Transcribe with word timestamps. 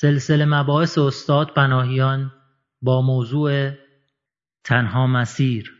سلسله 0.00 0.44
مباحث 0.44 0.98
استاد 0.98 1.46
پناهیان 1.56 2.32
با 2.82 3.02
موضوع 3.02 3.70
تنها 4.64 5.06
مسیر 5.06 5.72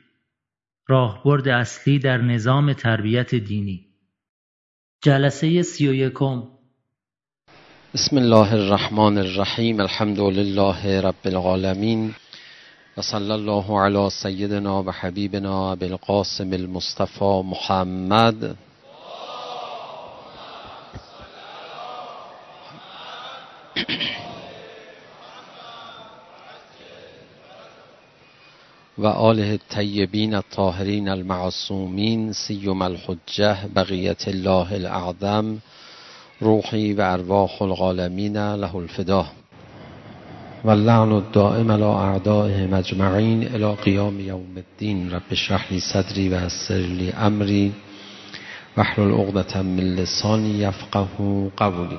راهبرد 0.89 1.49
اصلی 1.49 1.99
در 1.99 2.17
نظام 2.17 2.73
تربیت 2.73 3.35
دینی. 3.35 3.87
جلسه 5.03 5.63
سی 5.63 5.89
و 5.89 5.95
یکم. 5.95 6.43
بسم 7.95 8.17
الله 8.17 8.53
الرحمن 8.53 9.19
الرحیم 9.19 9.81
الحمد 9.81 10.21
لله 10.21 11.01
رب 11.01 11.25
العالمین 11.25 12.15
و 12.97 13.03
صلی 13.03 13.31
الله 13.31 13.81
علی 13.81 14.11
سیدنا 14.11 14.83
و 14.83 14.91
حبیبنا 14.91 15.77
بالقاسم 15.77 16.53
المصطفى 16.53 17.43
محمد. 17.45 18.66
و 28.99 29.07
آله 29.07 29.51
الطیبین 29.51 30.35
الطاهرین 30.35 31.09
المعصومین 31.09 32.33
سیم 32.33 32.83
الحجه 32.83 33.57
بقیت 33.75 34.29
الله 34.29 34.73
الاعظم 34.73 35.59
روحی 36.41 36.93
و 36.93 37.01
ارواح 37.01 37.63
العالمین 37.63 38.37
له 38.37 38.77
الفدا. 38.77 39.27
و 40.65 40.71
اللعن 40.71 41.13
الدائم 41.13 41.73
على 41.73 41.83
اعدائهم 41.83 42.75
اجمعین 42.75 43.49
الى 43.55 43.75
قیام 43.75 44.21
یوم 44.21 44.57
الدین. 44.57 45.11
رب 45.11 45.23
اشرح 45.31 45.73
لی 45.73 45.81
صدری 45.81 46.29
و 46.29 46.47
یسر 46.47 46.75
لی 46.75 47.13
امری 47.13 47.73
واحلل 48.77 49.13
عقدة 49.13 49.63
من 49.63 49.95
لسانی 49.95 50.51
یفقه 50.51 51.07
قولی. 51.57 51.99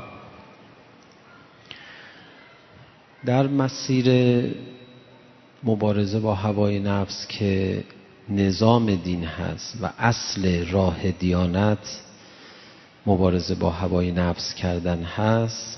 در 3.26 3.48
مسیر 3.48 4.06
مبارزه 5.64 6.20
با 6.20 6.36
هوای 6.36 6.80
نفس 6.80 7.28
که 7.28 7.84
نظام 8.30 8.96
دین 8.96 9.24
هست 9.24 9.78
و 9.82 9.90
اصل 9.98 10.66
راه 10.66 11.12
دیانت 11.12 12.02
مبارزه 13.06 13.56
با 13.56 13.70
هوای 13.70 14.12
نفس 14.12 14.54
کردن 14.54 15.04
هست. 15.04 15.78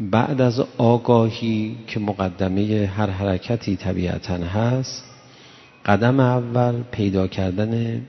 بعد 0.00 0.40
از 0.40 0.60
آگاهی 0.78 1.76
که 1.86 2.00
مقدمه 2.00 2.90
هر 2.96 3.10
حرکتی 3.10 3.76
طبیعتا 3.76 4.36
هست 4.36 5.04
قدم 5.86 6.20
اول 6.20 6.82
پیدا 6.82 7.26
کردن 7.26 8.02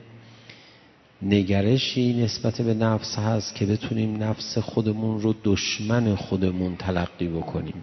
نگرشی 1.22 2.22
نسبت 2.22 2.60
به 2.62 2.74
نفس 2.74 3.18
هست 3.18 3.54
که 3.54 3.66
بتونیم 3.66 4.22
نفس 4.22 4.58
خودمون 4.58 5.20
رو 5.20 5.34
دشمن 5.44 6.14
خودمون 6.14 6.76
تلقی 6.76 7.28
بکنیم. 7.28 7.82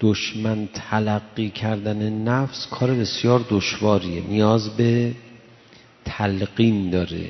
دشمن 0.00 0.68
تلقی 0.74 1.50
کردن 1.50 2.12
نفس 2.12 2.66
کار 2.66 2.94
بسیار 2.94 3.46
دشواریه. 3.50 4.22
نیاز 4.22 4.76
به 4.76 5.14
تلقین 6.04 6.90
داره. 6.90 7.28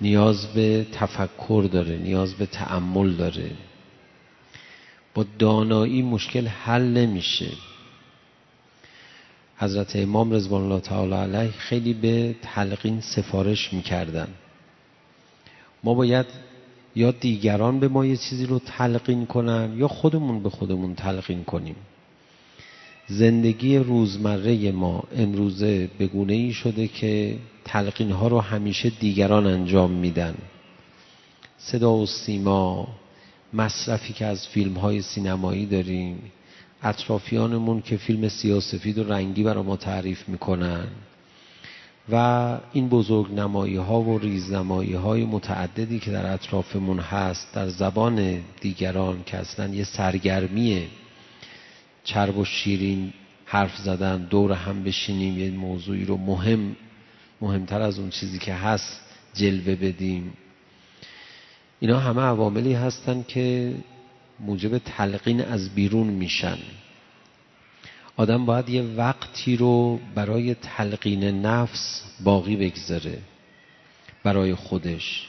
نیاز 0.00 0.46
به 0.46 0.86
تفکر 0.92 1.68
داره. 1.72 1.96
نیاز 1.96 2.34
به 2.34 2.46
تعمل 2.46 3.12
داره. 3.12 3.50
با 5.14 5.24
دانایی 5.38 6.02
مشکل 6.02 6.46
حل 6.46 6.82
نمیشه. 6.82 7.50
حضرت 9.56 9.96
امام 9.96 10.32
رضوان 10.32 10.62
الله 10.62 10.80
تعالی 10.80 11.14
علیه 11.14 11.50
خیلی 11.50 11.94
به 11.94 12.34
تلقین 12.42 13.00
سفارش 13.00 13.72
می‌کردن. 13.72 14.28
ما 15.84 15.94
باید 15.94 16.26
یا 16.96 17.10
دیگران 17.10 17.80
به 17.80 17.88
ما 17.88 18.06
یه 18.06 18.16
چیزی 18.16 18.46
رو 18.46 18.58
تلقین 18.58 19.26
کنن 19.26 19.74
یا 19.76 19.88
خودمون 19.88 20.42
به 20.42 20.50
خودمون 20.50 20.94
تلقین 20.94 21.44
کنیم. 21.44 21.76
زندگی 23.06 23.76
روزمره 23.78 24.72
ما 24.72 25.04
امروزه 25.16 25.90
به 25.98 26.06
گونه 26.06 26.32
ای 26.32 26.52
شده 26.52 26.88
که 26.88 27.36
تلقین 27.64 28.10
ها 28.10 28.28
رو 28.28 28.40
همیشه 28.40 28.90
دیگران 28.90 29.46
انجام 29.46 29.90
میدن. 29.90 30.34
صدا 31.58 31.94
و 31.94 32.06
سیما 32.06 32.88
مصرفی 33.52 34.12
که 34.12 34.26
از 34.26 34.46
فیلم 34.46 34.74
های 34.74 35.02
سینمایی 35.02 35.66
داریم 35.66 36.32
اطرافیانمون 36.82 37.82
که 37.82 37.96
فیلم 37.96 38.28
سیاسفید 38.28 38.98
و 38.98 39.04
رنگی 39.04 39.42
برای 39.42 39.64
ما 39.64 39.76
تعریف 39.76 40.28
می‌کنن. 40.28 40.86
و 42.12 42.58
این 42.72 42.88
بزرگ 42.88 43.32
نمایی 43.32 43.76
ها 43.76 44.00
و 44.00 44.18
ریزنمایی 44.18 44.94
های 44.94 45.24
متعددی 45.24 45.98
که 45.98 46.10
در 46.10 46.32
اطرافمون 46.32 46.98
هست 46.98 47.54
در 47.54 47.68
زبان 47.68 48.40
دیگران 48.60 49.22
که 49.26 49.36
اصلا 49.36 49.66
یه 49.74 49.84
سرگرمی 49.84 50.86
چرب 52.04 52.38
و 52.38 52.44
شیرین 52.44 53.12
حرف 53.44 53.76
زدن 53.76 54.24
دور 54.24 54.52
هم 54.52 54.84
بشینیم 54.84 55.38
یه 55.38 55.50
موضوعی 55.50 56.04
رو 56.04 56.16
مهم 56.16 56.76
مهمتر 57.40 57.80
از 57.80 57.98
اون 57.98 58.10
چیزی 58.10 58.38
که 58.38 58.54
هست 58.54 59.00
جلوه 59.34 59.74
بدیم. 59.74 60.32
اینا 61.80 61.98
همه 61.98 62.22
عواملی 62.22 62.72
هستن 62.72 63.24
که 63.28 63.74
موجب 64.40 64.78
تلقین 64.78 65.40
از 65.40 65.74
بیرون 65.74 66.06
میشن. 66.06 66.58
آدم 68.18 68.46
باید 68.46 68.68
یه 68.68 68.82
وقتی 68.82 69.56
رو 69.56 70.00
برای 70.14 70.54
تلقین 70.54 71.24
نفس 71.24 72.02
باقی 72.24 72.56
بگذاره. 72.56 73.18
برای 74.24 74.54
خودش. 74.54 75.26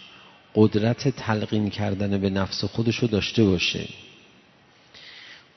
قدرت 0.55 1.07
تلقین 1.07 1.69
کردن 1.69 2.17
به 2.17 2.29
نفس 2.29 2.63
خودش 2.63 2.95
رو 2.95 3.07
داشته 3.07 3.43
باشه. 3.43 3.87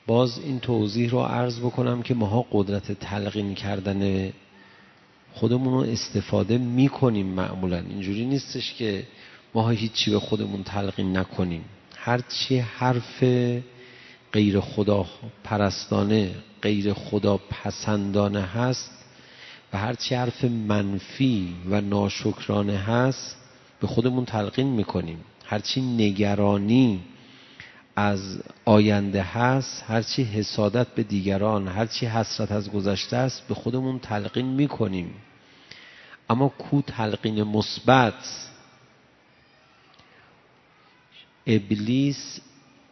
باز 0.07 0.39
این 0.39 0.59
توضیح 0.59 1.09
رو 1.09 1.19
عرض 1.19 1.59
بکنم 1.59 2.01
که 2.01 2.13
ماها 2.13 2.45
قدرت 2.51 2.91
تلقین 2.91 3.55
کردن 3.55 4.31
خودمون 5.33 5.73
رو 5.73 5.91
استفاده 5.91 6.57
می‌کنیم 6.57 7.25
معمولا. 7.25 7.77
اینجوری 7.77 8.25
نیستش 8.25 8.73
که 8.73 9.03
ماها 9.53 9.69
هیچی 9.69 10.11
به 10.11 10.19
خودمون 10.19 10.63
تلقین 10.63 11.17
نکنیم. 11.17 11.65
هرچی 11.95 12.57
حرف 12.57 13.23
غیر 14.33 14.59
خدا 14.59 15.05
پرستانه 15.43 16.31
غیر 16.63 16.93
خدا 16.93 17.37
پسندانه 17.37 18.41
هست 18.41 18.91
و 19.73 19.77
هرچی 19.77 20.15
حرف 20.15 20.43
منفی 20.43 21.55
و 21.69 21.81
ناشکرانه 21.81 22.77
هست 22.77 23.35
به 23.81 23.87
خودمون 23.87 24.25
تلقین 24.25 24.67
می‌کنیم. 24.67 25.23
هرچی 25.45 25.81
نگرانی 25.81 27.03
از 27.95 28.43
آینده 28.65 29.23
هست 29.23 29.83
هرچی 29.87 30.23
حسادت 30.23 30.87
به 30.87 31.03
دیگران 31.03 31.67
هرچی 31.67 32.05
حسرت 32.05 32.51
از 32.51 32.71
گذشته 32.71 33.17
است 33.17 33.47
به 33.47 33.53
خودمون 33.53 33.99
تلقین 33.99 34.45
می‌کنیم. 34.45 35.13
اما 36.29 36.49
کو 36.49 36.81
تلقین 36.81 37.43
مثبت؟ 37.43 38.49
ابلیس 41.47 42.39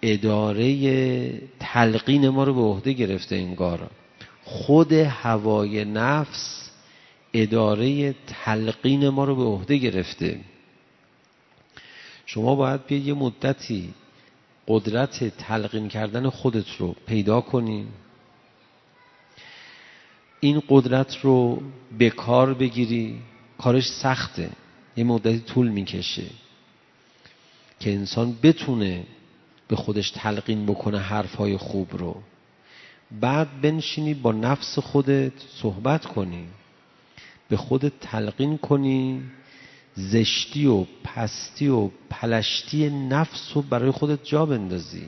اداره 0.02 1.42
تلقین 1.60 2.30
ما 2.30 2.44
رو 2.44 2.54
به 2.54 2.62
عهده 2.62 2.94
گرفته 2.94 3.36
انگار 3.36 3.90
خود 4.44 4.94
هوای 4.94 5.86
نفس 5.86 6.70
اداره 7.34 8.16
تلقین 8.28 9.10
ما 9.10 9.24
رو 9.24 9.36
به 9.36 9.44
عهده 9.44 9.78
گرفته. 9.78 10.40
شما 12.26 12.56
باید 12.56 12.86
بیاید 12.86 13.08
یه 13.08 13.14
مدتی 13.14 13.94
قدرت 14.68 15.38
تلقین 15.38 15.88
کردن 15.88 16.30
خودت 16.30 16.76
رو 16.80 16.96
پیدا 17.08 17.42
کنی 17.42 17.88
این 20.40 20.62
قدرت 20.70 21.18
رو 21.22 21.62
به 21.98 22.10
کار 22.10 22.54
بگیری. 22.54 23.20
کارش 23.58 23.88
سخته. 23.88 24.50
یه 24.98 25.04
مدتی 25.04 25.40
طول 25.40 25.68
می‌کشه. 25.68 26.26
که 27.80 27.94
انسان 27.94 28.38
بتونه 28.44 29.04
به 29.72 29.78
خودش 29.78 30.12
تلقین 30.12 30.66
بکنه 30.66 31.00
حرفهای 31.00 31.58
خوب 31.58 31.98
رو. 31.98 32.16
بعد 33.22 33.62
بنشینی 33.62 34.14
با 34.14 34.32
نفس 34.32 34.80
خودت 34.80 35.32
صحبت 35.62 36.06
کنی. 36.06 36.48
به 37.50 37.58
خودت 37.58 37.92
تلقین 38.02 38.58
کنی. 38.58 39.22
زشتی 39.96 40.66
و 40.68 40.86
پستی 41.04 41.68
و 41.68 41.90
پلشتی 42.10 42.90
نفس 42.90 43.52
رو 43.54 43.62
برای 43.62 43.92
خودت 43.92 44.24
جا 44.24 44.46
بندازی. 44.46 45.06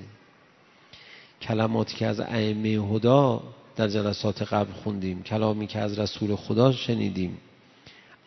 کلماتی 1.41 1.95
که 1.95 2.07
از 2.07 2.19
ائمه 2.19 2.69
هدا 2.69 3.43
در 3.75 3.87
جلسات 3.87 4.41
قبل 4.41 4.71
خوندیم 4.71 5.23
کلامی 5.23 5.67
که 5.67 5.79
از 5.79 5.99
رسول 5.99 6.35
خدا 6.35 6.71
شنیدیم. 6.71 7.37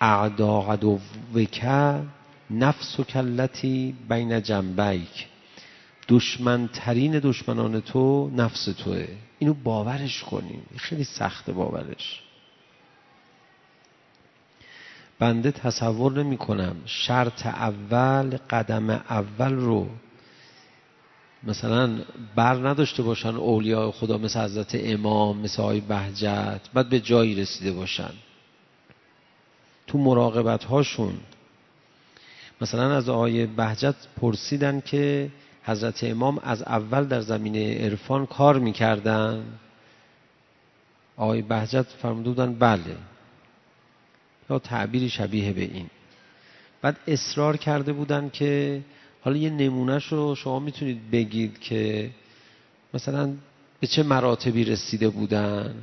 اعدا 0.01 0.61
عدوک 0.61 1.65
نفس 2.51 3.01
و 3.01 3.05
کلتی 3.05 3.95
بین 4.09 4.43
جنبیک. 4.43 5.27
دشمنترین 6.09 7.19
دشمنان 7.19 7.81
تو 7.81 8.31
نفس 8.37 8.65
توه. 8.65 9.09
اینو 9.39 9.55
باورش 9.55 10.23
کنیم. 10.23 10.63
خیلی 10.77 11.05
سخته 11.05 11.53
باورش. 11.53 12.23
بنده 15.19 15.51
تصور 15.51 16.13
نمی 16.13 16.37
کنم 16.37 16.77
شرط 16.87 17.47
اول 17.47 18.37
قدم 18.51 18.91
اول 18.91 19.53
رو 19.53 19.89
مثلا 21.43 21.99
بر 22.35 22.69
نداشته 22.69 23.03
باشن 23.03 23.35
اولیاء 23.37 23.91
خدا 23.91 24.19
مثل 24.19 24.41
حضرت 24.41 24.71
امام 24.75 25.39
مثل 25.39 25.63
های 25.63 25.81
بهجت 25.81 26.61
بعد 26.75 26.89
به 26.89 27.01
جایی 27.01 27.35
رسیده 27.35 27.73
باشن. 27.73 28.11
تو 29.87 29.99
مراقبت 29.99 30.65
هاشون 30.65 31.15
مثلا 32.61 32.97
از 32.97 33.09
آقای 33.09 33.47
بهجت 33.47 33.95
پرسیدن 34.21 34.81
که 34.81 35.31
حضرت 35.67 36.05
امام 36.05 36.39
از 36.39 36.63
اول 36.63 37.05
در 37.05 37.21
زمینه 37.21 37.79
عرفان 37.79 38.27
کار 38.27 38.59
می‌کردن. 38.59 39.45
آقای 41.17 41.43
بهجت 41.43 41.87
فرمودن 42.03 42.55
بله. 42.55 42.97
یا 44.51 44.59
تعبیری 44.59 45.09
شبیه 45.09 45.53
به 45.53 45.61
این. 45.61 45.87
بعد 46.83 46.97
اصرار 47.07 47.57
کرده 47.57 47.93
بودن 47.93 48.31
که 48.31 48.83
حالا 49.21 49.37
یه 49.37 49.51
نمونهش 49.51 50.07
رو 50.07 50.35
شما 50.35 50.59
می‌تونید 50.59 51.11
بگید 51.11 51.59
که 51.59 52.11
مثلا 52.95 53.35
به 53.81 53.87
چه 53.87 54.03
مراتبی 54.03 54.65
رسیده 54.65 55.09
بودن؟ 55.09 55.75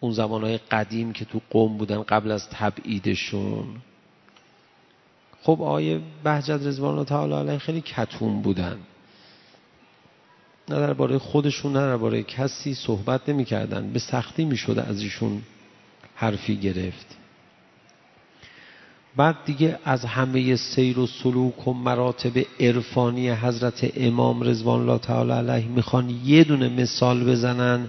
اون 0.00 0.12
زمانهای 0.12 0.58
قدیم 0.58 1.12
که 1.12 1.24
تو 1.24 1.40
قوم 1.50 1.78
بودن 1.78 2.02
قبل 2.02 2.30
از 2.30 2.48
تبعیدشون. 2.48 3.66
خب 5.42 5.62
آقای 5.62 6.00
بهجت 6.24 6.50
رضوان 6.50 6.92
الله 6.92 7.04
تعالی 7.04 7.34
علیه 7.34 7.58
خیلی 7.58 7.80
کتون 7.80 8.42
بودن. 8.42 8.78
نه 10.70 10.76
درباره 10.76 11.18
خودشون 11.18 11.72
نه 11.72 11.80
درباره 11.80 12.22
کسی 12.22 12.74
صحبت 12.74 13.28
نمی‌کردن. 13.28 13.90
به 13.92 13.98
سختی 13.98 14.44
می‌شد 14.44 14.84
از 14.88 15.02
ایشون 15.02 15.42
حرفی 16.14 16.56
گرفت. 16.56 17.06
بعد 19.16 19.36
دیگه 19.44 19.78
از 19.84 20.04
همه 20.04 20.56
سیر 20.56 20.98
و 20.98 21.06
سلوک 21.06 21.68
و 21.68 21.72
مراتب 21.72 22.44
عرفانی 22.60 23.30
حضرت 23.30 23.92
امام 23.96 24.42
رضوان 24.42 24.80
الله 24.80 24.98
تعالی 24.98 25.32
علیه 25.32 25.68
می‌خوان 25.68 26.10
یه 26.24 26.44
دونه 26.44 26.68
مثال 26.68 27.24
بزنن 27.24 27.88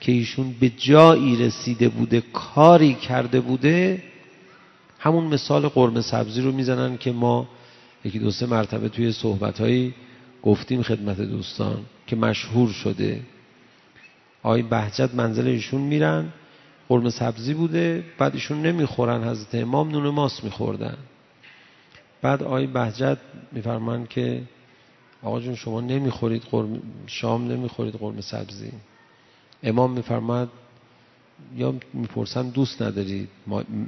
که 0.00 0.12
ایشون 0.12 0.54
به 0.60 0.68
جایی 0.68 1.36
رسیده 1.36 1.88
بوده 1.88 2.20
کاری 2.32 2.94
کرده 2.94 3.40
بوده. 3.40 4.02
همون 4.98 5.24
مثال 5.24 5.68
قرم 5.68 6.00
سبزی 6.00 6.40
رو 6.40 6.52
می‌زنن 6.52 6.96
که 6.96 7.12
ما 7.12 7.48
یکی 8.04 8.18
دو 8.18 8.30
سه 8.30 8.46
مرتبه 8.46 8.88
توی 8.88 9.12
صحبت 9.12 9.62
گفتیم 10.42 10.82
خدمت 10.82 11.20
دوستان. 11.20 11.78
که 12.10 12.16
مشهور 12.16 12.72
شده. 12.72 13.20
آقای 14.42 14.62
بهجت 14.62 15.14
منزل 15.14 15.46
ایشون 15.46 15.80
میرن 15.80 16.32
قرم 16.88 17.10
سبزی 17.10 17.54
بوده 17.54 18.04
بعد 18.18 18.34
ایشون 18.34 18.62
نمی‌خورن 18.62 19.24
حضرت 19.24 19.54
امام 19.54 19.90
نون 19.90 20.08
ماست 20.08 20.44
میخوردن. 20.44 20.96
بعد 22.22 22.42
آقای 22.42 22.66
بهجت 22.66 23.18
میفرمان 23.52 24.06
که 24.06 24.42
آقا 25.22 25.40
جون 25.40 25.54
شما 25.54 25.80
نمی‌خورید 25.80 26.42
قرم 26.42 26.82
شام 27.06 27.52
نمی‌خورید 27.52 27.94
قرم 27.94 28.20
سبزی. 28.20 28.72
امام 29.62 29.92
میفرماد 29.92 30.48
یا 31.56 31.74
می‌پرسن 31.92 32.48
دوست 32.48 32.82
ندارید 32.82 33.28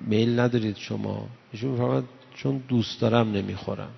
میل 0.07 0.41
ندارید 0.41 0.77
شما. 0.77 1.29
ایشون 1.53 1.71
میفرماد 1.71 2.05
چون 2.35 2.63
دوست 2.69 3.01
دارم 3.01 3.33
نمی‌خورم. 3.33 3.91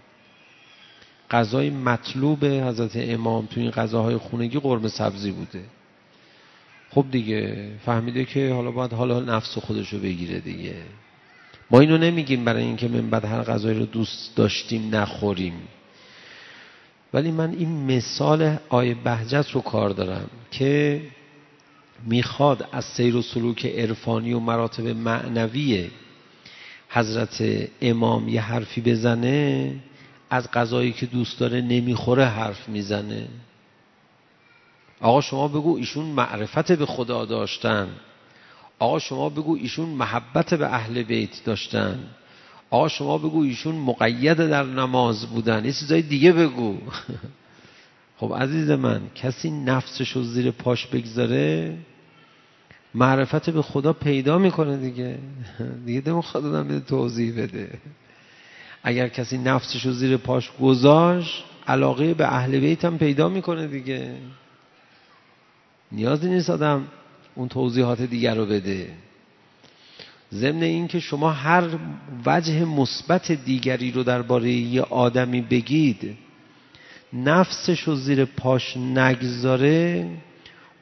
غذای 1.30 1.70
مطلوب 1.70 2.44
حضرت 2.44 2.92
امام 2.96 3.46
تو 3.46 3.60
این 3.60 3.70
غذاهای 3.70 4.16
خونگی 4.16 4.58
قرمه 4.58 4.88
سبزی 4.88 5.30
بوده. 5.30 5.64
خب 6.90 7.04
دیگه 7.10 7.70
فهمیده 7.84 8.24
که 8.24 8.52
حالا 8.52 8.70
باید 8.70 8.92
حالا 8.92 9.20
نفس 9.20 9.58
خودش 9.58 9.92
رو 9.92 9.98
بگیره 9.98 10.38
دیگه. 10.38 10.74
ما 11.70 11.80
اینو 11.80 11.98
نمیگیم 11.98 12.44
برای 12.44 12.62
اینکه 12.62 12.88
من 12.88 13.10
بعد 13.10 13.24
هر 13.24 13.42
غذایی 13.42 13.78
رو 13.78 13.86
دوست 13.86 14.36
داشتیم 14.36 14.94
نخوریم. 14.96 15.54
ولی 17.14 17.30
من 17.30 17.50
این 17.50 17.96
مثال 17.96 18.56
آیه 18.68 18.94
بهجت 18.94 19.50
رو 19.52 19.60
کار 19.60 19.90
دارم 19.90 20.30
که 20.50 21.00
می‌خواد 22.06 22.68
از 22.72 22.84
سیر 22.84 23.16
و 23.16 23.22
سلوک 23.22 23.66
عرفانی 23.66 24.32
و 24.32 24.38
مراتب 24.40 24.86
معنوی 24.86 25.90
حضرت 26.88 27.68
امام 27.80 28.28
یه 28.28 28.40
حرفی 28.40 28.80
بزنه 28.80 29.70
از 30.34 30.50
غذایی 30.50 30.92
که 30.92 31.06
دوست 31.06 31.38
داره 31.38 31.60
نمی‌خوره 31.60 32.24
حرف 32.24 32.68
می‌زنه. 32.68 33.28
آقا 35.00 35.20
شما 35.20 35.48
بگو 35.48 35.76
ایشون 35.76 36.04
معرفت 36.04 36.72
به 36.72 36.86
خدا 36.86 37.24
داشتن. 37.24 37.88
آقا 38.78 38.98
شما 38.98 39.28
بگو 39.28 39.56
ایشون 39.56 39.88
محبت 39.88 40.54
به 40.54 40.66
اهل 40.74 41.02
بیت 41.02 41.44
داشتن. 41.44 41.98
آقا 42.70 42.88
شما 42.88 43.18
بگو 43.18 43.42
ایشون 43.42 43.74
مقید 43.74 44.36
در 44.36 44.62
نماز 44.62 45.26
بودن. 45.26 45.64
یه 45.64 45.72
چیزای 45.72 46.02
دیگه 46.02 46.32
بگو. 46.32 46.78
خب 48.18 48.34
عزیز 48.34 48.70
من 48.70 49.00
کسی 49.14 49.50
نفسش 49.50 50.10
رو 50.10 50.22
زیر 50.22 50.50
پاش 50.50 50.86
بگذاره 50.86 51.78
معرفت 52.94 53.50
به 53.50 53.62
خدا 53.62 53.92
پیدا 53.92 54.38
می‌کنه 54.38 54.76
دیگه. 54.76 55.18
دیگه 55.86 56.00
دمو 56.00 56.22
خدا 56.22 56.64
بده 56.64 56.80
توضیح 56.80 57.42
بده. 57.42 57.78
اگر 58.84 59.08
کسی 59.08 59.38
نفسش 59.38 59.86
رو 59.86 59.92
زیر 59.92 60.16
پاش 60.16 60.50
گذاشت 60.60 61.44
علاقه 61.66 62.14
به 62.14 62.34
اهل 62.34 62.60
بیت 62.60 62.84
هم 62.84 62.98
پیدا 62.98 63.28
می‌کنه 63.28 63.66
دیگه. 63.66 64.14
نیازی 65.92 66.28
نیست 66.28 66.50
آدم 66.50 66.84
اون 67.34 67.48
توضیحات 67.48 68.02
دیگر 68.02 68.34
رو 68.34 68.46
بده. 68.46 68.90
ضمن 70.32 70.62
این 70.62 70.88
که 70.88 71.00
شما 71.00 71.30
هر 71.30 71.64
وجه 72.26 72.64
مثبت 72.64 73.32
دیگری 73.32 73.90
رو 73.90 74.02
درباره 74.02 74.50
یه 74.50 74.82
آدمی 74.82 75.40
بگید 75.40 76.16
نفسش 77.12 77.80
رو 77.80 77.94
زیر 77.94 78.24
پاش 78.24 78.76
نگذاره 78.76 80.08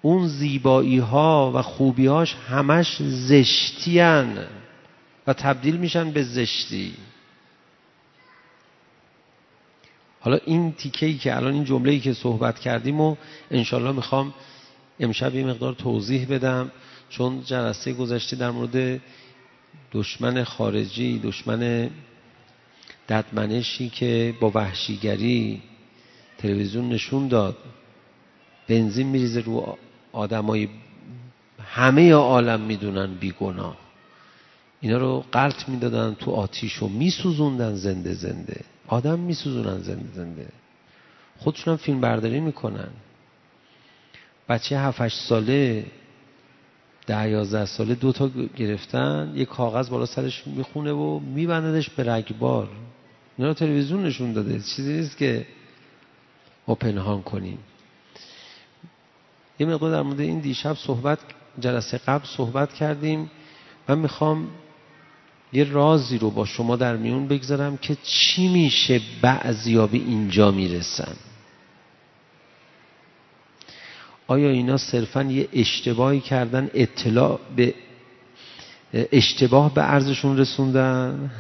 اون 0.03 0.29
زیبایی 0.29 0.99
ها 0.99 1.53
و 1.55 1.63
خوبی 1.63 2.07
هاش 2.07 2.35
همش 2.35 3.03
زشتیان 3.03 4.39
و 5.27 5.33
تبدیل 5.33 5.77
میشن 5.77 6.11
به 6.11 6.23
زشتی. 6.23 6.95
حالا 10.23 10.39
این 10.47 10.73
تیکه 10.73 11.15
که 11.15 11.37
الان 11.37 11.53
این 11.53 11.65
جمله 11.65 11.93
ای 11.93 12.01
که 12.01 12.13
صحبت 12.13 12.59
کردیم 12.59 13.01
و 13.01 13.17
انشالله 13.51 13.93
می‌خوام 13.93 14.35
امشب 15.01 15.35
یه 15.35 15.45
مقدار 15.45 15.75
توضیح 15.75 16.27
بدم 16.27 16.71
چون 17.09 17.43
جلسه 17.45 17.93
گذشته 17.93 18.37
در 18.37 18.51
مورد 18.51 19.01
دشمن 19.93 20.45
خارجی 20.45 21.19
دشمن 21.19 21.91
ددمنشی 23.09 23.89
که 23.89 24.35
با 24.41 24.51
وحشیگری 24.55 25.63
تلویزیون 26.39 26.89
نشون 26.89 27.29
داد. 27.29 27.57
بنزین 28.69 29.07
میریزه 29.07 29.41
رو 29.41 29.79
آدمای 30.13 30.69
همه 31.65 32.13
عالم 32.13 32.61
می‌دونن 32.61 33.15
بیگناه. 33.15 33.77
اینا 34.81 34.99
رو 34.99 35.25
قلط 35.33 35.69
می‌دادن 35.69 36.15
تو 36.15 36.31
آتیش 36.31 36.83
و 36.83 36.89
میسوزوندن 36.89 37.75
زنده 37.75 38.15
زنده. 38.15 38.61
آدم 38.93 39.19
میسوزونن 39.19 39.79
زنده 39.79 40.13
زنده. 40.15 40.49
خودشون 41.39 41.77
فیلم 41.77 42.01
برداری 42.01 42.41
می‌کنن. 42.41 42.89
بچه 44.49 44.79
7 44.79 45.09
ساله 45.09 45.87
ده 47.07 47.29
یازده 47.29 47.67
ساله 47.67 47.95
دو 47.95 48.13
تا 48.13 48.31
گرفتن 48.57 49.33
یه 49.35 49.45
کاغذ 49.45 49.89
بالا 49.89 50.07
سرش 50.07 50.47
می‌خونه 50.47 50.93
و 50.93 51.19
میبنددش 51.19 51.91
به 51.91 52.13
رگبار. 52.13 52.69
اینا 53.39 53.49
رو 53.49 53.55
تلویزیون 53.55 54.05
نشون 54.05 54.33
داده. 54.33 54.61
چیزی 54.61 54.93
نیست 54.93 55.17
که 55.17 55.47
ما 56.69 56.75
پنهان 56.75 57.23
کنیم. 57.23 57.59
یه 59.59 59.67
مقدار 59.67 59.91
در 59.91 60.03
مورد 60.03 60.21
این 60.21 60.39
دیشب 60.39 60.75
صحبت 60.75 61.19
جلسه 61.59 61.99
قبل 61.99 62.25
صحبت 62.25 62.75
کردیم. 62.75 63.31
من 63.89 63.99
می‌خوام 63.99 64.49
یه 65.53 65.65
رازی 65.65 66.19
رو 66.19 66.31
با 66.31 66.45
شما 66.45 66.77
در 66.77 66.97
میون 66.97 67.29
بگذارم 67.29 67.77
که 67.77 67.97
چی 68.03 68.49
میشه 68.49 69.01
بعضیا 69.23 69.87
به 69.87 69.99
اینجا 69.99 70.51
می‌رسن. 70.51 71.17
آیا 74.27 74.51
اینا 74.51 74.77
صرفا 74.77 75.23
یه 75.23 75.49
اشتباهی 75.53 76.21
کردن 76.21 76.71
اطلاع 76.75 77.41
به 77.57 77.75
اشتباه 78.93 79.75
به 79.75 79.83
ارزشون 79.83 80.39
رسوندن؟ 80.39 81.31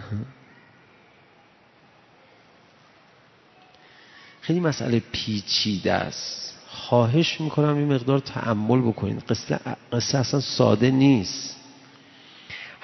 خیلی 4.40 4.60
مسئله 4.60 5.02
پیچیده 5.12 5.92
است. 5.92 6.58
خواهش 6.68 7.40
می‌کنم 7.40 7.76
این 7.76 7.92
مقدار 7.92 8.18
تعمل 8.18 8.80
بکنید 8.80 9.22
قصه, 9.28 9.60
قصه 9.92 10.18
اصلا 10.18 10.40
ساده 10.40 10.90
نیست. 10.90 11.61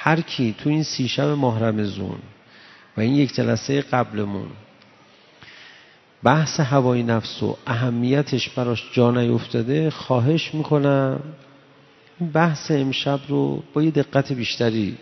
هر 0.08 0.20
کی 0.20 0.54
تو 0.58 0.70
این 0.70 0.82
سی 0.82 1.08
شب 1.08 1.24
ماه 1.24 1.64
رمزون 1.64 2.18
و 2.96 3.00
این 3.00 3.14
یک 3.14 3.34
جلسه 3.34 3.80
قبلمون 3.80 4.48
بحث 6.22 6.60
هوای 6.60 7.02
نفس 7.02 7.42
و 7.42 7.56
اهمیتش 7.66 8.48
براش 8.48 8.84
جا 8.92 9.10
نیفتاده 9.10 9.90
خواهش 9.90 10.54
می‌کنم 10.54 11.20
بحث 12.32 12.70
امشب 12.70 13.20
رو 13.28 13.62
با 13.74 13.82
یه 13.82 13.90
دقت 13.90 14.32
بیشتری 14.32 14.96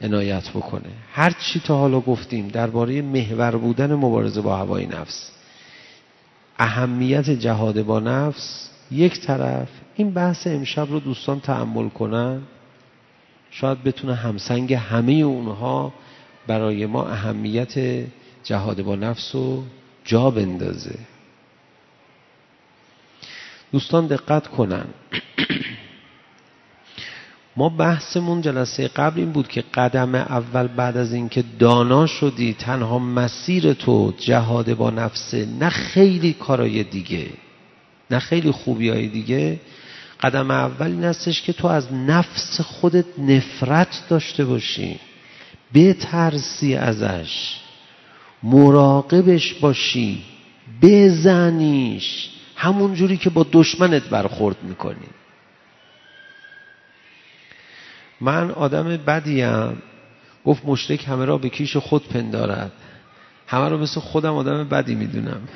عنایت 0.00 0.50
بکنه. 0.50 0.90
هر 1.12 1.30
چی 1.30 1.60
تا 1.60 1.78
حالا 1.78 2.00
گفتیم 2.00 2.48
درباره 2.48 3.02
محور 3.02 3.56
بودن 3.56 3.94
مبارزه 3.94 4.40
با 4.40 4.56
هوای 4.56 4.86
نفس 4.86 5.30
اهمیت 6.58 7.30
جهاد 7.30 7.82
با 7.82 8.00
نفس 8.00 8.70
یک 8.90 9.20
طرف 9.20 9.68
این 9.96 10.10
بحث 10.10 10.46
امشب 10.46 10.90
رو 10.90 11.00
دوستان 11.00 11.40
تحمل 11.40 11.88
کنن. 11.88 12.42
شاید 13.52 13.82
بتونه 13.82 14.14
همسنگ 14.14 14.74
همه 14.74 15.12
اونها 15.12 15.92
برای 16.46 16.86
ما 16.86 17.08
اهمیت 17.08 18.04
جهاد 18.44 18.82
با 18.82 18.96
نفس 18.96 19.34
رو 19.34 19.64
جا 20.04 20.30
بندازه. 20.30 20.98
دوستان 23.72 24.06
دقت 24.06 24.46
کنن. 24.46 24.84
ما 27.56 27.68
بحثمون 27.68 28.40
جلسه 28.40 28.88
قبل 28.88 29.20
این 29.20 29.32
بود 29.32 29.48
که 29.48 29.64
قدم 29.74 30.14
اول 30.14 30.66
بعد 30.66 30.96
از 30.96 31.12
اینکه 31.12 31.44
دانا 31.58 32.06
شدی 32.06 32.54
تنها 32.54 32.98
مسیر 32.98 33.72
تو 33.72 34.12
جهاد 34.18 34.74
با 34.74 34.90
نفسه 34.90 35.46
نه 35.46 35.68
خیلی 35.68 36.32
کارای 36.32 36.82
دیگه 36.82 37.26
نه 38.10 38.18
خیلی 38.18 38.50
خوبی 38.50 38.88
های 38.88 39.08
دیگه 39.08 39.60
قدم 40.22 40.50
اول 40.50 40.86
این 40.86 41.04
هستش 41.04 41.42
که 41.42 41.52
تو 41.52 41.68
از 41.68 41.92
نفس 41.92 42.60
خودت 42.60 43.18
نفرت 43.18 44.02
داشته 44.08 44.44
باشی. 44.44 45.00
بترسی 45.74 46.74
ازش. 46.74 47.56
مراقبش 48.42 49.54
باشی. 49.54 50.24
بزنیش. 50.82 52.28
همون 52.56 52.94
جوری 52.94 53.16
که 53.16 53.30
با 53.30 53.46
دشمنت 53.52 54.02
برخورد 54.02 54.56
می‌کنی. 54.62 55.06
من 58.20 58.50
آدم 58.50 58.96
بدیم 58.96 59.82
گفت 60.44 60.62
مشرک 60.64 61.08
همه 61.08 61.24
را 61.24 61.38
به 61.38 61.48
کیش 61.48 61.76
خود 61.76 62.08
پندارد. 62.08 62.72
همه 63.46 63.68
رو 63.68 63.78
مثل 63.78 64.00
خودم 64.00 64.34
آدم 64.34 64.68
بدی 64.68 64.94
می‌دونم. 64.94 65.48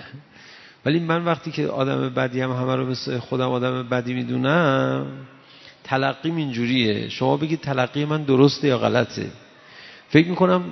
ولی 0.87 1.01
من 1.01 1.25
وقتی 1.25 1.51
که 1.51 1.67
آدم 1.67 2.09
بدیم 2.09 2.53
همه 2.53 2.77
رو 2.77 2.87
مثل 2.87 3.19
خودم 3.19 3.51
آدم 3.51 3.83
بدی 3.83 4.15
می‌دونم 4.15 5.07
تلقیم 5.85 6.37
اینجوریه. 6.37 7.09
شما 7.09 7.37
بگید 7.37 7.61
تلقی 7.61 8.05
من 8.05 8.23
درسته 8.23 8.69
یا 8.69 8.79
غلطه. 8.79 9.31
فکر 10.09 10.29
می‌کنم 10.29 10.63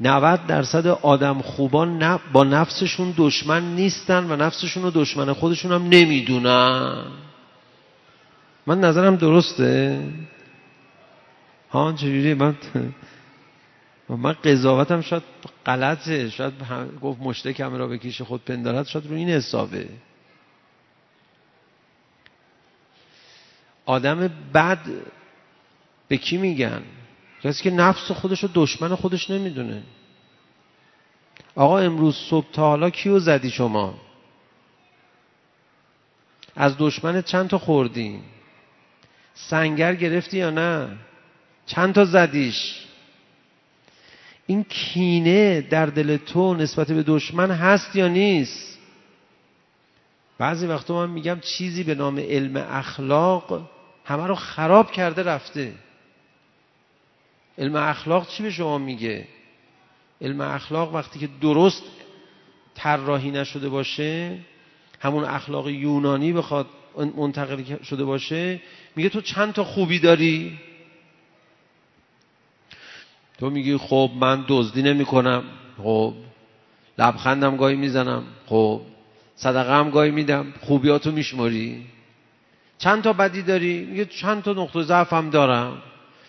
90 0.00 0.46
درصد 0.46 0.86
آدم 0.86 1.38
خوبان 1.42 2.18
با 2.32 2.44
نفسشون 2.44 3.14
دشمن 3.16 3.74
نیستن 3.74 4.30
و 4.30 4.36
نفسشون 4.36 4.82
رو 4.82 4.90
دشمن 4.90 5.32
خودشون 5.32 5.72
هم 5.72 5.82
نمی‌دونن. 5.88 7.04
من 8.66 8.80
نظرم 8.80 9.16
درسته؟ 9.16 10.02
ها 11.70 11.92
چجوری 11.92 12.34
من 12.34 12.54
من 14.16 14.32
قضاوتم 14.32 15.00
شاید 15.00 15.22
غلطه 15.66 16.30
شاید 16.30 16.54
گفت 17.02 17.20
مشتک 17.20 17.60
همه 17.60 17.78
را 17.78 17.86
به 17.86 17.98
خود 18.24 18.44
پندارد 18.44 18.86
شاید 18.86 19.06
رو 19.06 19.16
این 19.16 19.28
حسابه. 19.28 19.88
آدم 23.86 24.30
بد 24.54 24.78
به 26.08 26.16
کی 26.16 26.36
میگن؟ 26.36 26.82
کسی 27.42 27.62
که 27.62 27.70
نفس 27.70 28.10
خودش 28.10 28.42
رو 28.42 28.48
دشمن 28.54 28.94
خودش 28.94 29.30
نمی‌دونه. 29.30 29.82
آقا 31.54 31.78
امروز 31.78 32.16
صبح 32.16 32.46
تا 32.52 32.62
حالا 32.62 32.90
کیو 32.90 33.18
زدی 33.18 33.50
شما؟ 33.50 33.94
از 36.56 36.74
دشمن 36.78 37.22
چند 37.22 37.48
تا 37.48 37.58
خوردی؟ 37.58 38.20
سنگر 39.34 39.94
گرفتی 39.94 40.38
یا 40.38 40.50
نه؟ 40.50 40.96
چند 41.66 41.94
تا 41.94 42.04
زدیش؟ 42.04 42.86
این 44.52 44.64
کینه 44.64 45.60
در 45.60 45.86
دل 45.86 46.16
تو 46.16 46.54
نسبت 46.54 46.92
به 46.92 47.02
دشمن 47.02 47.50
هست 47.50 47.96
یا 47.96 48.08
نیست؟ 48.08 48.78
بعضی 50.38 50.66
وقتا 50.66 50.94
من 50.94 51.10
میگم 51.10 51.40
چیزی 51.40 51.82
به 51.82 51.94
نام 51.94 52.18
علم 52.18 52.56
اخلاق 52.56 53.70
همه 54.04 54.26
رو 54.26 54.34
خراب 54.34 54.92
کرده 54.92 55.22
رفته. 55.22 55.72
علم 57.58 57.76
اخلاق 57.76 58.28
چی 58.28 58.42
به 58.42 58.50
شما 58.50 58.78
میگه؟ 58.78 59.28
علم 60.20 60.40
اخلاق 60.40 60.94
وقتی 60.94 61.18
که 61.18 61.28
درست 61.40 61.82
طراحی 62.74 63.30
نشده 63.30 63.68
باشه 63.68 64.38
همون 65.00 65.24
اخلاق 65.24 65.68
یونانی 65.68 66.32
بخواد 66.32 66.66
منتقل 67.16 67.82
شده 67.82 68.04
باشه 68.04 68.60
میگه 68.96 69.08
تو 69.08 69.20
چند 69.20 69.52
تا 69.52 69.64
خوبی 69.64 69.98
داری؟ 69.98 70.58
تو 73.42 73.50
میگی 73.50 73.76
خب 73.76 74.10
من 74.20 74.44
دزدی 74.48 74.82
نمی 74.82 75.04
کنم 75.04 75.42
خب 75.82 76.14
لبخندم 76.98 77.56
گاهی 77.56 77.76
می‌زنم 77.76 78.22
خب 78.46 78.80
صدقه 79.36 79.74
هم 79.74 79.90
گاهی 79.90 80.10
میدم. 80.10 80.54
خوبیاتو 80.60 81.12
میشماری؟ 81.12 81.86
چند 82.78 83.02
تا 83.02 83.12
بدی 83.12 83.42
داری؟ 83.42 83.84
میگه 83.84 84.04
چند 84.04 84.42
تا 84.42 84.52
نقطه 84.52 84.82
ضعف 84.82 85.12
دارم. 85.12 85.82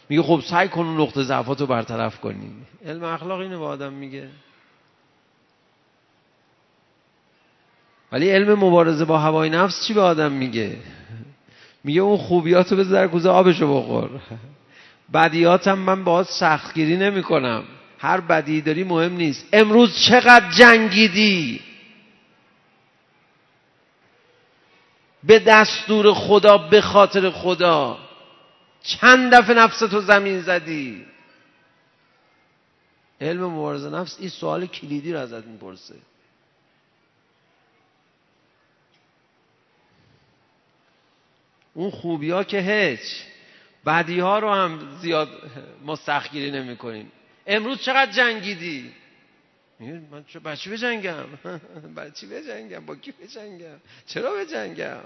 میگه 0.10 0.22
خب 0.22 0.42
سعی 0.50 0.68
کن 0.68 0.86
اون 0.86 1.02
نقطه 1.02 1.24
ضعفاتو 1.24 1.66
برطرف 1.66 2.20
کنی. 2.20 2.52
علم 2.86 3.04
اخلاق 3.04 3.40
اینو 3.40 3.60
به 3.60 3.66
آدم 3.66 3.94
میگه. 3.94 4.28
ولی 8.12 8.30
علم 8.30 8.54
مبارزه 8.54 9.06
با 9.06 9.18
هوای 9.18 9.50
نفس 9.50 9.88
چی 9.88 9.94
به 9.94 10.02
آدم 10.02 10.32
میگه؟ 10.32 10.78
میگه 11.84 12.02
اون 12.02 12.18
خوبیاتو 12.18 12.76
بذار 12.76 13.08
کوزه 13.08 13.30
آبشو 13.30 13.80
بخور. 13.80 14.10
بدیاتم 15.14 15.78
من 15.78 16.04
باید 16.04 16.28
سختگیری 16.28 16.98
نمی 16.98 17.24
کنم 17.24 17.64
هر 18.00 18.22
بدی 18.22 18.62
داری 18.62 18.84
مهم 18.84 19.14
نیست. 19.14 19.46
امروز 19.54 20.00
چقدر 20.10 20.52
جنگیدی؟ 20.52 21.62
به 25.24 25.40
دستور 25.40 26.14
خدا 26.14 26.58
به 26.58 26.82
خاطر 26.82 27.30
خدا. 27.30 27.98
چند 28.84 29.34
دفعه 29.34 29.56
نفستو 29.56 30.02
زمین 30.02 30.42
زدی؟ 30.42 31.06
علم 33.22 33.44
مبارزه 33.44 33.90
نفس 33.90 34.18
این 34.20 34.30
سوال 34.30 34.66
کلیدی 34.66 35.14
رو 35.14 35.20
ازت 35.20 35.46
می‌پرسه. 35.46 35.96
اون 41.74 41.92
خوبی 41.92 42.32
ها 42.32 42.44
که 42.44 42.60
هیچ. 42.60 43.33
بعدی 43.84 44.20
ها 44.20 44.40
رو 44.40 44.52
هم 44.54 44.98
زیاد 45.02 45.30
مستخگیری 45.86 46.52
نمی 46.52 46.78
کنیم 46.78 47.12
امروز 47.48 47.82
چقدر 47.82 48.12
جنگیدی؟ 48.12 48.92
من 50.12 50.24
چه 50.28 50.40
بچه 50.40 50.72
بجنگم؟ 50.72 51.26
بچه 51.98 52.28
بجنگم؟ 52.28 52.86
با 52.86 52.96
کی 52.96 53.12
بجنگم؟ 53.12 53.78
چرا 54.06 54.34
بجنگم؟ 54.34 55.02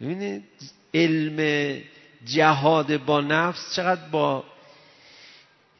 ببینید 0.00 0.44
علم 0.94 1.80
جهاد 2.24 2.96
با 3.04 3.20
نفس 3.20 3.76
چقدر 3.76 4.08
با 4.10 4.44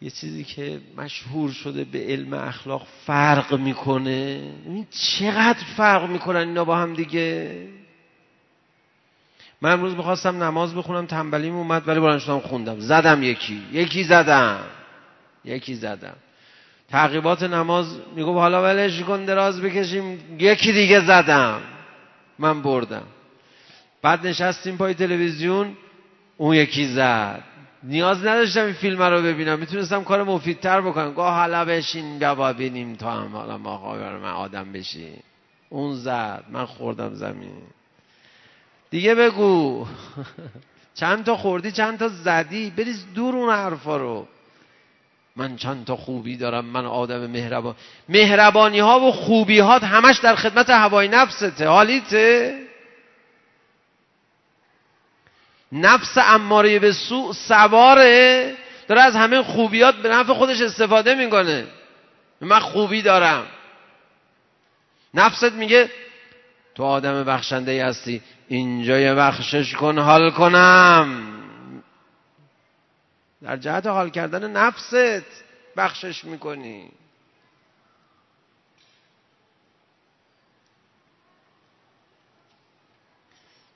یه 0.01 0.11
چیزی 0.11 0.45
که 0.45 0.81
مشهور 0.97 1.51
شده 1.51 1.85
به 1.85 2.05
علم 2.07 2.35
اخلاق 2.35 2.87
فرق 3.07 3.55
می‌کنه؟ 3.55 4.53
چقدر 4.91 5.65
فرق 5.77 6.11
می‌کنن 6.11 6.49
اینا 6.49 6.65
با 6.65 6.77
هم 6.77 6.95
دیگه؟ 6.95 7.69
من 9.63 9.73
امروز 9.73 9.95
می‌خواستم 9.95 10.43
نماز 10.43 10.75
بخونم 10.75 11.07
تنبلیم 11.07 11.57
اومد 11.57 11.89
ولی 11.89 12.01
بلند 12.01 12.19
شدم 12.19 12.39
خوندم. 12.39 12.81
زدم 12.81 13.23
یکی. 13.23 13.63
یکی 13.73 14.05
زدم. 14.05 14.59
یکی 15.45 15.75
زدم. 15.75 16.17
تعقیبات 16.91 17.43
نماز 17.43 17.87
میگو 18.17 18.39
حالا 18.39 18.63
ولش 18.63 19.01
کن 19.01 19.25
دراز 19.25 19.61
بکشیم. 19.63 20.21
یکی 20.39 20.73
دیگه 20.73 21.01
زدم. 21.01 21.61
من 22.39 22.63
بردم. 22.63 23.03
بعد 24.03 24.27
نشستیم 24.27 24.77
پای 24.77 24.95
تلویزیون 24.95 25.77
اون 26.37 26.55
یکی 26.55 26.87
زد. 26.87 27.43
نیاز 27.83 28.27
نداشتم 28.27 28.65
این 28.65 28.75
فیلم 28.75 29.03
رو 29.03 29.23
ببینم. 29.23 29.59
می‌تونستم 29.59 30.05
کار 30.05 30.23
مفیدتر 30.23 30.81
بکنم. 30.81 31.13
گاه 31.13 31.35
حالا 31.35 31.65
بشین 31.65 32.19
بیا 32.19 32.35
ببینیم 32.35 32.95
تا 32.95 33.11
هم. 33.11 33.37
حالا 33.37 33.59
ما 33.59 33.71
آدم 34.35 34.73
بشی 34.73 35.09
اون 35.69 35.95
زد. 35.95 36.45
من 36.51 36.65
خوردم 36.65 37.15
زمین. 37.15 37.63
دیگه 38.93 39.15
بگو. 39.15 39.87
چند 40.95 41.25
تا 41.25 41.37
خوردی 41.37 41.73
چند 41.73 41.99
تا 41.99 42.09
زدی؟ 42.09 42.71
بریز 42.71 43.07
دور 43.15 43.37
اون 43.37 43.55
حرفا 43.55 43.97
رو. 43.97 44.29
من 45.37 45.57
چند 45.57 45.85
تا 45.85 45.97
خوبی 45.97 46.37
دارم 46.37 46.65
من 46.65 46.87
آدم 46.87 47.27
مهربان. 47.27 47.75
مهربانی 48.09 48.79
ها 48.79 49.01
و 49.01 49.13
خوبی 49.13 49.59
ها 49.59 49.79
همش 49.79 50.19
در 50.19 50.35
خدمت 50.35 50.71
هوای 50.71 51.09
نفسته 51.09 51.67
حالیته؟ 51.67 52.59
نفس 55.73 56.19
اماره 56.19 56.79
به 56.79 56.93
سوء 56.93 57.33
سواره. 57.33 58.55
داره 58.89 59.01
از 59.03 59.17
همه 59.17 59.43
خوبیات 59.43 59.95
به 59.95 60.09
نفع 60.09 60.33
خودش 60.33 60.61
استفاده 60.61 61.15
می‌کنه. 61.15 61.67
من 62.41 62.61
خوبی 62.61 63.03
دارم. 63.03 63.47
نفست 65.15 65.53
میگه 65.53 65.91
تو 66.75 66.85
آدم 66.85 67.25
بخشنده 67.25 67.87
هستی 67.87 68.23
اینجا 68.49 69.01
یه 69.01 69.15
بخشش 69.15 69.75
کن 69.75 69.99
حال 69.99 70.31
کنم. 70.31 71.29
در 73.43 73.57
جهت 73.57 73.87
حال 73.87 74.11
کردن 74.11 74.51
نفست 74.51 75.45
بخشش 75.77 76.25
می‌کنی. 76.25 76.91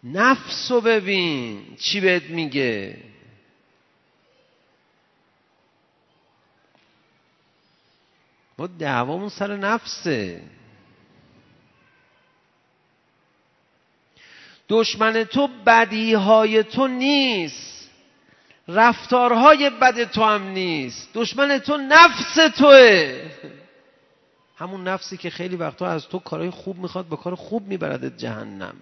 نفس 0.04 0.70
رو 0.70 0.80
ببین 0.80 1.76
چی 1.76 2.00
بهت 2.00 2.22
میگه. 2.22 3.02
ما 8.58 8.66
دعوامون 8.66 9.28
سر 9.28 9.56
نفسه. 9.56 10.42
دشمن 14.68 15.24
تو 15.24 15.48
بدیهای 15.66 16.62
تو 16.62 16.88
نیست. 16.88 17.90
رفتارهای 18.68 19.70
بد 19.70 20.10
تو 20.10 20.24
هم 20.24 20.42
نیست. 20.42 21.08
دشمن 21.14 21.58
تو 21.58 21.76
نفس 21.76 22.34
توه. 22.58 23.30
همون 24.56 24.88
نفسی 24.88 25.16
که 25.16 25.30
خیلی 25.30 25.56
وقتا 25.56 25.86
از 25.86 26.08
تو 26.08 26.18
کارهای 26.18 26.50
خوب 26.50 26.78
می‌خواد 26.78 27.06
به 27.06 27.16
کار 27.16 27.34
خوب 27.34 27.66
میبردت 27.66 28.16
جهنم. 28.16 28.74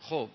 خب. 0.00 0.28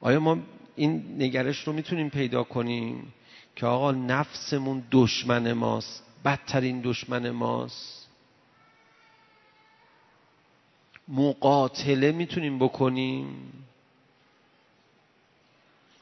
آیا 0.00 0.20
ما 0.20 0.38
این 0.76 1.16
نگرش 1.18 1.66
رو 1.66 1.72
می‌تونیم 1.72 2.10
پیدا 2.10 2.44
کنیم؟ 2.44 3.12
که 3.60 3.66
آقا 3.66 3.92
نفسمون 3.92 4.84
دشمن 4.90 5.52
ماست 5.52 6.04
بدترین 6.24 6.80
دشمن 6.84 7.30
ماست. 7.30 8.08
مقاتله 11.08 12.12
می‌تونیم 12.12 12.58
بکنیم. 12.58 13.52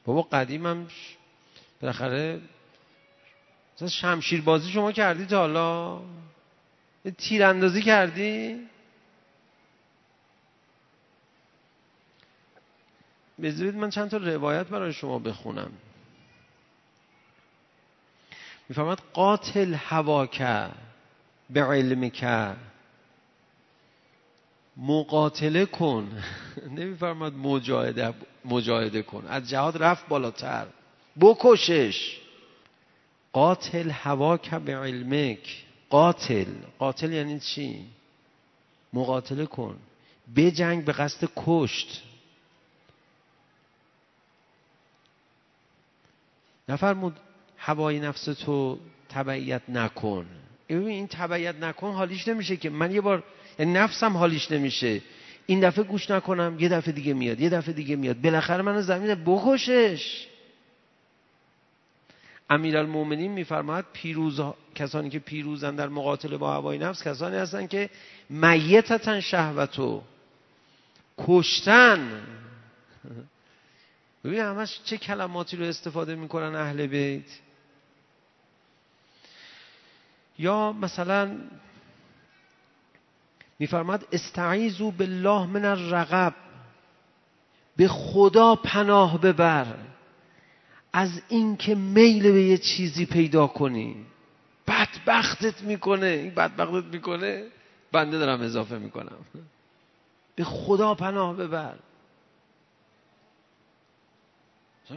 بابا 0.05 0.23
قدیم 0.23 0.67
هم 0.67 0.89
بالاخره 1.81 2.41
شمشیر 3.91 4.43
بازی 4.43 4.71
شما 4.71 4.93
کردی 4.93 5.27
تا 5.27 5.39
حالا؟ 5.39 6.01
تیراندازی 7.19 7.83
کردی؟ 7.83 8.67
بذارید 13.43 13.75
من 13.75 13.91
چند 13.91 14.11
تا 14.11 14.17
روایت 14.17 14.67
برای 14.67 14.93
شما 14.93 15.19
بخونم. 15.19 15.71
میفرماد 18.69 19.03
قاتل 19.13 19.75
هواکه 19.75 20.69
به 21.51 21.63
علم 21.65 22.11
که 22.11 22.57
مقاتله 24.77 25.67
کن. 25.67 26.23
نمیفرماد 26.77 27.35
مجاهده, 27.35 28.15
مجاهده 28.45 29.03
کن. 29.03 29.27
از 29.27 29.49
جهاد 29.49 29.83
رفت 29.83 30.09
بالاتر. 30.09 30.67
بکشش. 31.21 32.19
قاتل 33.33 33.91
هواکه 33.91 34.59
به 34.59 34.77
علمک 34.77 35.65
قاتل. 35.91 36.55
قاتل 36.79 37.13
یعنی 37.13 37.41
چی؟ 37.41 37.87
مقاتله 38.93 39.47
کن. 39.47 39.79
بجنگ 40.37 40.85
به 40.85 40.93
قصد 40.93 41.29
کشت. 41.37 42.03
نفرمود 46.69 47.21
هوای 47.59 48.01
نفس 48.01 48.25
تو 48.25 48.79
تبعیت 49.09 49.63
نکن. 49.69 50.27
این 50.69 51.07
تبعیت 51.07 51.55
نکن 51.55 51.93
حالیش 51.93 52.29
نمیشه 52.29 52.57
که 52.57 52.71
من 52.71 52.91
یه 52.91 53.01
بار 53.01 53.25
یعنی 53.59 53.73
نفسم 53.73 54.17
حالیش 54.17 54.51
نمیشه. 54.51 55.01
این 55.47 55.61
دفعه 55.61 55.85
گوش 55.85 56.11
نکنم 56.11 56.57
یه 56.59 56.69
دفعه 56.69 56.93
دیگه 56.93 57.15
میاد 57.15 57.41
یه 57.41 57.49
دفعه 57.49 57.73
دیگه 57.75 57.97
میاد. 57.97 58.21
بالاخره 58.21 58.63
من 58.63 58.81
زمین 58.81 59.15
بکشش. 59.15 60.27
امیرالمومنین 62.51 63.33
میفرماید 63.33 63.85
پیروز 63.93 64.41
کسانی 64.75 65.11
که 65.11 65.19
پیروزن 65.19 65.75
در 65.75 65.89
مقاتله 65.89 66.37
با 66.37 66.53
هوای 66.53 66.79
نفس 66.79 67.03
کسانی 67.03 67.37
هستن 67.37 67.67
که 67.67 67.91
میتتن 68.31 69.21
شهوتو. 69.21 70.03
کشتن. 71.19 72.23
ببین 74.25 74.41
همش 74.41 74.81
چه 74.85 74.97
کلماتی 74.97 75.57
رو 75.57 75.65
استفاده 75.65 76.15
می‌کنن 76.15 76.55
اهل 76.55 76.87
بیت؟ 76.87 77.48
یا 80.39 80.73
مثلا 80.73 81.37
میفرماد 83.59 84.09
استعیزو 84.13 84.91
بالله 84.91 85.47
من 85.47 85.65
الرقب 85.65 86.35
به 87.77 87.89
خدا 87.89 88.55
پناه 88.55 89.21
ببر 89.21 89.67
از 90.93 91.23
اینکه 91.29 91.75
میل 91.75 92.33
به 92.33 92.43
یه 92.43 92.59
چیزی 92.59 93.07
پیدا 93.07 93.47
کنی. 93.47 94.07
بدبختت 94.67 95.63
می‌کنه 95.63 96.07
این 96.07 96.35
بدبختت 96.35 96.95
می‌کنه 96.95 97.45
بنده 97.93 98.19
دارم 98.19 98.41
اضافه 98.41 98.79
می‌کنم. 98.79 99.19
به 100.37 100.45
خدا 100.45 100.95
پناه 100.95 101.37
ببر. 101.37 101.75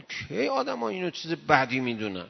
کی 0.08 0.48
آدم 0.48 0.78
ها 0.78 0.88
اینو 0.88 1.10
چیز 1.10 1.32
بدی 1.32 1.80
می‌دونن؟ 1.80 2.26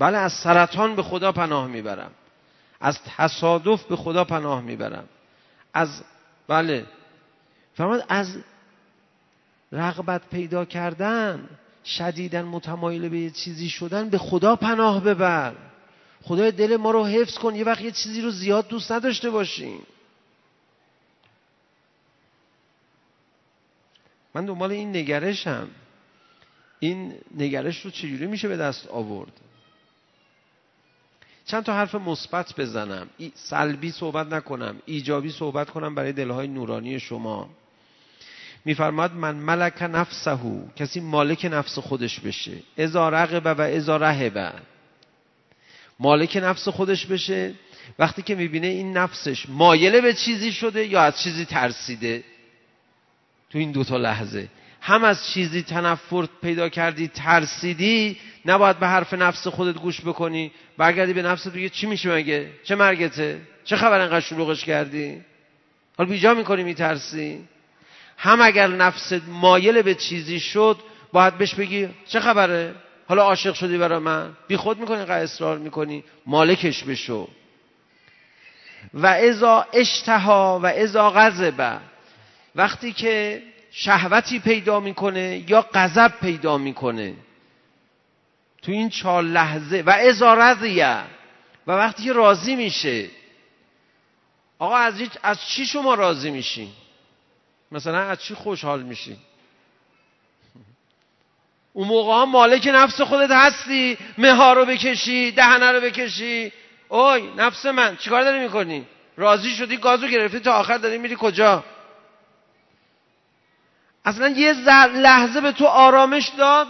بله 0.00 0.18
از 0.18 0.32
سرطان 0.32 0.96
به 0.96 1.02
خدا 1.02 1.32
پناه 1.32 1.66
می‌برم. 1.66 2.10
از 2.80 2.98
تصادف 3.16 3.84
به 3.84 3.96
خدا 3.96 4.24
پناه 4.24 4.60
می‌برم. 4.60 5.08
از 5.74 6.02
بله. 6.48 6.86
فرماد 7.74 8.04
از 8.08 8.38
رغبت 9.72 10.22
پیدا 10.30 10.64
کردن 10.64 11.48
شدیدن 11.84 12.42
متمایل 12.42 13.08
به 13.08 13.18
یه 13.18 13.30
چیزی 13.30 13.68
شدن 13.68 14.08
به 14.08 14.18
خدا 14.18 14.56
پناه 14.56 15.04
ببر. 15.04 15.54
خدای 16.22 16.52
دل 16.52 16.76
ما 16.76 16.90
رو 16.90 17.04
حفظ 17.04 17.38
کن 17.38 17.54
یه 17.54 17.64
وقت 17.64 17.80
یه 17.80 17.90
چیزی 17.90 18.22
رو 18.22 18.30
زیاد 18.30 18.68
دوست 18.68 18.92
نداشته 18.92 19.30
باشیم. 19.30 19.86
من 24.34 24.46
دنبال 24.46 24.70
این 24.70 24.96
نگرشم. 24.96 25.68
این 26.78 27.14
نگرش 27.36 27.80
رو 27.84 27.90
چجوری 27.90 28.26
میشه 28.26 28.48
به 28.48 28.56
دست 28.56 28.88
آورد؟ 28.88 29.32
چند 31.50 31.64
تا 31.64 31.74
حرف 31.74 31.94
مثبت 31.94 32.54
بزنم. 32.56 33.06
سلبی 33.34 33.90
صحبت 33.90 34.32
نکنم. 34.32 34.76
ایجابی 34.86 35.30
صحبت 35.30 35.70
کنم 35.70 35.94
برای 35.94 36.12
دلهای 36.12 36.48
نورانی 36.48 37.00
شما. 37.00 37.48
میفرماد 38.64 39.12
من 39.14 39.36
ملک 39.36 39.82
نفسه. 39.82 40.38
کسی 40.76 41.00
مالک 41.00 41.48
نفس 41.52 41.78
خودش 41.78 42.20
بشه. 42.20 42.52
ازا 42.78 43.08
رقبه 43.08 43.54
و 43.54 43.60
ازا 43.60 43.96
رهبه 43.96 44.52
مالک 46.00 46.40
نفس 46.42 46.68
خودش 46.68 47.06
بشه. 47.06 47.54
وقتی 47.98 48.22
که 48.22 48.34
می‌بینه 48.34 48.66
این 48.66 48.96
نفسش 48.96 49.48
مایله 49.48 50.00
به 50.00 50.14
چیزی 50.14 50.52
شده 50.52 50.86
یا 50.86 51.02
از 51.02 51.22
چیزی 51.22 51.44
ترسیده. 51.44 52.24
تو 53.50 53.58
این 53.58 53.72
دوتا 53.72 53.96
لحظه. 53.96 54.48
هم 54.80 55.04
از 55.04 55.26
چیزی 55.26 55.62
تنفر 55.62 56.26
پیدا 56.42 56.68
کردی 56.68 57.08
ترسیدی 57.08 58.18
نباید 58.46 58.78
به 58.78 58.86
حرف 58.86 59.14
نفس 59.14 59.46
خودت 59.46 59.78
گوش 59.78 60.00
بکنی. 60.00 60.52
برگردی 60.78 61.12
به 61.12 61.22
نفست 61.22 61.48
بگی 61.48 61.68
چی 61.68 61.86
میشه 61.86 62.14
مگه؟ 62.14 62.50
چه 62.64 62.74
مرگته؟ 62.74 63.40
چه 63.64 63.76
خبر 63.76 64.00
انقدر 64.00 64.20
شلوغش 64.20 64.64
کردی؟ 64.64 65.20
حال 65.98 66.06
بیجا 66.06 66.34
می‌کنی 66.34 66.62
میترسی؟ 66.62 67.44
هم 68.16 68.40
اگر 68.40 68.66
نفست 68.66 69.22
مایل 69.28 69.82
به 69.82 69.94
چیزی 69.94 70.40
شد 70.40 70.76
باید 71.12 71.38
بهش 71.38 71.54
بگی 71.54 71.88
چه 72.08 72.20
خبره؟ 72.20 72.74
حالا 73.08 73.22
عاشق 73.22 73.54
شدی 73.54 73.78
برای 73.78 73.98
من؟ 73.98 74.32
بی 74.48 74.56
خود 74.56 74.78
می‌کنی 74.78 74.96
اینقدر 74.96 75.22
اصرار 75.22 75.58
می‌کنی؟ 75.58 76.04
مالکش 76.26 76.84
بشو. 76.84 77.28
و 78.94 79.06
ازا 79.06 79.66
اشتها 79.72 80.60
و 80.62 80.66
ازا 80.66 81.10
غضبه 81.10 81.76
وقتی 82.54 82.92
که 82.92 83.42
شهوتی 83.70 84.38
پیدا 84.38 84.80
می‌کنه 84.80 85.44
یا 85.48 85.66
غضب 85.74 86.12
پیدا 86.20 86.58
می‌کنه. 86.58 87.14
تو 88.62 88.72
این 88.72 88.88
چهار 88.88 89.22
لحظه 89.22 89.82
و 89.86 89.90
ازارضیه 89.90 90.96
و 91.66 91.72
وقتی 91.72 92.04
که 92.04 92.12
راضی 92.12 92.56
میشه. 92.56 93.08
آقا 94.58 94.76
از, 94.76 95.02
از 95.22 95.46
چی 95.46 95.66
شما 95.66 95.94
راضی 95.94 96.30
میشین 96.30 96.68
مثلا 97.72 97.98
از 97.98 98.22
چی 98.22 98.34
خوشحال 98.34 98.82
میشین 98.82 99.16
اون 101.72 101.88
موقع 101.88 102.12
ها 102.12 102.26
مالک 102.26 102.70
نفس 102.74 103.00
خودت 103.00 103.30
هستی. 103.30 103.98
مها 104.18 104.52
رو 104.52 104.64
بکشی 104.64 105.30
دهنه 105.30 105.72
رو 105.72 105.80
بکشی. 105.80 106.52
اوی 106.88 107.22
نفس 107.36 107.66
من 107.66 107.96
چیکار 107.96 108.22
داری 108.22 108.40
می‌کنی؟ 108.40 108.86
راضی 109.16 109.50
شدی 109.50 109.76
گازو 109.76 110.06
گرفتی 110.06 110.40
تا 110.40 110.52
آخر 110.52 110.78
داری 110.78 110.98
میری 110.98 111.16
کجا؟ 111.18 111.64
اصلا 114.04 114.28
یه 114.28 114.52
لحظه 114.86 115.40
به 115.40 115.52
تو 115.52 115.66
آرامش 115.66 116.28
داد؟ 116.38 116.66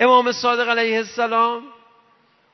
امام 0.00 0.32
صادق 0.32 0.68
علیه 0.68 0.96
السلام؟ 0.96 1.62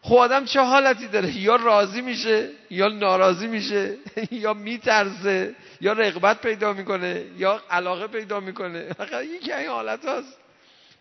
خب 0.03 0.15
آدم 0.15 0.45
چه 0.45 0.61
حالتی 0.61 1.09
داره؟ 1.09 1.37
یا 1.37 1.57
راضی 1.57 2.01
میشه 2.01 2.49
یا 2.71 2.89
ناراضی 2.89 3.47
میشه 3.47 3.97
یا 4.31 4.55
میترسه 4.55 5.55
یا 5.81 5.93
رغبت 5.93 6.41
پیدا 6.41 6.73
می‌کنه 6.73 7.25
یا 7.37 7.63
علاقه 7.71 8.07
پیدا 8.07 8.41
می‌کنه. 8.41 8.87
یکی 9.23 9.53
این 9.53 9.69
حالت 9.69 10.05
هاست. 10.05 10.39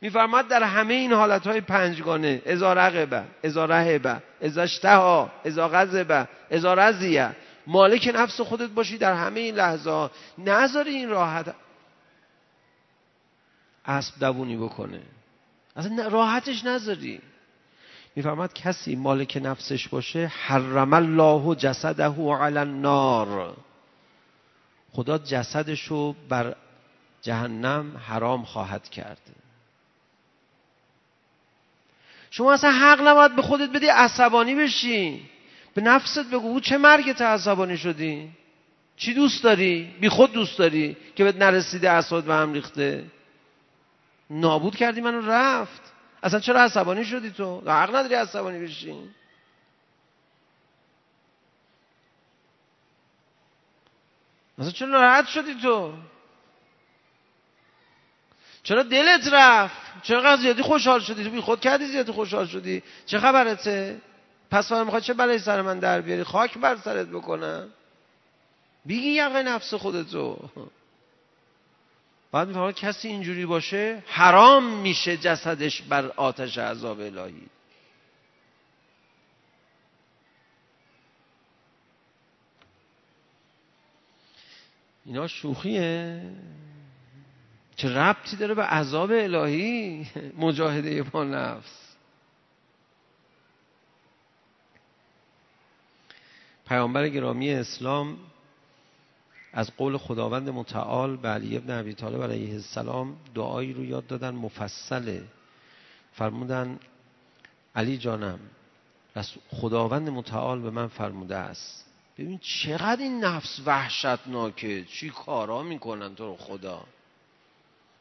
میفرماد 0.02 0.48
در 0.48 0.64
همه 0.64 0.94
این 0.94 1.14
حالت 1.14 1.48
های 1.48 1.62
پنجگانه 1.62 2.42
ازا 2.46 2.74
رقبه 2.74 3.24
ازا 3.44 3.66
رهبه 3.66 4.18
ازا 4.42 4.62
اشتها 4.62 5.32
ازا 5.46 5.70
غذبه 5.70 6.28
ازا 6.52 6.74
رزیه 6.74 7.36
مالک 7.68 8.12
نفس 8.16 8.42
خودت 8.42 8.70
باشی 8.70 8.98
در 8.98 9.14
همه 9.14 9.40
این 9.40 9.56
لحظه 9.56 9.90
ها 9.90 10.12
نذاری 10.38 10.96
این 10.96 11.10
راحت 11.10 11.56
اسب 13.88 14.20
دوونی 14.20 14.58
بکنه. 14.58 15.02
اصلا 15.76 16.08
راحتش 16.08 16.66
نذاری. 16.66 17.22
میفرماد 18.16 18.54
کسی 18.54 18.96
مالک 18.96 19.40
نفسش 19.44 19.88
باشه 19.88 20.28
حرم 20.28 20.94
الله 20.94 21.56
جسده 21.56 22.34
علی 22.34 22.58
النار. 22.58 23.58
خدا 24.92 25.18
جسدش 25.18 25.84
رو 25.84 26.16
بر 26.30 26.56
جهنم 27.22 27.98
حرام 27.98 28.44
خواهد 28.44 28.90
کرد. 28.90 29.22
شما 32.32 32.54
اصلا 32.54 32.72
حق 32.72 33.08
نباید 33.08 33.36
به 33.36 33.42
خودت 33.42 33.70
بدی 33.70 33.88
عصبانی 33.88 34.56
بشی. 34.56 35.30
به 35.74 35.82
نفست 35.82 36.30
بگو 36.30 36.60
چه 36.60 36.78
مرگت 36.78 37.22
عصبانی 37.22 37.78
شدی؟ 37.78 38.30
چی 38.98 39.14
دوست 39.14 39.44
داری؟ 39.44 39.94
بی 40.00 40.10
خود 40.10 40.32
دوست 40.32 40.58
داری 40.60 40.98
که 41.16 41.24
بهت 41.24 41.36
نرسیده 41.36 41.90
اسود 41.90 42.26
به 42.26 42.34
هم 42.34 42.54
ریخته؟ 42.54 43.06
نابود 44.30 44.76
کردی 44.76 45.02
منو 45.02 45.32
رفت. 45.32 45.82
اصلا 46.24 46.40
چرا 46.40 46.62
عصبانی 46.62 47.06
شدی 47.06 47.32
تو؟ 47.32 47.72
حق 47.72 47.96
نداری 47.96 48.16
عصبانی 48.16 48.60
بشی. 48.60 49.10
اصلا 54.60 54.72
چرا 54.72 54.88
ناراحت 54.88 55.28
شدی 55.28 55.56
تو؟ 55.62 55.94
چرا 58.64 58.84
دلت 58.84 59.28
رفت؟ 59.32 60.04
چرا 60.04 60.36
زیادی 60.38 60.62
خوشحال 60.62 61.00
شدی؟ 61.00 61.24
تو 61.24 61.30
بی 61.30 61.42
خود 61.42 61.60
کردی 61.60 61.86
زیادی 61.86 62.12
خوشحال 62.12 62.48
شدی؟ 62.48 62.84
چه 63.06 63.20
خبرته؟ 63.20 64.02
پس 64.52 64.70
فردا 64.70 64.84
می‌خواد 64.84 65.02
چه 65.02 65.14
بلایی 65.14 65.40
سر 65.40 65.62
من 65.62 65.80
در 65.80 66.02
بیاری؟ 66.02 66.24
خاک 66.24 66.58
بر 66.58 66.76
سرت 66.76 67.08
بکنم؟ 67.08 67.70
بیگی 68.86 69.10
یقه 69.10 69.44
نفس 69.44 69.74
خودتو. 69.74 70.50
بعد 72.32 72.48
میفرماد 72.48 72.76
کسی 72.76 73.08
اینجوری 73.08 73.46
باشه 73.46 74.04
حرام 74.08 74.82
میشه 74.82 75.18
جسدش 75.18 75.82
بر 75.82 76.06
آتش 76.08 76.58
عذاب 76.58 77.00
الهی. 77.00 77.48
اینا 85.06 85.28
شوخیه. 85.28 86.22
چه 87.76 87.90
ربطی 87.98 88.36
داره 88.36 88.54
به 88.54 88.64
عذاب 88.64 89.12
الهی؟ 89.12 90.08
مجاهده 90.38 91.04
با 91.04 91.24
نفس. 91.24 91.88
پیامبر 96.68 97.10
گرامی 97.10 97.52
اسلام 97.54 98.18
از 99.54 99.72
قول 99.78 99.98
خداوند 99.98 100.50
متعال 100.50 101.18
به 101.18 101.28
علی 101.28 101.58
ابن 101.58 101.80
ابی 101.80 101.94
طالب 101.94 102.24
علیه 102.24 102.54
السلام 102.54 103.18
دعایی 103.36 103.74
رو 103.74 103.86
یاد 103.86 104.08
دادن 104.08 104.36
مفصله. 104.36 105.24
فرمودن 106.14 106.80
علی 107.76 107.98
جانم 107.98 108.40
خداوند 109.50 110.10
متعال 110.10 110.62
به 110.62 110.72
من 110.72 110.88
فرموده 110.88 111.36
است. 111.36 111.86
ببین 112.18 112.38
چقدر 112.38 113.02
این 113.02 113.24
نفس 113.24 113.60
وحشتناکه. 113.66 114.86
چی 114.86 115.10
کارا 115.10 115.64
می‌کنن 115.64 116.16
تو 116.16 116.26
رو 116.26 116.36
خدا؟ 116.36 116.84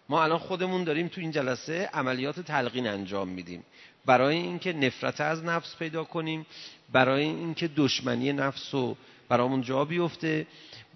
ما 0.08 0.22
الان 0.22 0.38
خودمون 0.38 0.84
داریم 0.84 1.08
تو 1.08 1.20
این 1.20 1.30
جلسه 1.30 1.90
عملیات 1.94 2.40
تلقین 2.40 2.86
انجام 2.86 3.28
میدیم. 3.28 3.62
برای 4.06 4.36
اینکه 4.36 4.72
نفرت 4.72 5.20
از 5.20 5.44
نفس 5.44 5.76
پیدا 5.76 6.04
کنیم 6.04 6.46
برای 6.92 7.24
اینکه 7.24 7.68
دشمنی 7.76 8.32
نفس 8.32 8.74
رو 8.74 8.96
برامون 9.28 9.62
جا 9.62 9.84
بیفته 9.84 10.46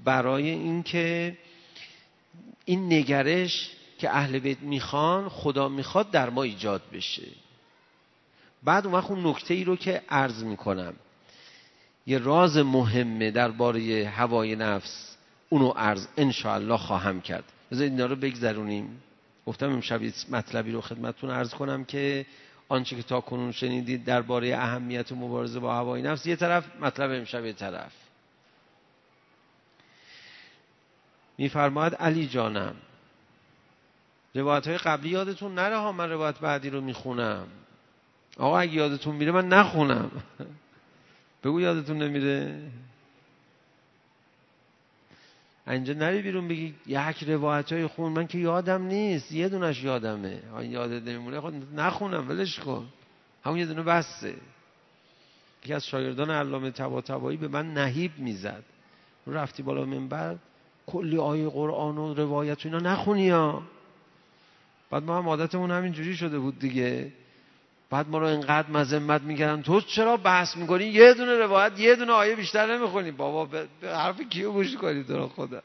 برای 0.04 0.50
اینکه 0.50 1.36
این 2.64 2.92
نگرش 2.92 3.70
که 3.98 4.10
اهل 4.10 4.38
بیت 4.38 4.60
می‌خوان 4.60 5.28
خدا 5.28 5.68
می‌خواد 5.68 6.10
در 6.10 6.30
ما 6.30 6.42
ایجاد 6.42 6.82
بشه. 6.92 7.26
بعد 8.62 8.86
اون 8.86 8.94
وقت 8.94 9.10
اون 9.10 9.26
نکته 9.26 9.54
ای 9.54 9.64
رو 9.64 9.76
که 9.76 10.02
عرض 10.08 10.44
می‌کنم 10.44 10.94
یه 12.06 12.18
راز 12.18 12.56
مهمه 12.56 13.30
درباره 13.30 14.12
هوای 14.16 14.56
نفس 14.56 15.16
اونو 15.48 15.68
عرض 15.68 16.06
انشاءالله 16.16 16.76
خواهم 16.76 17.20
کرد. 17.20 17.44
بذارید 17.72 17.92
اینا 17.92 18.06
رو 18.06 18.16
بگذرونیم. 18.16 19.02
گفتم 19.46 19.72
امشب 19.72 20.00
مطلبی 20.30 20.72
رو 20.72 20.80
خدمتتون 20.80 21.30
عرض 21.30 21.54
کنم 21.54 21.84
که 21.84 22.26
آنچه 22.70 22.96
که 22.96 23.02
تا 23.02 23.20
کنون 23.20 23.52
شنیدید 23.52 24.04
درباره 24.04 24.56
اهمیت 24.56 25.12
مبارزه 25.12 25.60
با 25.60 25.74
هوای 25.74 26.02
نفس 26.02 26.26
یه 26.26 26.36
طرف 26.36 26.76
مطلب 26.80 27.10
امشب 27.10 27.44
یه 27.44 27.52
طرف. 27.52 27.92
میفرماید 31.38 31.94
علی 31.94 32.26
جانم 32.28 32.74
روایت 34.34 34.68
های 34.68 34.78
قبلی 34.78 35.08
یادتون 35.08 35.54
نره 35.54 35.76
ها 35.76 35.92
من 35.92 36.10
روایت 36.10 36.38
بعدی 36.38 36.70
رو 36.70 36.80
می‌خونم. 36.80 37.46
آقا 38.38 38.58
اگه 38.58 38.72
یادتون 38.72 39.16
میره 39.16 39.32
من 39.32 39.48
نخونم. 39.48 40.10
بگو 41.44 41.60
یادتون 41.60 41.98
نمیره. 41.98 42.62
اینجا 45.66 45.94
نری 45.94 46.22
بیرون 46.22 46.48
بگی 46.48 46.74
یک 46.86 47.24
روایت 47.26 47.72
های 47.72 47.86
خون. 47.86 48.12
من 48.12 48.26
که 48.26 48.38
یادم 48.38 48.82
نیست. 48.82 49.32
یه 49.32 49.48
دونش 49.48 49.84
یادمه. 49.84 50.42
یادت 50.62 51.02
نمیمونه. 51.02 51.40
خود 51.40 51.54
نخونم. 51.74 52.28
ولش 52.28 52.58
کن. 52.58 52.86
همون 53.44 53.58
یه 53.58 53.66
دونه 53.66 53.82
بسته 53.82 54.34
یکی 55.62 55.74
از 55.74 55.86
شاگردان 55.86 56.30
علامه 56.30 56.70
تبا 56.70 57.00
تبایی 57.00 57.36
به 57.36 57.48
من 57.48 57.74
نهیب 57.74 58.18
می‌زد. 58.18 58.64
رفتی 59.26 59.62
بالا 59.62 59.84
منبر 59.84 60.36
کلی 60.86 61.18
آیه 61.18 61.48
قرآن 61.48 61.98
و 61.98 62.14
روایت 62.14 62.66
و 62.66 62.68
اینا. 62.68 62.78
نخونی 62.78 63.30
ها. 63.30 63.62
بعد 64.90 65.02
ما 65.02 65.18
هم 65.18 65.28
عادتمون 65.28 65.70
همین 65.70 65.92
جوری 65.92 66.16
شده 66.16 66.38
بود 66.38 66.58
دیگه. 66.58 67.12
بعد 67.90 68.08
ما 68.08 68.18
رو 68.18 68.26
اینقدر 68.26 68.70
مذمت 68.70 69.22
می‌کردن. 69.22 69.62
تو 69.62 69.80
چرا 69.80 70.16
بحث 70.16 70.56
می‌کنی؟ 70.56 70.84
یه 70.84 71.14
دونه 71.14 71.34
روایت 71.34 71.78
یه 71.78 71.96
دونه 71.96 72.12
آیه 72.12 72.36
بیشتر 72.36 72.76
نمی‌خونی. 72.76 73.10
بابا 73.10 73.44
به 73.44 73.68
حرف 73.82 74.20
کیو 74.20 74.52
گوش 74.52 74.76
کنی 74.76 75.04
تو 75.04 75.28
خدا؟ 75.28 75.62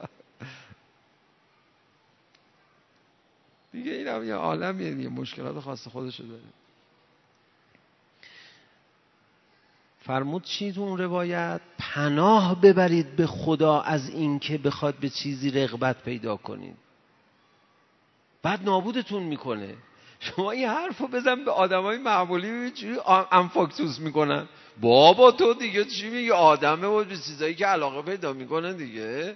دیگه 3.72 3.92
این 3.92 4.08
هم 4.08 4.28
یه 4.28 4.34
عالمیه 4.34 4.94
دیگه. 4.94 5.10
مشکلات 5.10 5.60
خاص 5.60 5.88
خودشو 5.88 6.24
داره. 6.24 6.42
فرمود 10.00 10.44
چی 10.44 10.72
تو 10.72 10.82
اون 10.82 10.98
روایت؟ 10.98 11.62
پناه 11.78 12.62
ببرید 12.62 13.16
به 13.16 13.28
خدا 13.28 13.82
از 13.82 14.10
اینکه 14.10 14.58
بخواد 14.58 14.96
به 14.96 15.10
چیزی 15.10 15.52
رغبت 15.52 16.04
پیدا 16.04 16.38
کنید. 16.38 16.76
بعد 18.42 18.64
نابودتون 18.64 19.24
می‌کنه. 19.24 19.76
شما 20.26 20.52
این 20.52 20.70
حرف 20.70 20.98
رو 20.98 21.08
بزن 21.08 21.46
به 21.46 21.52
آدمای 21.52 21.98
معمولی 21.98 22.72
انفاکتوس 23.32 24.00
می‌کنن. 24.00 24.48
بابا 24.82 25.32
تو 25.32 25.54
دیگه 25.54 25.86
چی 25.86 26.10
میگی؟ 26.10 26.32
آدمه 26.32 26.88
و 26.88 27.04
به 27.04 27.18
چیزایی 27.18 27.56
که 27.56 27.66
علاقه 27.66 28.02
پیدا 28.02 28.34
می‌کنه 28.34 28.74
دیگه. 28.74 29.36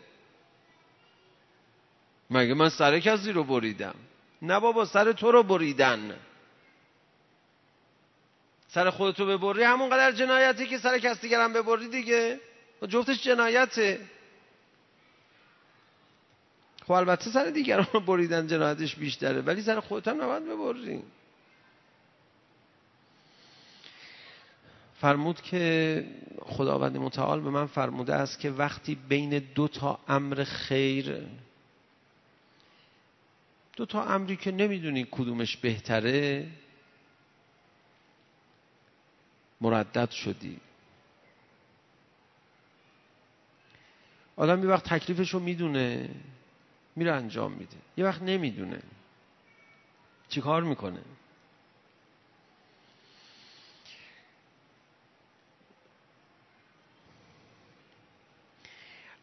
مگه 2.30 2.54
من 2.54 2.70
سر 2.70 3.00
کسی 3.00 3.32
رو 3.32 3.44
بریدم؟ 3.44 3.96
نه 4.42 4.60
بابا 4.60 4.86
سر 4.86 5.12
تو 5.12 5.32
رو 5.32 5.44
بریدن. 5.44 6.16
سر 8.68 8.90
خودتو 8.90 9.26
ببری 9.26 9.64
همونقدر 9.64 10.12
جنایتی 10.12 10.66
که 10.66 10.78
سر 10.78 11.00
کس 11.00 11.22
دیگرم 11.22 11.54
ببری 11.54 11.88
دیگه. 11.88 12.40
جفتش 12.90 13.24
جنایته. 13.24 14.00
خب 16.90 16.94
البته 16.94 17.32
سر 17.32 17.50
دیگران 17.50 18.06
بریدن 18.08 18.48
جنایتش 18.48 18.96
بیشتره 18.96 19.42
ولی 19.42 19.62
سر 19.62 19.80
خودت 19.80 20.08
هم 20.08 20.22
نباید 20.22 20.44
ببری. 20.44 21.04
فرمود 25.02 25.42
که 25.42 26.06
خداوند 26.42 26.98
متعال 26.98 27.42
به 27.42 27.50
من 27.50 27.66
فرموده 27.66 28.16
است 28.16 28.40
که 28.40 28.52
وقتی 28.52 28.96
بین 28.96 29.40
دو 29.40 29.68
تا 29.68 30.00
امر 30.08 30.44
خیر 30.44 31.28
دو 33.76 33.86
تا 33.86 34.04
امری 34.04 34.36
که 34.36 34.52
نمی‌دونی 34.52 35.08
کدومش 35.12 35.58
بهتره 35.58 36.48
مردد 39.62 40.10
شدی. 40.10 40.60
آدم 44.36 44.64
یه 44.64 44.70
وقت 44.70 44.84
تکلیفش 44.94 45.30
رو 45.30 45.40
می‌دونه. 45.40 46.10
میره 47.00 47.12
انجام 47.12 47.52
میده. 47.52 47.78
یه 47.98 48.06
وقت 48.06 48.22
نمی‌دونه. 48.22 48.80
چیکار 50.30 50.64
می‌کنه؟ 50.64 51.00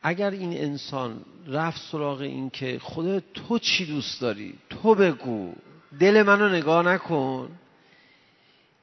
اگر 0.02 0.30
این 0.30 0.52
انسان 0.52 1.24
رفت 1.46 1.80
سراغ 1.92 2.20
این 2.20 2.50
که 2.50 2.78
خدا 2.82 3.20
تو 3.20 3.58
چی 3.58 3.86
دوست 3.86 4.20
داری؟ 4.20 4.58
تو 4.70 4.94
بگو. 4.94 5.54
دل 6.00 6.22
منو 6.22 6.48
نگاه 6.48 6.82
نکن. 6.82 7.58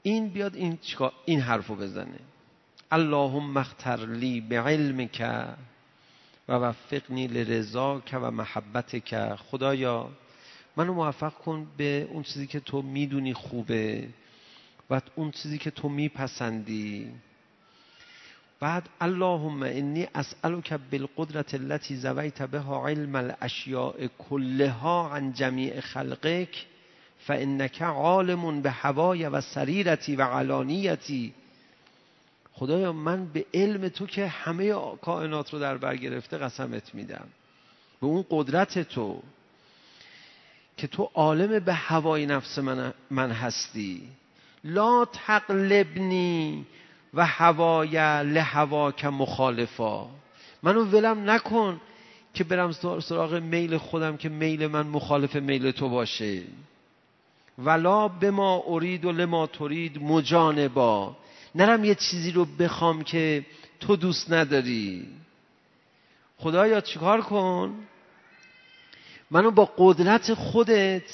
این 0.03 0.29
بیاد 0.29 0.55
این, 0.55 0.79
این 1.25 1.39
حرفو 1.39 1.75
بزنه. 1.75 2.19
اللهم 2.91 3.57
اختر 3.57 4.05
لی 4.05 4.41
به 4.41 5.09
که 5.11 5.45
و 6.47 6.53
وفقنی 6.53 7.27
لرضاک 7.27 8.15
و 8.21 8.31
محبتک. 8.31 9.35
خدایا 9.35 10.09
منو 10.77 10.93
موفق 10.93 11.33
کن 11.33 11.67
به 11.77 12.07
اون 12.11 12.23
چیزی 12.23 12.47
که 12.47 12.59
تو 12.59 12.81
می‌دونی 12.81 13.33
خوبه 13.33 14.09
و 14.89 15.01
اون 15.15 15.31
چیزی 15.31 15.57
که 15.57 15.71
تو 15.71 15.89
میپسندی. 15.89 17.11
بعد 18.59 18.89
اللهم 19.01 19.63
انی 19.63 20.07
اسألک 20.15 20.73
بالقدرت 20.73 21.53
التي 21.53 21.95
زویت 21.95 22.41
بها 22.41 22.87
علم 22.87 23.15
الاشیاء 23.15 24.07
كلها 24.29 25.09
عن 25.09 25.33
جمیع 25.33 25.79
خلقک 25.79 26.65
فانک 27.27 27.81
عالم 27.81 28.61
به 28.61 28.71
هوای 28.71 29.25
و 29.25 29.41
سریرتی 29.41 30.15
و 30.15 30.21
علانیتی. 30.21 31.33
خدایا 32.53 32.93
من 32.93 33.25
به 33.25 33.45
علم 33.53 33.87
تو 33.87 34.05
که 34.05 34.27
همه 34.27 34.73
کائنات 35.01 35.53
رو 35.53 35.59
در 35.59 35.77
بر 35.77 35.95
گرفته 35.95 36.37
قسمت 36.37 36.95
میدم. 36.95 37.27
به 38.01 38.07
اون 38.07 38.25
قدرت 38.29 38.79
تو 38.79 39.21
که 40.77 40.87
تو 40.87 41.09
عالم 41.13 41.59
به 41.59 41.73
هوای 41.73 42.25
نفس 42.25 42.59
من, 42.59 42.93
من 43.11 43.31
هستی. 43.31 44.01
لا 44.63 45.05
تقلبنی 45.05 46.65
و 47.13 47.25
هوای 47.25 48.23
لهواک 48.23 49.05
مخالفا. 49.05 50.07
منو 50.63 50.83
ولم 50.83 51.29
نکن 51.29 51.81
که 52.33 52.43
برم 52.43 52.71
سراغ 52.99 53.33
میل 53.33 53.77
خودم 53.77 54.17
که 54.17 54.29
میل 54.29 54.67
من 54.67 54.87
مخالف 54.87 55.35
میل 55.35 55.71
تو 55.71 55.89
باشه. 55.89 56.41
ولا 57.57 58.07
به 58.07 58.31
ما 58.31 58.63
ارید 58.67 59.05
و 59.05 59.11
لما 59.11 59.47
ترید 59.47 60.03
مجانبا. 60.03 61.15
نرم 61.55 61.83
یه 61.85 61.95
چیزی 61.95 62.31
رو 62.31 62.45
بخوام 62.45 63.03
که 63.03 63.45
تو 63.79 63.95
دوست 63.95 64.31
نداری. 64.31 65.07
خدایا 66.37 66.81
چیکار 66.81 67.21
کن؟ 67.21 67.75
منو 69.31 69.51
با 69.51 69.71
قدرت 69.77 70.33
خودت 70.33 71.11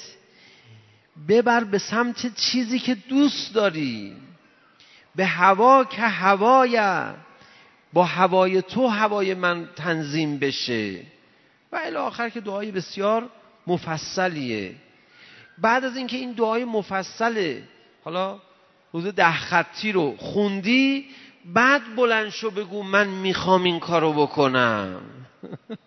ببر 1.27 1.63
به 1.63 1.77
سمت 1.77 2.35
چیزی 2.35 2.79
که 2.79 2.95
دوست 2.95 3.53
داری. 3.53 4.15
به 5.15 5.25
هوا 5.25 5.83
که 5.83 6.01
هوای 6.01 7.03
با 7.93 8.05
هوای 8.05 8.61
تو 8.61 8.87
هوای 8.87 9.33
من 9.33 9.69
تنظیم 9.75 10.37
بشه. 10.37 11.01
و 11.71 11.79
الی 11.83 11.95
آخر 11.95 12.29
که 12.29 12.41
دعای 12.41 12.71
بسیار 12.71 13.29
مفصلیه. 13.67 14.75
بعد 15.57 15.85
از 15.85 15.97
اینکه 15.97 16.17
این 16.17 16.31
دعای 16.31 16.65
مفصله 16.65 17.63
حالا 18.03 18.39
روز 18.93 19.05
ده 19.07 19.33
خطی 19.33 19.91
رو 19.91 20.17
خوندی 20.17 21.05
بعد 21.45 21.95
بلند 21.95 22.29
شو 22.29 22.51
بگو 22.51 22.83
من 22.83 23.07
می‌خوام 23.07 23.63
این 23.63 23.79
کارو 23.79 24.13
بکنم. 24.13 25.01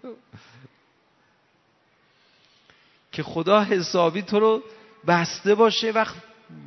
که 3.12 3.22
خدا 3.22 3.62
حسابی 3.64 4.22
تو 4.22 4.40
رو 4.40 4.62
بسته 5.06 5.54
باشه 5.54 5.90
وقت 5.90 6.14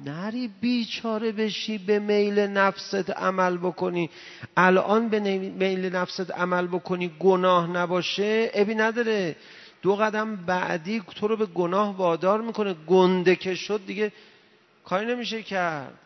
نری 0.06 0.50
بیچاره 0.62 1.32
بشی 1.32 1.78
به 1.78 2.00
میل 2.00 2.40
نفست 2.40 3.10
عمل 3.10 3.58
بکنی. 3.58 4.10
الان 4.58 5.10
به 5.10 5.20
میل 5.40 5.96
نفست 5.96 6.32
عمل 6.32 6.68
بکنی 6.68 7.12
گناه 7.20 7.68
نباشه 7.68 8.52
ابی 8.54 8.76
نداره. 8.76 9.36
دو 9.82 9.96
قدم 9.96 10.36
بعدی 10.36 11.04
تو 11.16 11.28
رو 11.28 11.38
به 11.38 11.46
گناه 11.46 11.98
وادار 11.98 12.42
می‌کنه. 12.42 12.74
گنده 12.74 13.36
که 13.36 13.56
شد 13.56 13.86
دیگه 13.86 14.12
کاری 14.86 15.06
نمیشه 15.06 15.44
کرد. 15.44 16.00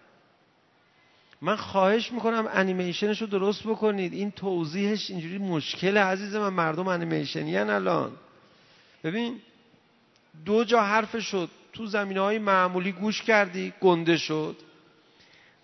من 1.41 1.56
خواهش 1.56 2.12
می‌کنم 2.12 2.47
انیمیشنش 2.52 3.21
رو 3.21 3.28
درست 3.28 3.63
بکنید. 3.63 4.13
این 4.13 4.32
توضیحش 4.32 5.10
اینجوری 5.10 5.38
مشکل 5.38 5.97
عزیز 5.97 6.36
من. 6.36 6.49
مردم 6.49 6.88
انیمیشنی 6.88 7.58
الان. 7.58 8.12
ببین 9.04 9.36
دو 10.45 10.63
جا 10.63 10.82
حرف 10.82 11.19
شد. 11.19 11.49
تو 11.73 11.86
زمینه 11.86 12.21
های 12.21 12.39
معمولی 12.39 12.91
گوش 12.91 13.21
کردی 13.21 13.73
گنده 13.82 14.17
شد. 14.17 14.56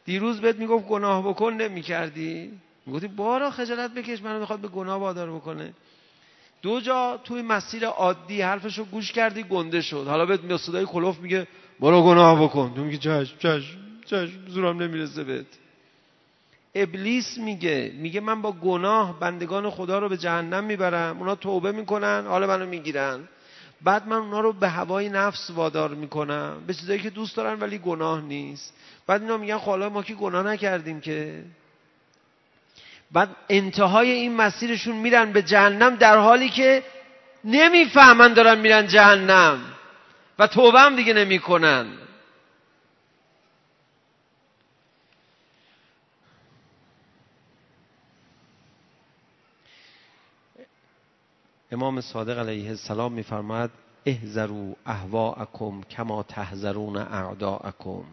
دیروز 0.05 0.41
بهت 0.41 0.55
می‌گفت 0.55 0.87
گناه 0.87 1.27
بکن 1.27 1.53
نمی 1.53 1.81
کردی 1.81 2.51
می‌گفتی 2.85 3.07
بارا 3.07 3.51
خجالت 3.51 3.93
بکش 3.93 4.21
منو 4.21 4.39
می‌خواد 4.39 4.59
به 4.59 4.67
گناه 4.67 4.99
وادار 4.99 5.31
بکنه. 5.31 5.73
دو 6.61 6.81
جا 6.81 7.19
توی 7.23 7.41
مسیر 7.41 7.85
عادی 7.85 8.41
حرفشو 8.41 8.85
گوش 8.85 9.11
کردی 9.11 9.43
گنده 9.43 9.81
شد. 9.81 10.05
حالا 10.07 10.25
بهت 10.25 10.43
میاد 10.43 10.59
صدای 10.59 10.85
کلوف 10.85 11.19
میگه 11.19 11.47
برو 11.79 12.03
گناه 12.03 12.43
بکن. 12.43 12.73
تو 12.75 12.83
میگی 12.83 12.97
چشم 12.97 13.37
چشم 13.39 13.77
چشم 14.05 14.47
زورم 14.47 14.83
نمی‌رسه 14.83 15.23
بهت. 15.23 15.45
ابلیس 16.75 17.37
میگه. 17.37 17.91
میگه 17.95 18.19
من 18.19 18.41
با 18.41 18.51
گناه 18.51 19.19
بندگان 19.19 19.69
خدا 19.69 19.99
رو 19.99 20.09
به 20.09 20.17
جهنم 20.17 20.63
می‌برم. 20.63 21.19
اونا 21.19 21.35
توبه 21.35 21.71
می‌کنن 21.71 22.23
حالا 22.27 22.47
منو 22.47 22.65
می‌گیرن. 22.65 23.19
بعد 23.81 24.07
من 24.07 24.17
اونا 24.17 24.39
رو 24.39 24.53
به 24.53 24.69
هوای 24.69 25.09
نفس 25.09 25.49
وادار 25.49 25.89
می‌کنم. 25.89 26.63
به 26.67 26.73
چیزایی 26.73 26.99
که 26.99 27.09
دوست 27.09 27.37
دارن 27.37 27.59
ولی 27.59 27.77
گناه 27.77 28.21
نیست. 28.21 28.73
بعد 29.07 29.21
اینا 29.21 29.37
میگن 29.37 29.57
خب 29.57 29.71
ما 29.71 30.03
که 30.03 30.13
گناه 30.13 30.43
نکردیم 30.43 31.01
که. 31.01 31.43
بعد 33.11 33.29
انتهای 33.49 34.11
این 34.11 34.35
مسیرشون 34.35 34.95
میرن 34.95 35.31
به 35.31 35.41
جهنم 35.41 35.95
در 35.95 36.17
حالی 36.17 36.49
که 36.49 36.83
نمی‌فهمن 37.43 38.33
دارن 38.33 38.59
میرن 38.59 38.87
جهنم. 38.87 39.59
و 40.39 40.47
توبه 40.47 40.79
هم 40.79 40.95
دیگه 40.95 41.13
نمی‌کنن. 41.13 41.85
امام 51.71 52.01
صادق 52.01 52.39
علیه 52.39 52.69
السلام 52.69 53.13
میفرماید 53.13 53.69
احذروا 54.05 54.75
اهواءکم 54.85 55.81
کما 55.81 56.23
تحذرون 56.23 56.97
اعداءکم. 56.97 58.03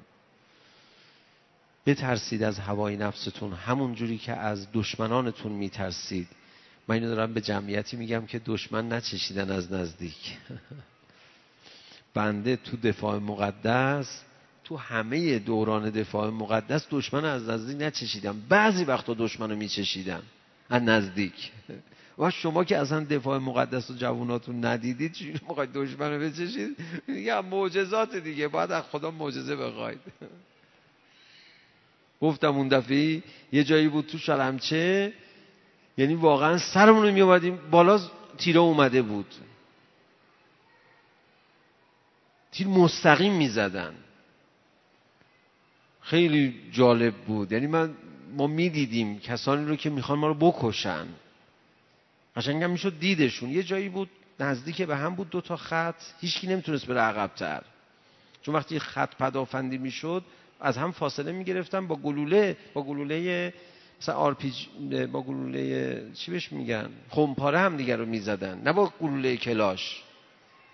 بترسید 1.86 2.42
از 2.42 2.58
هوای 2.58 2.96
نفستون 2.96 3.52
همون 3.52 3.94
جوری 3.94 4.18
که 4.18 4.32
از 4.32 4.66
دشمنانتون 4.72 5.52
میترسید. 5.52 6.28
من 6.88 6.94
اینو 6.94 7.14
دارم 7.14 7.34
به 7.34 7.40
جمعیتی 7.40 7.96
میگم 7.96 8.26
که 8.26 8.40
دشمن 8.46 8.92
نچشیدن 8.92 9.50
از 9.50 9.72
نزدیک. 9.72 10.38
بنده 12.14 12.56
تو 12.56 12.76
دفاع 12.76 13.18
مقدس 13.18 14.22
تو 14.64 14.76
همه 14.76 15.38
دوران 15.38 15.90
دفاع 15.90 16.30
مقدس 16.30 16.86
دشمن 16.90 17.24
از 17.24 17.48
نزدیک 17.48 17.82
نچشیدم 17.82 18.42
بعضی 18.48 18.84
وقتا 18.84 19.14
دشمن 19.14 19.50
رو 19.50 19.56
میچشیدم 19.56 20.22
از 20.70 20.82
نزدیک. 20.82 21.52
و 22.22 22.30
شما 22.30 22.64
که 22.64 22.78
اصلا 22.78 23.04
دفاع 23.04 23.38
مقدس 23.38 23.90
و 23.90 23.94
جواناتون 23.94 24.64
ندیدید 24.64 25.12
چی؟ 25.12 25.32
می‌خواید 25.48 25.72
دشمن 25.72 26.10
رو 26.10 26.20
بچشید؟ 26.20 26.76
یا 27.08 27.42
معجزات 27.42 28.16
دیگه 28.16 28.48
باید 28.48 28.72
از 28.72 28.84
خدا 28.84 29.10
معجزه 29.10 29.56
بخواید. 29.56 30.00
گفتم 32.20 32.56
اون 32.56 32.68
دفعه 32.68 33.22
یه 33.52 33.64
جایی 33.64 33.88
بود 33.88 34.06
تو 34.06 34.18
شلمچه 34.18 35.12
یعنی 35.98 36.14
واقعا 36.14 36.58
سرمون 36.58 37.02
رو 37.02 37.12
میومدیم 37.12 37.58
بالا 37.70 38.00
تیره 38.38 38.60
اومده 38.60 39.02
بود. 39.02 39.34
تیر 42.52 42.66
مستقیم 42.66 43.32
می‌زدن. 43.32 43.94
خیلی 46.00 46.54
جالب 46.72 47.14
بود. 47.14 47.52
یعنی 47.52 47.66
من 47.66 47.94
ما 48.36 48.46
می‌دیدیم 48.46 49.20
کسانی 49.20 49.66
رو 49.66 49.76
که 49.76 49.90
می‌خوان 49.90 50.18
ما 50.18 50.26
رو 50.26 50.34
بکشن. 50.34 51.06
قشنگم 52.36 52.70
می‌شد 52.70 52.98
دیدشون. 52.98 53.50
یه 53.50 53.62
جایی 53.62 53.88
بود 53.88 54.10
نزدیک 54.40 54.82
به 54.82 54.96
هم 54.96 55.14
بود 55.14 55.30
دو 55.30 55.40
تا 55.40 55.56
خط. 55.56 56.02
هیچکی 56.20 56.46
نمی‌تونست 56.46 56.86
بره 56.86 57.00
عقبتر. 57.00 57.62
چون 58.42 58.54
وقتی 58.54 58.78
خط 58.78 59.14
پدافندی 59.14 59.78
می‌شد 59.78 60.24
از 60.60 60.76
هم 60.78 60.92
فاصله 60.92 61.32
می‌گرفتن. 61.32 61.86
با 61.86 61.96
گلوله 61.96 62.56
با 62.74 62.82
گلوله 62.82 63.54
مثلا 64.00 64.14
آرپی‌جی 64.14 64.66
با 65.12 65.22
گلوله 65.22 66.06
چی 66.14 66.30
بهش 66.30 66.52
میگن؟ 66.52 66.90
خمپاره 67.08 67.58
هم 67.58 67.76
دیگر 67.76 67.96
رو 67.96 68.06
می‌زدن. 68.06 68.62
نه 68.64 68.72
با 68.72 68.92
گلوله 69.00 69.36
کلاش. 69.36 70.02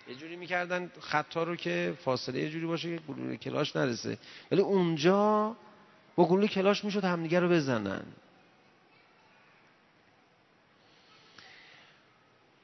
یه 0.09 0.15
جوری 0.15 0.35
می‌کردن 0.35 0.91
خطا 0.99 1.43
رو 1.43 1.55
که 1.55 1.93
فاصله 2.03 2.39
یه 2.39 2.49
جوری 2.49 2.65
باشه 2.65 2.97
که 2.97 3.03
گلوله 3.07 3.37
کلاش 3.37 3.75
نرسه. 3.75 4.17
ولی 4.51 4.61
اونجا 4.61 5.55
با 6.15 6.25
گلوله 6.25 6.47
کلاش 6.47 6.85
می‌شد 6.85 7.03
همدیگه 7.03 7.39
رو 7.39 7.49
بزنن. 7.49 8.03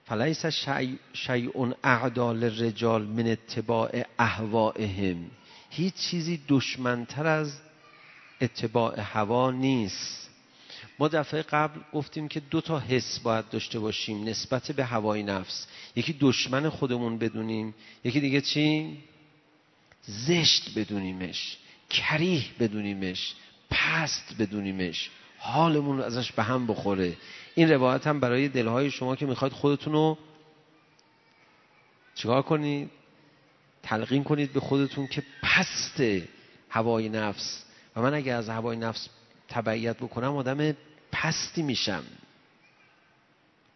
فلیس 0.05 0.45
شیء 1.13 1.73
اعدال 1.83 2.43
رجال 2.43 3.03
من 3.03 3.27
اتباع 3.27 4.05
اهوائهم 4.19 5.31
هیچ 5.69 5.93
چیزی 5.93 6.41
دشمنتر 6.47 7.27
از 7.27 7.59
اتباع 8.41 8.99
هوا 8.99 9.51
نیست. 9.51 10.29
ما 10.99 11.07
دفعه 11.07 11.41
قبل 11.41 11.79
گفتیم 11.93 12.27
که 12.27 12.39
دو 12.39 12.61
تا 12.61 12.79
حس 12.79 13.19
باید 13.19 13.49
داشته 13.49 13.79
باشیم 13.79 14.23
نسبت 14.23 14.71
به 14.71 14.85
هوای 14.85 15.23
نفس. 15.23 15.67
یکی 15.95 16.13
دشمن 16.19 16.69
خودمون 16.69 17.17
بدونیم 17.17 17.75
یکی 18.03 18.19
دیگه 18.19 18.41
چی؟ 18.41 18.97
زشت 20.01 20.79
بدونیمش 20.79 21.57
کریه 21.89 22.43
بدونیمش 22.59 23.33
پست 23.69 24.35
بدونیمش. 24.39 25.09
حالمون 25.45 26.01
ازش 26.01 26.31
به 26.31 26.43
هم 26.43 26.67
بخوره. 26.67 27.17
این 27.55 27.71
روایت 27.71 28.07
هم 28.07 28.19
برای 28.19 28.47
دلهای 28.47 28.91
شما 28.91 29.15
که 29.15 29.25
می‌خواید 29.25 29.53
خودتون 29.53 29.93
رو 29.93 30.17
چیکار 32.15 32.41
کنید؟ 32.41 32.89
تلقین 33.83 34.23
کنید 34.23 34.53
به 34.53 34.59
خودتون 34.59 35.07
که 35.07 35.23
پست 35.43 36.01
هوای 36.69 37.09
نفس. 37.09 37.63
و 37.95 38.01
من 38.01 38.13
اگه 38.13 38.33
از 38.33 38.49
هوای 38.49 38.77
نفس 38.77 39.09
تبعیت 39.49 39.97
بکنم 39.97 40.35
آدم 40.35 40.75
پستی 41.11 41.61
میشم. 41.61 42.03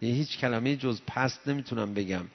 یه 0.01 0.13
هیچ 0.13 0.37
کلمه 0.37 0.75
جز 0.75 1.01
پست 1.07 1.47
نمی‌تونم 1.47 1.93
بگم. 1.93 2.25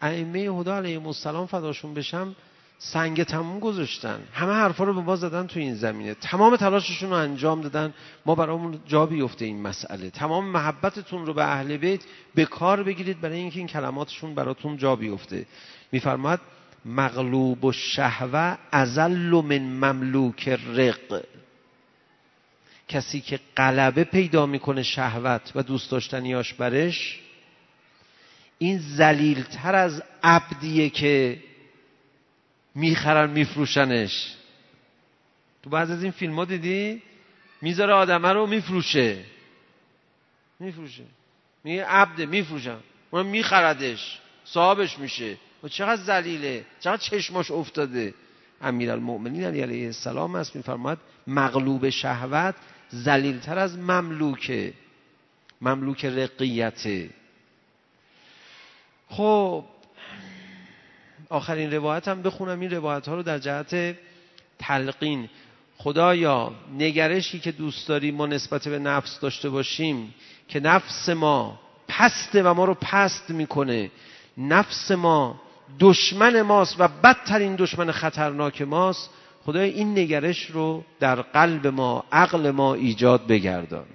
ائمه 0.00 0.38
هدا 0.38 0.76
علیهم 0.76 1.06
السلام 1.06 1.46
فداشون 1.46 1.94
بشم 1.94 2.36
سنگ 2.82 3.22
تموم 3.22 3.60
گذاشتن. 3.60 4.20
همه 4.32 4.52
حرفا 4.52 4.84
رو 4.84 4.94
به 4.94 5.00
ما 5.00 5.16
زدن 5.16 5.46
تو 5.46 5.60
این 5.60 5.74
زمینه. 5.74 6.14
تمام 6.14 6.56
تلاششون 6.56 7.10
رو 7.10 7.16
انجام 7.16 7.60
دادن. 7.60 7.94
ما 8.26 8.34
برامون 8.34 8.80
جا 8.86 9.06
بیفته 9.06 9.44
این 9.44 9.62
مسئله. 9.62 10.10
تمام 10.10 10.44
محبتتون 10.44 11.26
رو 11.26 11.34
به 11.34 11.44
اهل 11.44 11.76
بیت 11.76 12.00
به 12.34 12.44
کار 12.44 12.82
بگیرید 12.82 13.20
برای 13.20 13.38
اینکه 13.38 13.58
این 13.58 13.66
کلماتشون 13.66 14.34
براتون 14.34 14.76
جا 14.76 14.96
بیفته. 14.96 15.46
میفرماد 15.92 16.40
مغلوب 16.84 17.64
و 17.64 17.72
شهوه 17.72 18.56
ازل 18.72 19.30
من 19.30 19.58
مملوک 19.58 20.48
رق. 20.48 21.22
کسی 22.88 23.20
که 23.20 23.40
غلبه 23.56 24.04
پیدا 24.04 24.46
می‌کنه 24.46 24.82
شهوت 24.82 25.52
و 25.54 25.62
دوست 25.62 25.90
داشتنیاش 25.90 26.54
برش 26.54 27.20
این 28.58 28.78
زلیلتر 28.78 29.74
از 29.74 30.02
عبدیه 30.22 30.90
که 30.90 31.38
می‌خرن 32.74 33.30
میفروشنش. 33.30 34.34
تو 35.62 35.70
بعض 35.70 35.90
از 35.90 36.02
این 36.02 36.12
فیلم 36.12 36.34
ها 36.34 36.44
دیدی؟ 36.44 37.02
می‌ذاره 37.62 37.92
آدمه 37.92 38.32
رو 38.32 38.46
میفروشه. 38.46 39.24
میفروشه. 40.60 41.04
میگه 41.64 41.84
عبده 41.84 42.26
میفروشم. 42.26 42.80
اون 43.10 43.26
میخردش 43.26 44.20
صاحبش 44.44 44.98
میشه. 44.98 45.36
و 45.62 45.68
چقدر 45.68 46.02
زلیله 46.02 46.64
چقدر 46.80 47.02
چشماش 47.02 47.50
افتاده. 47.50 48.14
امیر 48.62 48.90
المؤمنین 48.90 49.44
علیه 49.44 49.86
السلام 49.86 50.34
است 50.34 50.56
میفرماد 50.56 50.98
مغلوب 51.26 51.90
شهوت 51.90 52.54
زلیلتر 52.88 53.58
از 53.58 53.78
مملوکه. 53.78 54.72
مملوک 55.60 56.04
رقیته. 56.04 57.10
خب 59.08 59.64
آخرین 61.30 61.72
روایت 61.72 62.08
هم 62.08 62.22
بخونم. 62.22 62.60
این 62.60 62.70
روایت 62.70 63.08
ها 63.08 63.14
رو 63.14 63.22
در 63.22 63.38
جهت 63.38 63.96
تلقین. 64.58 65.28
خدایا 65.78 66.52
نگرشی 66.78 67.38
که 67.38 67.52
دوست 67.52 67.88
داری 67.88 68.10
ما 68.10 68.26
نسبت 68.26 68.68
به 68.68 68.78
نفس 68.78 69.20
داشته 69.20 69.50
باشیم 69.50 70.14
که 70.48 70.60
نفس 70.60 71.08
ما 71.08 71.60
پسته 71.88 72.42
و 72.42 72.54
ما 72.54 72.64
رو 72.64 72.74
پست 72.74 73.30
می‌کنه. 73.30 73.90
نفس 74.38 74.90
ما 74.90 75.40
دشمن 75.80 76.42
ماست 76.42 76.76
و 76.78 76.88
بدترین 76.88 77.56
دشمن 77.56 77.92
خطرناک 77.92 78.62
ماست. 78.62 79.10
خدای 79.44 79.70
این 79.70 79.98
نگرش 79.98 80.46
رو 80.46 80.84
در 81.00 81.22
قلب 81.22 81.66
ما 81.66 82.04
عقل 82.12 82.50
ما 82.50 82.74
ایجاد 82.74 83.26
بگردان. 83.26 83.86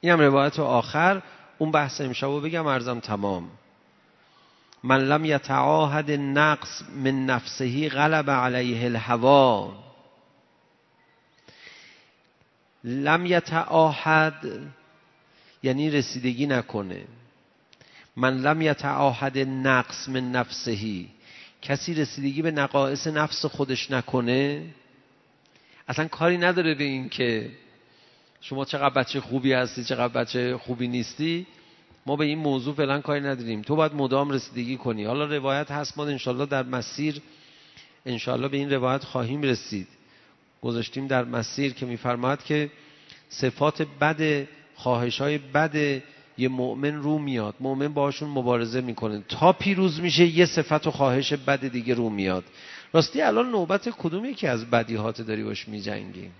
این 0.00 0.12
هم 0.12 0.20
روایت 0.20 0.58
آخر. 0.58 1.22
اون 1.58 1.70
بحث 1.70 2.00
امشب 2.00 2.40
بگم 2.44 2.66
ارزم 2.66 3.00
تمام. 3.00 3.50
من 4.82 5.04
لم 5.04 5.24
یتعاهد 5.24 6.10
نقص 6.10 6.82
من 6.96 7.26
نفسهی 7.26 7.88
غلب 7.88 8.30
علیه 8.30 8.84
الهوا. 8.84 9.72
لم 12.84 13.26
یتعاهد 13.26 14.34
یعنی 15.62 15.90
رسیدگی 15.90 16.46
نکنه. 16.46 17.04
من 18.16 18.36
لم 18.38 18.62
یتعاهد 18.62 19.38
نقص 19.38 20.08
من 20.08 20.32
نفسهی. 20.32 21.08
کسی 21.62 21.94
رسیدگی 21.94 22.42
به 22.42 22.50
نقائص 22.50 23.06
نفس 23.06 23.46
خودش 23.46 23.90
نکنه 23.90 24.64
اصلا 25.88 26.08
کاری 26.08 26.38
نداره 26.38 26.74
به 26.74 26.84
این 26.84 27.08
که 27.08 27.50
شما 28.40 28.64
چقدر 28.64 28.94
بچه 28.94 29.20
خوبی 29.20 29.52
هستی 29.52 29.84
چقدر 29.84 30.12
بچه 30.12 30.56
خوبی 30.56 30.88
نیستی؟ 30.88 31.46
ما 32.06 32.16
به 32.16 32.24
این 32.24 32.38
موضوع 32.38 32.74
فعلا 32.74 33.00
کاری 33.00 33.20
نداریم. 33.20 33.62
تو 33.62 33.76
باید 33.76 33.94
مدام 33.94 34.30
رسیدگی 34.30 34.76
کنی. 34.76 35.04
حالا 35.04 35.24
روایت 35.24 35.70
هست 35.70 35.98
ما 35.98 36.06
انشالله 36.06 36.46
در 36.46 36.62
مسیر 36.62 37.20
انشالله 38.06 38.48
به 38.48 38.56
این 38.56 38.72
روایت 38.72 39.04
خواهیم 39.04 39.42
رسید. 39.42 39.88
گذاشتیم 40.62 41.06
در 41.06 41.24
مسیر 41.24 41.72
که 41.72 41.86
میفرماد 41.86 42.44
که 42.44 42.70
صفات 43.28 43.82
بد 43.82 44.46
خواهش 44.74 45.20
های 45.20 45.38
بد 45.38 46.02
یه 46.38 46.48
مؤمن 46.48 46.94
رو 46.94 47.18
میاد. 47.18 47.54
مؤمن 47.60 47.88
باشون 47.88 48.28
مبارزه 48.28 48.80
می‌کنه. 48.80 49.22
تا 49.28 49.52
پیروز 49.52 50.00
میشه 50.00 50.26
یه 50.26 50.46
صفت 50.46 50.86
و 50.86 50.90
خواهش 50.90 51.32
بد 51.32 51.68
دیگه 51.68 51.94
رو 51.94 52.10
میاد. 52.10 52.44
راستی 52.92 53.22
الان 53.22 53.50
نوبت 53.50 53.88
کدوم 53.88 54.24
یکی 54.24 54.46
از 54.46 54.70
بدیهات 54.70 55.22
داری 55.22 55.44
باش 55.44 55.68
میجنگی؟ 55.68 56.30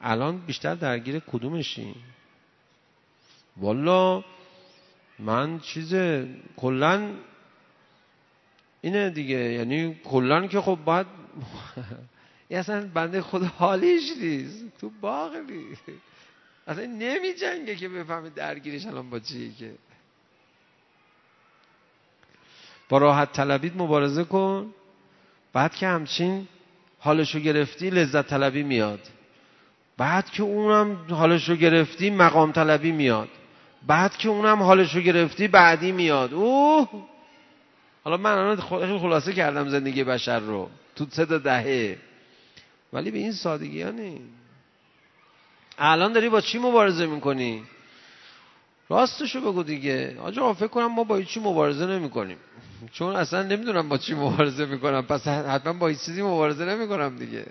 الان 0.00 0.38
بیشتر 0.38 0.74
درگیر 0.74 1.18
کدومشی؟ 1.18 1.94
والا 3.56 4.24
من 5.18 5.60
چیز 5.60 5.94
کلا 6.56 7.12
اینه 8.80 9.10
دیگه. 9.10 9.36
یعنی 9.36 9.94
کلا 10.04 10.46
که 10.46 10.60
خب 10.60 10.78
باید 10.84 11.06
این 12.48 12.58
اصلا 12.58 12.90
بنده 12.94 13.22
خود 13.22 13.42
حالیش 13.44 14.12
نیست. 14.20 14.64
تو 14.80 14.90
باغ 15.00 15.36
نیست 15.36 15.82
اصلا 16.66 16.86
نمی 16.86 17.34
جنگه 17.34 17.76
که 17.76 17.88
بفهمه 17.88 18.30
درگیرش 18.30 18.86
الان 18.86 19.10
با 19.10 19.18
چیه 19.18 19.52
که. 19.52 19.74
با 22.88 22.98
راحت 22.98 23.32
طلبید 23.32 23.76
مبارزه 23.76 24.24
کن. 24.24 24.74
بعد 25.52 25.74
که 25.74 25.86
همچین 25.86 26.48
حالشو 26.98 27.38
گرفتی 27.38 27.90
لذت 27.90 28.26
طلبی 28.26 28.62
میاد. 28.62 29.00
بعد 29.98 30.30
که 30.30 30.42
اونم 30.42 31.06
حالشو 31.10 31.56
گرفتی 31.56 32.10
مقام 32.10 32.52
طلبی 32.52 32.92
میاد. 32.92 33.28
بعد 33.86 34.16
که 34.16 34.28
اونم 34.28 34.62
حالشو 34.62 35.00
گرفتی 35.00 35.48
بعدی 35.48 35.92
میاد. 35.92 36.34
اوه! 36.34 36.88
حالا 38.04 38.16
من 38.16 38.30
الان 38.30 38.60
خلاصه 38.98 39.32
کردم 39.32 39.68
زندگی 39.68 40.04
بشر 40.04 40.40
رو. 40.40 40.70
تو 40.96 41.06
سه 41.10 41.24
دهه. 41.24 41.98
ولی 42.92 43.10
به 43.10 43.18
این 43.18 43.32
سادگی 43.32 43.82
ها 43.82 43.90
نیست 43.90 44.22
الان 45.78 46.12
داری 46.12 46.28
با 46.28 46.40
چی 46.40 46.58
مبارزه 46.58 47.06
می‌کنی؟ 47.06 47.62
راستشو 48.88 49.40
بگو 49.40 49.62
دیگه. 49.62 50.16
آجا 50.20 50.52
فکر 50.52 50.66
کنم 50.66 50.86
ما 50.86 51.04
با 51.04 51.22
چی 51.22 51.40
مبارزه 51.40 51.86
نمی‌کنیم. 51.86 52.36
چون 52.92 53.16
اصلا 53.16 53.42
نمی‌دونم 53.42 53.88
با 53.88 53.98
چی 53.98 54.14
مبارزه 54.14 54.66
می‌کنم. 54.66 55.02
پس 55.02 55.28
حتما 55.28 55.72
با 55.72 55.92
چیزی 55.92 56.22
مبارزه 56.22 56.64
نمی‌کنم 56.64 57.16
دیگه. 57.16 57.46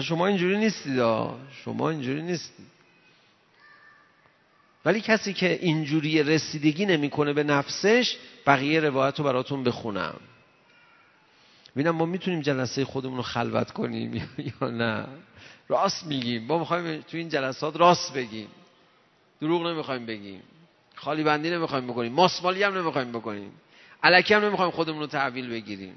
شما 0.00 0.26
اینجوری 0.26 0.58
نیستید 0.58 0.96
شما 1.64 1.90
اینجوری 1.90 2.22
نیستید. 2.22 2.66
ولی 4.84 5.00
کسی 5.00 5.32
که 5.32 5.58
اینجوری 5.62 6.22
رسیدگی 6.22 6.86
نمی‌کنه 6.86 7.32
به 7.32 7.42
نفسش 7.42 8.16
بقیه 8.46 8.80
روایت 8.80 9.18
رو 9.18 9.24
براتون 9.24 9.64
بخونم. 9.64 10.14
ببینم 11.76 11.90
ما 11.90 12.06
می‌تونیم 12.06 12.40
جلسه 12.40 12.84
خودمون 12.84 13.16
رو 13.16 13.22
خلوت 13.22 13.70
کنیم 13.70 14.28
یا 14.60 14.68
نه؟ 14.70 15.06
راست 15.68 16.06
میگیم. 16.06 16.44
ما 16.44 16.58
می‌خوایم 16.58 17.00
تو 17.00 17.16
این 17.16 17.28
جلسات 17.28 17.76
راست 17.76 18.12
بگیم. 18.14 18.48
دروغ 19.40 19.66
نمی‌خوایم 19.66 20.06
بگیم. 20.06 20.42
خالی 20.94 21.22
بندی 21.22 21.50
نمی‌خوایم 21.50 21.86
بکنیم. 21.86 22.12
ماسمالی 22.12 22.62
هم 22.62 22.78
نمی‌خوایم 22.78 23.12
بکنیم. 23.12 23.52
علکی 24.02 24.34
هم 24.34 24.44
نمی‌خوایم 24.44 24.70
خودمون 24.70 25.00
رو 25.00 25.06
تحویل 25.06 25.50
بگیریم. 25.50 25.94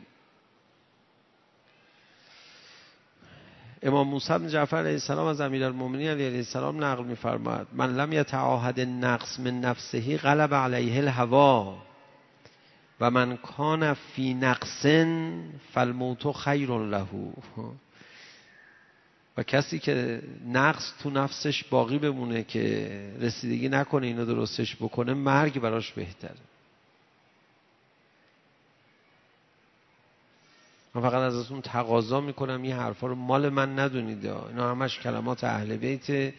امام 3.85 4.07
موسی 4.07 4.33
بن 4.33 4.47
جعفر 4.47 4.77
علیه 4.77 4.91
السلام 4.91 5.27
از 5.27 5.41
امیرالمومنین 5.41 6.07
علیه 6.07 6.37
السلام 6.37 6.83
نقل 6.83 7.03
میفرماید. 7.03 7.67
من 7.73 7.95
لم 7.95 8.13
یتعاهد 8.13 8.79
نقص 8.79 9.39
من 9.39 9.61
نفسه 9.61 10.17
غلب 10.17 10.53
علیه 10.53 10.97
الهوا 10.97 11.77
و 12.99 13.11
من 13.11 13.37
کان 13.37 13.93
فی 13.93 14.33
نقص 14.33 14.85
فالموت 15.73 16.31
خیر 16.31 16.69
له. 16.69 17.05
و 19.37 19.43
کسی 19.43 19.79
که 19.79 20.21
نقص 20.47 20.93
تو 21.03 21.09
نفسش 21.09 21.63
باقی 21.63 21.99
بمونه 21.99 22.43
که 22.43 22.89
رسیدگی 23.19 23.69
نکنه 23.69 24.07
اینو 24.07 24.25
درستش 24.25 24.75
بکنه 24.75 25.13
مرگ 25.13 25.59
براش 25.59 25.91
بهتره. 25.91 26.54
من 30.95 31.01
فقط 31.01 31.13
ازتون 31.13 31.61
تقاضا 31.61 32.21
می‌کنم 32.21 32.61
این 32.61 32.73
حرفا 32.73 33.07
رو 33.07 33.15
مال 33.15 33.49
من 33.49 33.79
ندونید. 33.79 34.25
اینا 34.25 34.71
همش 34.71 34.99
کلمات 34.99 35.43
اهل 35.43 35.77
بیت. 35.77 36.33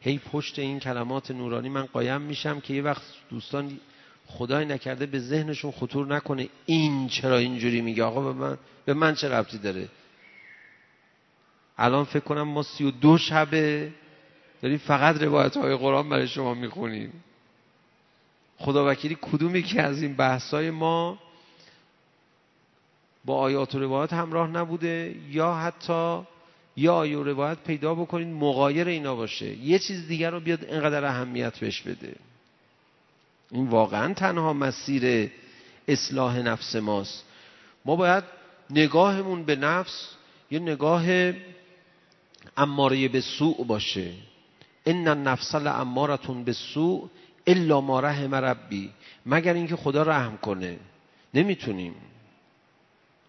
هی 0.00 0.18
پشت 0.32 0.58
این 0.58 0.80
کلمات 0.80 1.30
نورانی 1.30 1.68
من 1.68 1.84
قایم 1.84 2.20
میشم 2.20 2.60
که 2.60 2.74
یه 2.74 2.82
وقت 2.82 3.02
دوستان 3.30 3.80
خدای 4.26 4.64
نکرده 4.64 5.06
به 5.06 5.18
ذهنشون 5.18 5.70
خطور 5.70 6.06
نکنه 6.06 6.48
این 6.66 7.08
چرا 7.08 7.36
اینجوری 7.36 7.80
میگه. 7.80 8.04
آقا 8.04 8.32
به 8.32 8.32
من 8.32 8.58
به 8.84 8.94
من 8.94 9.14
چه 9.14 9.28
ربطی 9.28 9.58
داره؟ 9.58 9.88
الان 11.78 12.04
فکر 12.04 12.24
کنم 12.24 12.42
ما 12.42 12.62
سی 12.62 12.84
و 12.84 12.90
دو 12.90 13.18
شبه 13.18 13.92
داریم 14.62 14.78
فقط 14.78 15.22
روایت 15.22 15.56
های 15.56 15.76
قرآن 15.76 16.08
برای 16.08 16.28
شما 16.28 16.54
می‌خونیم. 16.54 17.12
خدا 18.58 18.90
وکیلی 18.90 19.18
کدومی 19.22 19.62
که 19.62 19.82
از 19.82 20.02
این 20.02 20.16
بحثای 20.16 20.70
ما 20.70 21.18
با 23.26 23.36
آیات 23.36 23.74
و 23.74 23.78
روایات 23.78 24.12
همراه 24.12 24.50
نبوده 24.50 25.14
یا 25.30 25.54
حتی 25.54 26.20
یا 26.76 26.94
آیه 26.94 27.18
و 27.18 27.22
روایت 27.22 27.58
پیدا 27.58 27.94
بکنید 27.94 28.28
مقایر 28.28 28.88
اینا 28.88 29.14
باشه. 29.14 29.56
یه 29.56 29.78
چیز 29.78 30.08
دیگر 30.08 30.30
رو 30.30 30.40
بیاد 30.40 30.64
اینقدر 30.64 31.04
اهمیت 31.04 31.58
بهش 31.58 31.82
بده. 31.82 32.16
این 33.50 33.66
واقعا 33.66 34.14
تنها 34.14 34.52
مسیر 34.52 35.30
اصلاح 35.88 36.38
نفس 36.38 36.76
ماست. 36.76 37.24
ما 37.84 37.96
باید 37.96 38.24
نگاهمون 38.70 39.44
به 39.44 39.56
نفس 39.56 40.10
یه 40.50 40.58
نگاه 40.58 41.04
اماره 42.56 43.08
به 43.08 43.20
سوء 43.20 43.64
باشه. 43.64 44.10
ان 44.86 45.08
النفس 45.08 45.54
لامارتون 45.54 46.44
به 46.44 46.52
سوء 46.52 47.08
الا 47.46 47.80
ما 47.80 48.00
رحم 48.00 48.34
ربی. 48.34 48.90
مگر 49.26 49.54
اینکه 49.54 49.76
خدا 49.76 50.02
رحم 50.02 50.36
کنه. 50.36 50.78
نمی‌تونیم. 51.34 51.94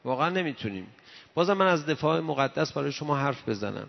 واقعا 0.07 0.29
نمی‌تونیم. 0.29 0.87
بازم 1.35 1.53
من 1.53 1.67
از 1.67 1.85
دفاع 1.85 2.19
مقدس 2.19 2.71
برای 2.71 2.91
شما 2.91 3.17
حرف 3.17 3.49
بزنم. 3.49 3.87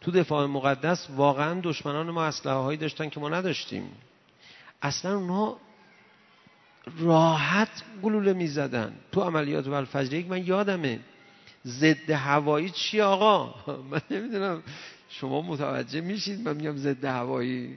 تو 0.00 0.10
دفاع 0.10 0.46
مقدس 0.46 1.06
واقعا 1.16 1.60
دشمنان 1.60 2.10
ما 2.10 2.24
اسلحه 2.24 2.56
هایی 2.56 2.78
داشتن 2.78 3.08
که 3.08 3.20
ما 3.20 3.28
نداشتیم. 3.28 3.92
اصلا 4.82 5.16
اونها 5.16 5.56
راحت 6.98 7.68
گلوله 8.02 8.32
می‌زدن. 8.32 8.92
تو 9.12 9.20
عملیات 9.20 10.12
یک 10.12 10.26
من 10.26 10.46
یادمه. 10.46 11.00
ضد 11.66 12.10
هوایی 12.10 12.70
چی 12.70 13.00
آقا؟ 13.00 13.54
من 13.90 14.00
نمی‌دونم. 14.10 14.62
شما 15.08 15.42
متوجه 15.42 16.00
میشید 16.00 16.48
من 16.48 16.56
میگم 16.56 16.76
ضد 16.76 17.04
هوایی. 17.04 17.76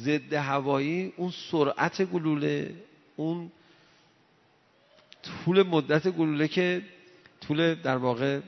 ضد 0.00 0.32
هوایی 0.32 1.12
اون 1.16 1.32
سرعت 1.50 2.02
گلوله 2.02 2.74
اون 3.16 3.50
طول 5.22 5.62
مدت 5.62 6.08
گلوله 6.08 6.48
که 6.48 6.82
طول 7.40 7.74
در 7.74 7.96
واقع 7.96 8.40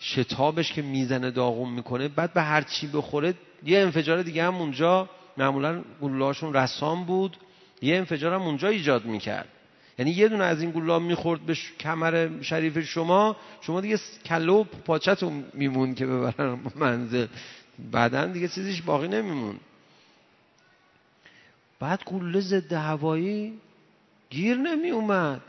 شتابش 0.00 0.72
که 0.72 0.82
می‌زنه 0.82 1.30
داغون 1.30 1.70
می‌کنه 1.70 2.08
بعد 2.08 2.32
به 2.32 2.42
هر 2.42 2.62
چی 2.62 2.86
بخوره 2.86 3.34
یه 3.64 3.78
انفجار 3.78 4.22
دیگه 4.22 4.44
هم 4.44 4.54
اونجا 4.54 5.08
معمولا 5.36 5.82
گلولهاشون 6.02 6.54
رسام 6.54 7.04
بود 7.04 7.36
یه 7.82 7.96
انفجار 7.96 8.34
هم 8.34 8.42
اونجا 8.42 8.68
ایجاد 8.68 9.04
می‌کرد. 9.04 9.48
یعنی 9.98 10.10
یه 10.10 10.28
دونه 10.28 10.44
از 10.44 10.60
این 10.60 10.70
گلوله 10.70 10.98
می‌خورد 10.98 11.40
به 11.40 11.56
کمر 11.80 12.28
شریف 12.42 12.78
شما 12.78 13.36
شما 13.60 13.80
دیگه 13.80 13.98
کله 14.26 14.52
و 14.52 14.64
پاچتون 14.64 15.44
میمون 15.54 15.94
که 15.94 16.06
ببرن 16.06 16.58
منزل. 16.76 17.26
بعدا 17.92 18.26
دیگه 18.26 18.48
چیزیش 18.48 18.82
باقی 18.82 19.08
نمیمون. 19.08 19.56
بعد 21.80 22.04
گلوله 22.04 22.40
ضد 22.40 22.72
هوایی 22.72 23.58
گیر 24.30 24.56
نمی 24.56 24.90
اومد 24.90 25.40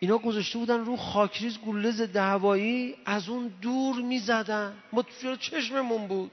اینا 0.00 0.18
گذاشته 0.18 0.58
بودن 0.58 0.84
رو 0.84 0.96
خاکریز 0.96 1.58
گلوله 1.58 1.90
ضد 1.90 2.16
هوایی 2.16 2.94
از 3.06 3.28
اون 3.28 3.52
دور 3.62 3.96
می‌زدن. 3.96 4.74
ما 4.92 5.04
چشممون 5.40 6.08
بود. 6.08 6.30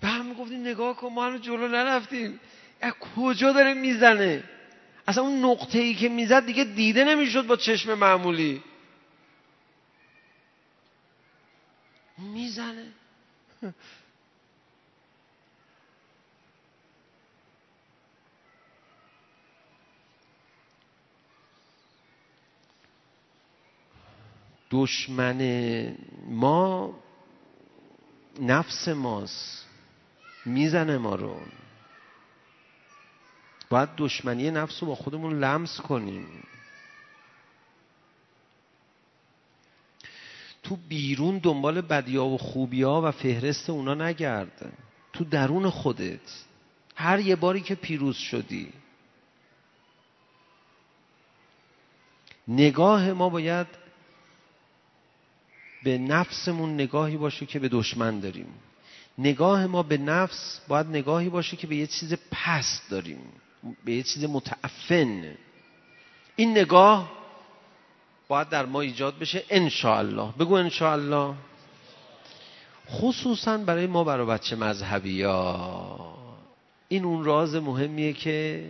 به 0.00 0.08
هم 0.08 0.26
می‌گفتیم 0.26 0.60
نگاه 0.60 0.96
کن 0.96 1.08
ما 1.08 1.26
هنو 1.26 1.38
جلو 1.38 1.68
نرفتیم. 1.68 2.40
از 2.80 2.92
کجا 3.16 3.52
داره 3.52 3.74
می‌زنه؟ 3.74 4.44
اصلا 5.08 5.24
اون 5.24 5.44
نقطه 5.44 5.78
ای 5.78 5.94
که 5.94 6.08
می‌زد 6.08 6.46
دیگه 6.46 6.64
دیده 6.64 7.04
نمی‌شد 7.04 7.46
با 7.46 7.56
چشم 7.56 7.94
معمولی. 7.94 8.62
می‌زنه. 12.18 12.86
دشمن 24.74 25.40
ما 26.28 26.94
نفس 28.40 28.88
ماست 28.88 29.66
می‌زنه 30.44 30.98
ما 30.98 31.14
رو. 31.14 31.40
باید 33.70 33.88
دشمنی 33.96 34.50
نفس 34.50 34.82
رو 34.82 34.88
با 34.88 34.94
خودمون 34.94 35.38
لمس 35.38 35.80
کنیم. 35.80 36.26
تو 40.62 40.76
بیرون 40.76 41.38
دنبال 41.38 41.80
بدیا 41.80 42.24
و 42.24 42.38
خوبیا 42.38 43.00
و 43.04 43.10
فهرست 43.10 43.70
اونا 43.70 43.94
نگرد. 43.94 44.72
تو 45.12 45.24
درون 45.24 45.70
خودت. 45.70 46.44
هر 46.96 47.20
یه 47.20 47.36
باری 47.36 47.60
که 47.60 47.74
پیروز 47.74 48.16
شدی. 48.16 48.72
نگاه 52.48 53.12
ما 53.12 53.28
باید 53.28 53.83
به 55.84 55.98
نفسمون 55.98 56.74
نگاهی 56.74 57.16
باشه 57.16 57.46
که 57.46 57.58
به 57.58 57.68
دشمن 57.68 58.20
داریم. 58.20 58.46
نگاه 59.18 59.66
ما 59.66 59.82
به 59.82 59.98
نفس 59.98 60.60
باید 60.68 60.86
نگاهی 60.86 61.28
باشه 61.28 61.56
که 61.56 61.66
به 61.66 61.76
یه 61.76 61.86
چیز 61.86 62.14
پست 62.30 62.90
داریم. 62.90 63.20
به 63.84 63.92
یه 63.92 64.02
چیز 64.02 64.24
متعفن. 64.24 65.36
این 66.36 66.50
نگاه 66.50 67.12
باید 68.28 68.48
در 68.48 68.66
ما 68.66 68.80
ایجاد 68.80 69.18
بشه 69.18 69.44
انشاءالله. 69.50 70.32
بگو 70.38 70.54
انشاءالله. 70.54 71.34
خصوصا 72.90 73.58
برای 73.58 73.86
ما 73.86 74.04
برای 74.04 74.26
بچه 74.26 74.56
مذهبی 74.56 75.22
ها 75.22 76.14
این 76.88 77.04
اون 77.04 77.24
راز 77.24 77.54
مهمیه 77.54 78.12
که 78.12 78.66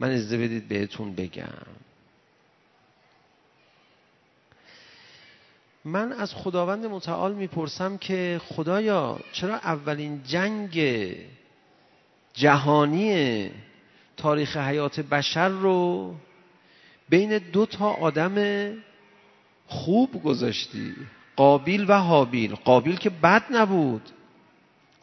من 0.00 0.10
ازده 0.10 0.38
بدید 0.38 0.68
بهتون 0.68 1.14
بگم. 1.14 1.66
من 5.84 6.12
از 6.12 6.34
خداوند 6.34 6.86
متعال 6.86 7.34
می‌پرسم 7.34 7.96
که 7.96 8.40
خدایا 8.44 9.18
چرا 9.32 9.54
اولین 9.54 10.22
جنگ 10.26 10.82
جهانی 12.34 13.50
تاریخ 14.16 14.56
حیات 14.56 15.00
بشر 15.00 15.48
رو 15.48 16.14
بین 17.08 17.38
دو 17.38 17.66
تا 17.66 17.90
آدم 17.90 18.72
خوب 19.66 20.22
گذاشتی؟ 20.22 20.94
قابیل 21.36 21.84
و 21.88 21.92
حابیل. 21.92 22.54
قابیل 22.54 22.96
که 22.96 23.10
بد 23.10 23.44
نبود. 23.50 24.02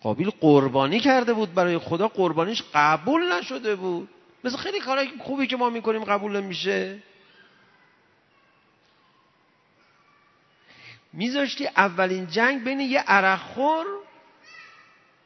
قابیل 0.03 0.29
قربانی 0.29 0.99
کرده 0.99 1.33
بود 1.33 1.53
برای 1.53 1.77
خدا. 1.77 2.07
قربانیش 2.07 2.63
قبول 2.73 3.33
نشده 3.33 3.75
بود. 3.75 4.09
مثل 4.43 4.57
خیلی 4.57 4.79
کارهای 4.79 5.07
خوبی 5.19 5.47
که 5.47 5.57
ما 5.57 5.69
می‌کنیم 5.69 6.03
قبول 6.03 6.41
نمیشه. 6.41 6.97
میذاشتی 11.15 11.67
اولین 11.67 12.27
جنگ 12.27 12.63
بین 12.63 12.79
یه 12.79 12.99
عرقخور 12.99 13.85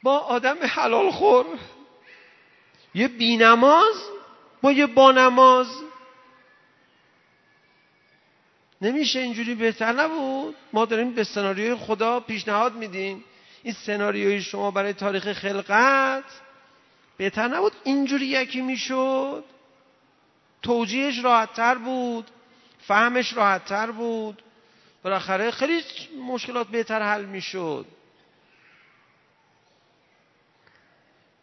با 0.03 0.17
آدم 0.17 0.57
حلال 0.61 1.11
خور. 1.11 1.45
یه 2.93 3.07
بینماز 3.07 3.95
با 4.61 4.71
یه 4.71 4.87
بانماز. 4.87 5.67
نمیشه 8.81 9.19
اینجوری 9.19 9.55
بهتر 9.55 9.91
نبود؟ 9.91 10.55
ما 10.73 10.85
داریم 10.85 11.11
به 11.11 11.23
سناریوی 11.23 11.75
خدا 11.75 12.19
پیشنهاد 12.19 12.75
میدیم. 12.75 13.23
این 13.63 13.73
سناریوی 13.73 14.41
شما 14.41 14.71
برای 14.71 14.93
تاریخ 14.93 15.33
خلقت 15.33 16.23
بهتر 17.17 17.47
نبود؟ 17.47 17.73
اینجوری 17.83 18.25
یکی 18.25 18.61
می‌شد. 18.61 19.43
توجیهش 20.61 21.23
راحتتر 21.23 21.75
بود. 21.75 22.31
فهمش 22.79 23.33
راحتتر 23.33 23.91
بود. 23.91 24.41
بالاخره 25.03 25.51
خیلی 25.51 25.83
مشکلات 26.27 26.67
بهتر 26.67 27.01
حل 27.01 27.25
می‌شد. 27.25 27.85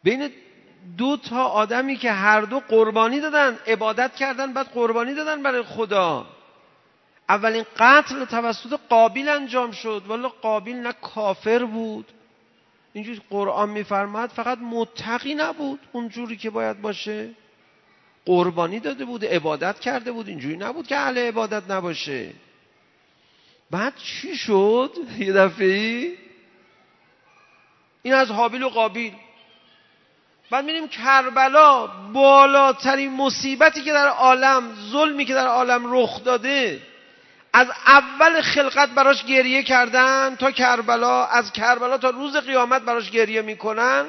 بین 0.03 0.31
دو 0.99 1.17
تا 1.17 1.45
آدمی 1.45 1.97
که 1.97 2.13
هر 2.13 2.41
دو 2.41 2.61
قربانی 2.61 3.21
دادن 3.21 3.59
عبادت 3.67 4.15
کردن 4.15 4.53
بعد 4.53 4.67
قربانی 4.67 5.15
دادن 5.15 5.43
برای 5.43 5.63
خدا. 5.63 6.27
اولین 7.29 7.65
قتل 7.77 8.25
توسط 8.25 8.81
قابیل 8.89 9.29
انجام 9.29 9.71
شد. 9.71 10.03
ولی 10.09 10.29
قابیل 10.43 10.77
نه 10.77 10.93
کافر 10.93 11.65
بود. 11.65 12.13
اینجوری 12.93 13.21
قرآن 13.31 13.71
میفرماد 13.71 14.31
فقط 14.31 14.59
متقی 14.59 15.35
نبود. 15.35 15.81
اونجوری 15.93 16.37
که 16.37 16.51
باید 16.51 16.81
باشه. 16.81 17.31
قربانی 18.27 18.81
داده 18.81 19.05
بود 19.05 19.25
عبادت 19.25 19.81
کرده 19.81 20.13
بود. 20.13 20.29
اینجوری 20.29 20.57
نبود 20.57 20.87
که 20.87 20.97
اهل 20.97 21.19
عبادت 21.19 21.71
نباشه. 21.71 22.33
بعد 23.71 23.97
چی 23.97 24.37
شد؟ 24.37 24.91
یه 25.19 25.33
دفعه 25.33 26.13
این 28.03 28.15
از 28.15 28.31
حابیل 28.31 28.63
و 28.63 28.69
قابیل. 28.69 29.13
بعد 30.51 30.65
میریم 30.65 30.89
کربلا 30.89 31.87
بالاترین 32.13 33.13
مصیبتی 33.13 33.83
که 33.83 33.93
در 33.93 34.09
عالم 34.09 34.75
ظلمی 34.91 35.25
که 35.25 35.35
در 35.35 35.47
عالم 35.47 35.93
رخ 35.93 36.25
داده 36.25 36.83
از 37.53 37.69
اول 37.87 38.41
خلقت 38.41 38.89
براش 38.91 39.25
گریه 39.25 39.63
کردن 39.63 40.37
تا 40.37 40.51
کربلا 40.51 41.27
از 41.27 41.53
کربلا 41.53 41.99
تا 41.99 42.11
روز 42.11 42.37
قیامت 42.37 42.83
براش 42.83 43.11
گریه 43.11 43.43
می‌کنن. 43.43 44.05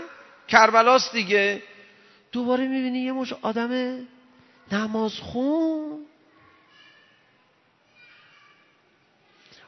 کربلاست 0.47 1.11
دیگه. 1.11 1.63
دوباره 2.31 2.67
می‌بینی 2.67 2.99
یه 2.99 3.11
مش 3.11 3.33
آدم 3.41 3.99
نمازخون. 4.71 6.05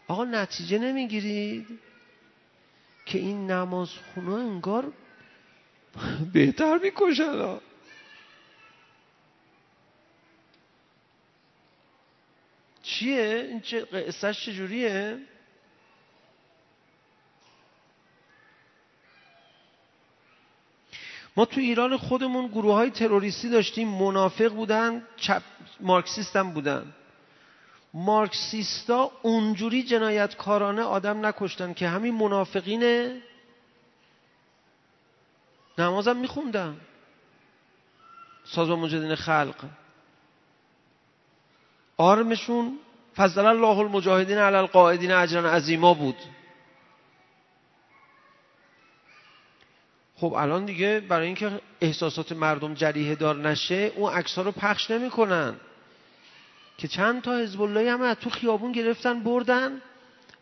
آقا 0.10 0.26
نتیجه 0.26 0.78
نمی‌گیرید 0.78 1.80
که 3.06 3.18
این 3.18 3.52
نمازخونا 3.52 4.38
انگار 4.38 4.94
بهتر 6.34 6.78
می‌کشن 6.78 7.60
چیه؟ 12.84 13.48
این 13.50 13.62
چه 13.62 13.82
قصهش 13.82 14.46
چجوریه؟ 14.46 15.18
ما 21.36 21.46
تو 21.46 21.60
ایران 21.60 21.98
خودمون 21.98 22.48
گروه 22.48 22.74
های 22.74 22.90
تروریستی 22.90 23.50
داشتیم 23.50 23.88
منافق 23.88 24.54
بودن 24.54 25.08
چپ 25.18 25.42
مارکسیست 25.80 26.36
هم 26.36 26.52
بودن 26.52 26.94
مارکسیستا 27.94 29.12
اونجوری 29.22 29.84
جنایتکارانه 29.84 30.82
آدم 30.82 31.26
نکشتن 31.26 31.74
که 31.74 31.88
همین 31.88 32.14
منافقین 32.16 33.14
نمازم 35.78 36.18
میخوندن 36.18 36.78
سازمان 38.44 38.80
مجاهدین 38.80 39.16
خلق. 39.16 39.56
آرمشون 41.98 42.80
فضل 43.16 43.46
الله 43.46 43.78
المجاهدین 43.78 44.38
علی 44.38 44.56
القاعدین 44.56 45.12
اجرا 45.12 45.52
عظیما 45.52 45.94
بود. 45.94 46.16
خب 50.16 50.34
الان 50.34 50.66
دیگه 50.66 51.00
برای 51.00 51.26
اینکه 51.26 51.62
احساسات 51.82 52.32
مردم 52.32 52.74
جریه 52.74 53.16
دار 53.16 53.36
نشه 53.36 53.92
اون 53.96 54.14
عکس 54.14 54.38
رو 54.38 54.52
پخش 54.52 54.92
نمی‌کنن. 54.92 55.56
که 56.80 56.88
چند 56.88 57.22
تا 57.22 57.38
حزب 57.38 57.62
الله 57.62 57.92
هم 57.92 58.02
از 58.02 58.18
تو 58.18 58.30
خیابون 58.30 58.72
گرفتن 58.72 59.24
بردن 59.24 59.82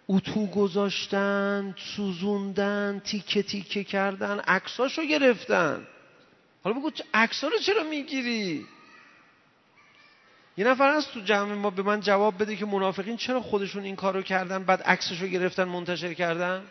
اتو 0.08 0.46
گذاشتن 0.46 1.76
سوزوندن 1.78 3.02
تیکه 3.06 3.44
تیکه 3.44 3.84
کردن 3.84 4.40
عکساشو 4.40 5.06
گرفتن. 5.06 5.88
حالا 6.64 6.80
بگو 6.80 6.92
عکسا 7.14 7.48
رو 7.48 7.58
چرا 7.58 7.84
می‌گیری؟ 7.84 8.66
یه 10.58 10.68
نفر 10.68 10.90
از 10.90 11.08
تو 11.08 11.20
جمع 11.20 11.54
ما 11.54 11.70
به 11.70 11.84
من 11.84 12.00
جواب 12.00 12.42
بده 12.42 12.56
که 12.56 12.66
منافقین 12.66 13.18
چرا 13.18 13.42
خودشون 13.42 13.84
این 13.84 13.96
کارو 13.96 14.22
کردن 14.22 14.64
بعد 14.64 14.82
عکسشو 14.82 15.28
گرفتن 15.28 15.64
منتشر 15.64 16.14
کردن؟ 16.14 16.64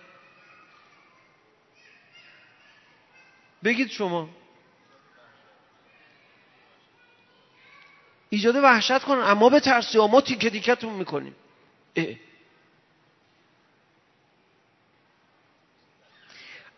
بگید 3.64 3.90
شما. 3.90 4.28
ایجاد 8.30 8.56
وحشت 8.56 9.02
کنن. 9.02 9.20
اما 9.20 9.48
به 9.48 9.60
ترسی 9.60 9.98
ما 9.98 10.20
تیکه 10.20 10.50
تیکتون 10.50 10.92
می‌کنیم. 10.92 11.34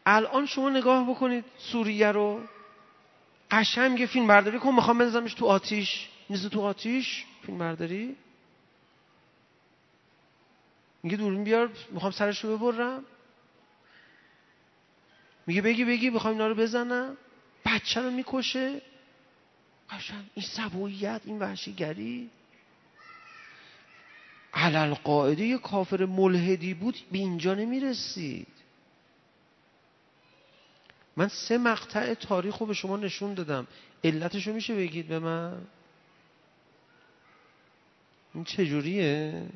الان 0.06 0.46
شما 0.46 0.70
نگاه 0.70 1.10
بکنید 1.10 1.44
سوریه 1.58 2.12
رو. 2.12 2.40
قشنگ 3.50 4.06
فیلم 4.06 4.26
برداری 4.26 4.58
کن. 4.58 4.74
می‌خوام 4.74 4.98
بنزمش 4.98 5.34
تو 5.34 5.46
آتیش. 5.46 6.08
نیست 6.30 6.48
تو 6.48 6.62
آتیش 6.62 7.24
فیلم 7.46 7.58
برداری؟ 7.58 8.16
میگه 11.02 11.16
دوربین 11.16 11.44
بیار 11.44 11.70
می‌خوام 11.90 12.12
سرش 12.12 12.44
رو 12.44 12.58
ببرم. 12.58 13.04
میگه 15.46 15.62
بگی 15.62 15.84
بگی 15.84 16.10
می‌خوام 16.10 16.32
اینا 16.32 16.46
رو 16.46 16.54
بزنم. 16.54 17.16
بچه 17.66 18.00
رو 18.00 18.10
می‌کشه. 18.10 18.82
قشنگ 19.90 20.24
این 20.34 20.46
سبویت 20.46 21.20
این 21.24 21.38
وحشیگری. 21.38 22.30
علل 24.54 24.94
قاعده 24.94 25.44
یه 25.44 25.58
کافر 25.58 26.04
ملحدی 26.04 26.74
بود 26.74 26.94
به 27.12 27.18
اینجا 27.18 27.54
نمی‌رسید. 27.54 28.48
من 31.16 31.28
سه 31.28 31.58
مقطع 31.58 32.14
تاریخ 32.14 32.58
رو 32.58 32.66
به 32.66 32.74
شما 32.74 32.96
نشون 32.96 33.34
دادم. 33.34 33.66
علتشو 34.04 34.52
میشه 34.52 34.74
بگید 34.74 35.08
به 35.08 35.18
من؟ 35.18 35.66
این 38.34 38.44
چجوریه؟ 38.44 39.46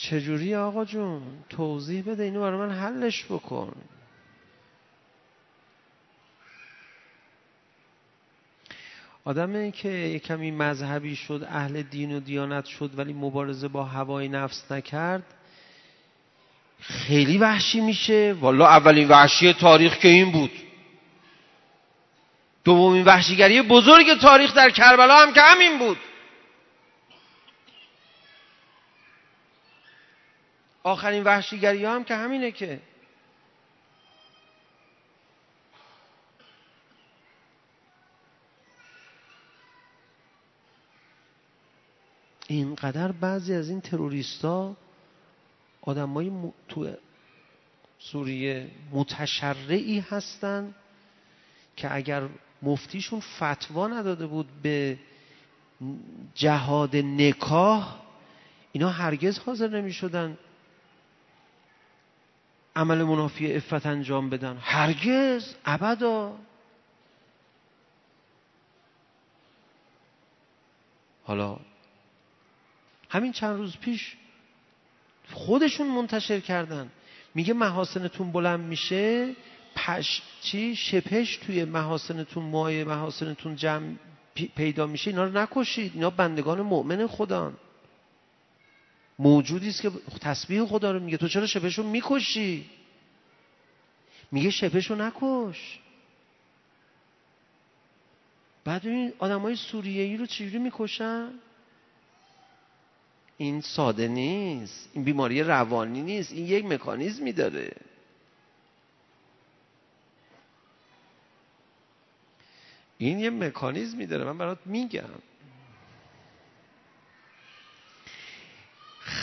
چجوری 0.00 0.54
آقا 0.54 0.84
جون؟ 0.84 1.22
توضیح 1.48 2.02
بده 2.06 2.22
اینو 2.22 2.40
برای 2.40 2.58
من 2.58 2.70
حلش 2.70 3.24
بکن. 3.24 3.72
آدمی 9.24 9.72
که 9.72 10.18
کمی 10.18 10.50
مذهبی 10.50 11.16
شد 11.16 11.46
اهل 11.48 11.82
دین 11.82 12.16
و 12.16 12.20
دیانت 12.20 12.64
شد 12.64 12.90
ولی 12.98 13.12
مبارزه 13.12 13.68
با 13.68 13.84
هوای 13.84 14.28
نفس 14.28 14.72
نکرد 14.72 15.22
خیلی 16.80 17.38
وحشی 17.38 17.80
میشه. 17.80 18.36
والا 18.40 18.66
اولین 18.66 19.08
وحشی 19.08 19.52
تاریخ 19.52 19.96
که 19.96 20.08
این 20.08 20.32
بود. 20.32 20.52
دومین 22.64 23.04
وحشیگری 23.04 23.62
بزرگ 23.62 24.20
تاریخ 24.20 24.54
در 24.54 24.70
کربلا 24.70 25.16
هم 25.16 25.32
که 25.32 25.40
همین 25.40 25.78
بود. 25.78 25.98
آخرین 30.82 31.22
وحشیگری 31.24 31.84
هم 31.84 32.04
که 32.04 32.14
همینه 32.14 32.52
که. 32.52 32.80
اینقدر 42.48 43.12
بعضی 43.12 43.54
از 43.54 43.70
این 43.70 43.80
تروریستا 43.80 44.76
آدمای 45.82 46.30
م... 46.30 46.52
تو 46.68 46.90
سوریه 47.98 48.70
متشرعی 48.92 50.00
هستن 50.00 50.74
که 51.76 51.94
اگر 51.94 52.28
مفتیشون 52.62 53.20
فتوا 53.20 53.88
نداده 53.88 54.26
بود 54.26 54.46
به 54.62 54.98
جهاد 56.34 56.96
نکاح 56.96 58.00
اینا 58.72 58.88
هرگز 58.88 59.38
حاضر 59.38 59.68
نمی 59.68 59.92
شدن 59.92 60.38
عمل 62.80 63.02
منافی 63.02 63.52
افت 63.52 63.86
انجام 63.86 64.30
بدن. 64.30 64.58
هرگز. 64.60 65.54
ابدا. 65.64 66.36
حالا 71.24 71.56
همین 73.10 73.32
چند 73.32 73.56
روز 73.56 73.76
پیش 73.76 74.16
خودشون 75.32 75.86
منتشر 75.86 76.40
کردن. 76.40 76.90
میگه 77.34 77.54
محاسنتون 77.54 78.32
بلند 78.32 78.60
میشه. 78.60 79.36
پش 79.76 80.22
چی؟ 80.42 80.76
شپش 80.76 81.36
توی 81.36 81.64
محاسنتون 81.64 82.44
مایه 82.44 82.84
محاسنتون 82.84 83.56
جمع 83.56 83.94
پیدا 84.56 84.86
میشه. 84.86 85.10
اینا 85.10 85.24
رو 85.24 85.38
نکشید. 85.38 85.92
اینا 85.94 86.10
بندگان 86.10 86.60
مؤمن 86.60 87.06
خدان 87.06 87.56
موجودی 89.20 89.68
است 89.68 89.82
که 89.82 89.90
تسبیح 90.20 90.64
خدا 90.64 90.92
رو 90.92 91.00
میگه. 91.00 91.16
تو 91.16 91.28
چرا 91.28 91.46
شپشو 91.46 91.82
می‌کشی؟ 91.82 92.70
میگه 94.32 94.50
شپشو 94.50 94.94
نکش. 94.94 95.78
بعد 98.64 98.86
این 98.86 99.12
آدم 99.18 99.40
های 99.40 99.56
سوریه 99.56 100.02
ای 100.02 100.16
رو 100.16 100.26
چجوری 100.26 100.58
می‌کشن؟ 100.58 101.30
این 103.36 103.60
ساده 103.60 104.08
نیست. 104.08 104.88
این 104.92 105.04
بیماری 105.04 105.42
روانی 105.42 106.02
نیست. 106.02 106.32
این 106.32 106.46
یک 106.46 106.64
مکانیزمی 106.64 107.32
داره. 107.32 107.76
این 112.98 113.18
یه 113.18 113.30
مکانیزمی 113.30 114.06
داره. 114.06 114.24
من 114.24 114.38
برات 114.38 114.58
میگم. 114.64 115.29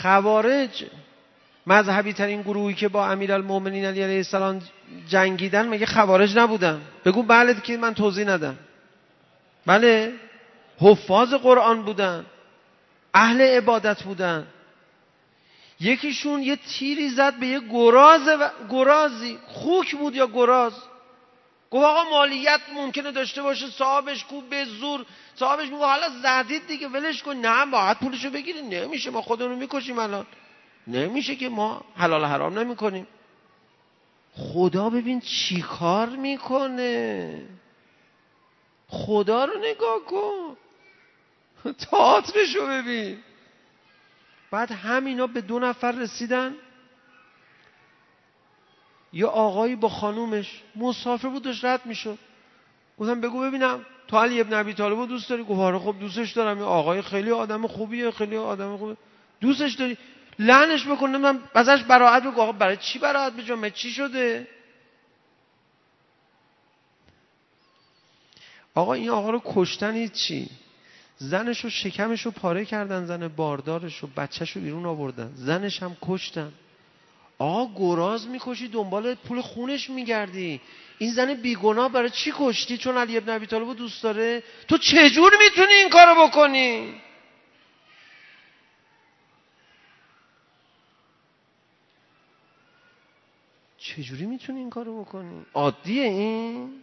خوارج. 0.02 0.84
مذهبی 1.66 2.12
ترین 2.12 2.42
گروهی 2.42 2.74
که 2.74 2.88
با 2.88 3.06
امیرالمومنین 3.06 3.84
علی 3.84 4.02
علیه 4.02 4.16
السلام 4.16 4.62
جنگیدن 5.08 5.68
مگه 5.68 5.86
خوارج 5.86 6.38
نبودن؟ 6.38 6.80
بگو 7.04 7.22
بله 7.22 7.54
که 7.54 7.76
من 7.76 7.94
توضیح 7.94 8.26
ندم. 8.26 8.56
بله. 9.66 10.12
حفاظ 10.80 11.34
قرآن 11.34 11.82
بودن. 11.82 12.26
اهل 13.14 13.40
عبادت 13.40 14.02
بودن. 14.02 14.46
یکیشون 15.80 16.42
یه 16.42 16.56
تیری 16.56 17.08
زد 17.08 17.34
به 17.34 17.46
یه 17.46 17.60
گراز 17.60 18.28
و... 18.40 18.48
گرازی. 18.70 19.38
خوک 19.46 19.96
بود 19.96 20.14
یا 20.14 20.26
گراز. 20.26 20.72
گفت 21.70 21.84
آقا 21.84 22.10
مالیت 22.10 22.60
ممکنه 22.74 23.12
داشته 23.12 23.42
باشه 23.42 23.66
صاحبش 23.70 24.24
کوب 24.24 24.50
به 24.50 24.64
زور 24.64 25.06
صاحبش 25.34 25.64
میگه 25.64 25.84
حالا 25.84 26.08
زدید 26.22 26.66
دیگه 26.66 26.88
ولش 26.88 27.22
کن. 27.22 27.36
نه 27.36 27.66
باید 27.66 27.98
پولشو 27.98 28.30
بگیری 28.30 28.62
نمیشه 28.62 29.10
ما 29.10 29.22
خودمون 29.22 29.58
می‌کشیم 29.58 29.98
الان. 29.98 30.26
نمیشه 30.86 31.36
که 31.36 31.48
ما 31.48 31.84
حلال 31.96 32.24
حرام 32.24 32.58
نمی‌کنیم. 32.58 33.06
خدا 34.36 34.90
ببین 34.90 35.20
چی 35.20 35.62
کار 35.62 36.08
می‌کنه. 36.08 37.42
خدا 38.88 39.44
رو 39.44 39.58
نگاه 39.58 39.98
کن. 40.06 40.56
تئاترشو 41.90 42.66
ببین. 42.66 43.18
بعد 44.50 44.72
همینا 44.72 45.26
به 45.26 45.40
دو 45.40 45.58
نفر 45.58 45.92
رسیدن. 45.92 46.54
یه 49.12 49.26
آقایی 49.26 49.76
با 49.76 49.88
خانومش 49.88 50.62
مسافر 50.76 51.28
بود 51.28 51.42
داشت 51.42 51.64
رد 51.64 51.86
می‌شد. 51.86 52.18
گفتم 52.98 53.20
بگو 53.20 53.40
ببینم 53.40 53.86
تو 54.08 54.18
علی 54.18 54.40
ابن 54.40 54.52
ابی 54.54 54.74
طالب 54.74 55.08
دوست 55.08 55.30
داری؟ 55.30 55.42
گفت 55.42 55.60
آره 55.60 55.78
خب 55.78 55.94
دوستش 56.00 56.32
دارم. 56.32 56.58
یه 56.58 56.64
آقای 56.64 57.02
خیلی 57.02 57.30
آدم 57.30 57.66
خوبیه 57.66 58.10
خیلی 58.10 58.36
آدم 58.36 58.76
خوبه. 58.76 58.96
دوستش 59.40 59.72
داری؟ 59.74 59.98
لعنش 60.38 60.86
بکنه 60.86 61.18
من 61.18 61.40
ازش 61.54 61.82
براحت 61.82 62.22
بگو. 62.22 62.40
آقا 62.40 62.52
برای 62.52 62.76
چی 62.76 62.98
براحت 62.98 63.32
بجام 63.32 63.68
چی 63.68 63.90
شده؟ 63.90 64.46
آقا 68.74 68.92
این 68.92 69.10
آقا 69.10 69.30
رو 69.30 69.42
کشتن 69.44 70.08
چی. 70.08 70.50
زنش 71.16 71.64
رو 71.64 71.70
شکمش 71.70 72.26
پاره 72.26 72.64
کردن 72.64 73.04
زن 73.04 73.28
باردارش 73.28 73.98
رو 73.98 74.08
بچهش 74.16 74.50
رو 74.50 74.62
بیرون 74.62 74.86
آوردن. 74.86 75.32
زنش 75.34 75.82
هم 75.82 75.96
کشتن. 76.02 76.52
آقا 77.38 77.74
گراز 77.76 78.26
می‌کشی 78.26 78.68
دنبال 78.68 79.14
پول 79.14 79.40
خونش 79.40 79.90
میگردی. 79.90 80.60
این 80.98 81.12
زن 81.12 81.34
بیگناه 81.34 81.92
برای 81.92 82.10
چی 82.10 82.32
کشتی؟ 82.36 82.78
چون 82.78 82.96
علی 82.96 83.16
ابن 83.16 83.28
ابی 83.34 83.46
طالب 83.46 83.76
دوست 83.76 84.02
داره. 84.02 84.42
تو 84.68 84.78
چجور 84.78 85.32
می‌تونی 85.38 85.72
این 85.72 85.88
کارو 85.90 86.28
بکنی؟ 86.28 87.00
چجوری 93.78 94.26
می‌تونی 94.26 94.58
این 94.58 94.70
کارو 94.70 95.04
بکنی؟ 95.04 95.46
عادیه 95.54 96.04
این. 96.04 96.82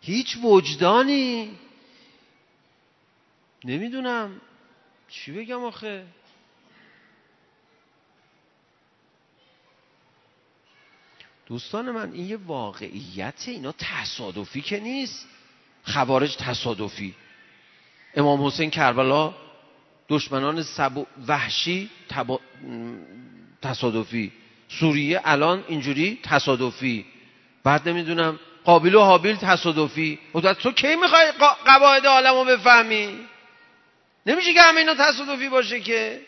هیچ 0.00 0.38
وجدانی. 0.42 1.58
نمی‌دونم. 3.64 4.40
چی 5.12 5.32
بگم 5.32 5.64
آخه؟ 5.64 6.06
دوستان 11.46 11.90
من 11.90 12.12
این 12.12 12.28
یه 12.28 12.36
واقعیت 12.36 13.44
اینا 13.46 13.72
تصادفی 13.72 14.60
که 14.60 14.80
نیست. 14.80 15.28
خوارج 15.84 16.36
تصادفی. 16.36 17.14
امام 18.14 18.46
حسین 18.46 18.70
کربلا 18.70 19.34
دشمنان 20.08 20.62
سب 20.62 21.06
وحشی 21.26 21.90
تصادفی. 23.62 24.32
سوریه 24.68 25.20
الان 25.24 25.64
اینجوری 25.68 26.20
تصادفی. 26.22 27.06
بعد 27.64 27.88
نمی‌دونم 27.88 28.38
قابل 28.64 28.94
و 28.94 29.00
حابیل 29.00 29.36
تصادفی. 29.36 30.18
تو 30.62 30.72
کی 30.72 30.96
می‌خوای 30.96 31.32
قواعد 31.64 32.06
عالم 32.06 32.34
رو 32.34 32.44
بفهمی؟ 32.44 33.18
نمیشه 34.26 34.54
که 34.54 34.62
همه 34.62 34.80
اینا 34.80 34.94
تصادفی 34.94 35.48
باشه 35.48 35.80
که 35.80 36.20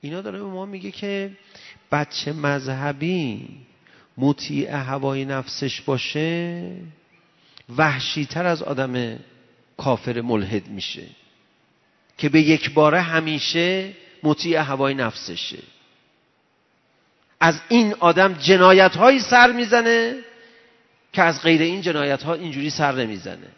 اینا 0.00 0.20
داره 0.20 0.38
به 0.38 0.44
ما 0.44 0.66
میگه 0.66 0.90
که 0.90 1.30
بچه 1.92 2.32
مذهبی 2.32 3.48
مطیع 4.18 4.74
هوای 4.74 5.24
نفسش 5.24 5.80
باشه 5.80 6.62
وحشیتر 7.76 8.46
از 8.46 8.62
آدم 8.62 9.18
کافر 9.76 10.20
ملحد 10.20 10.68
میشه 10.68 11.06
که 12.18 12.28
به 12.28 12.40
یک 12.40 12.74
باره 12.74 13.00
همیشه 13.00 13.92
مطیع 14.22 14.60
هوای 14.60 14.94
نفسشه. 14.94 15.58
از 17.40 17.60
این 17.68 17.94
آدم 18.00 18.32
جنایت 18.32 18.96
هایی 18.96 19.20
سر 19.20 19.52
می‌زنه 19.52 20.16
که 21.16 21.22
از 21.22 21.42
غیر 21.42 21.62
این 21.62 21.80
جنایت 21.80 22.22
ها 22.22 22.34
اینجوری 22.34 22.70
سر 22.70 22.92
نمی‌زنه. 22.92 23.48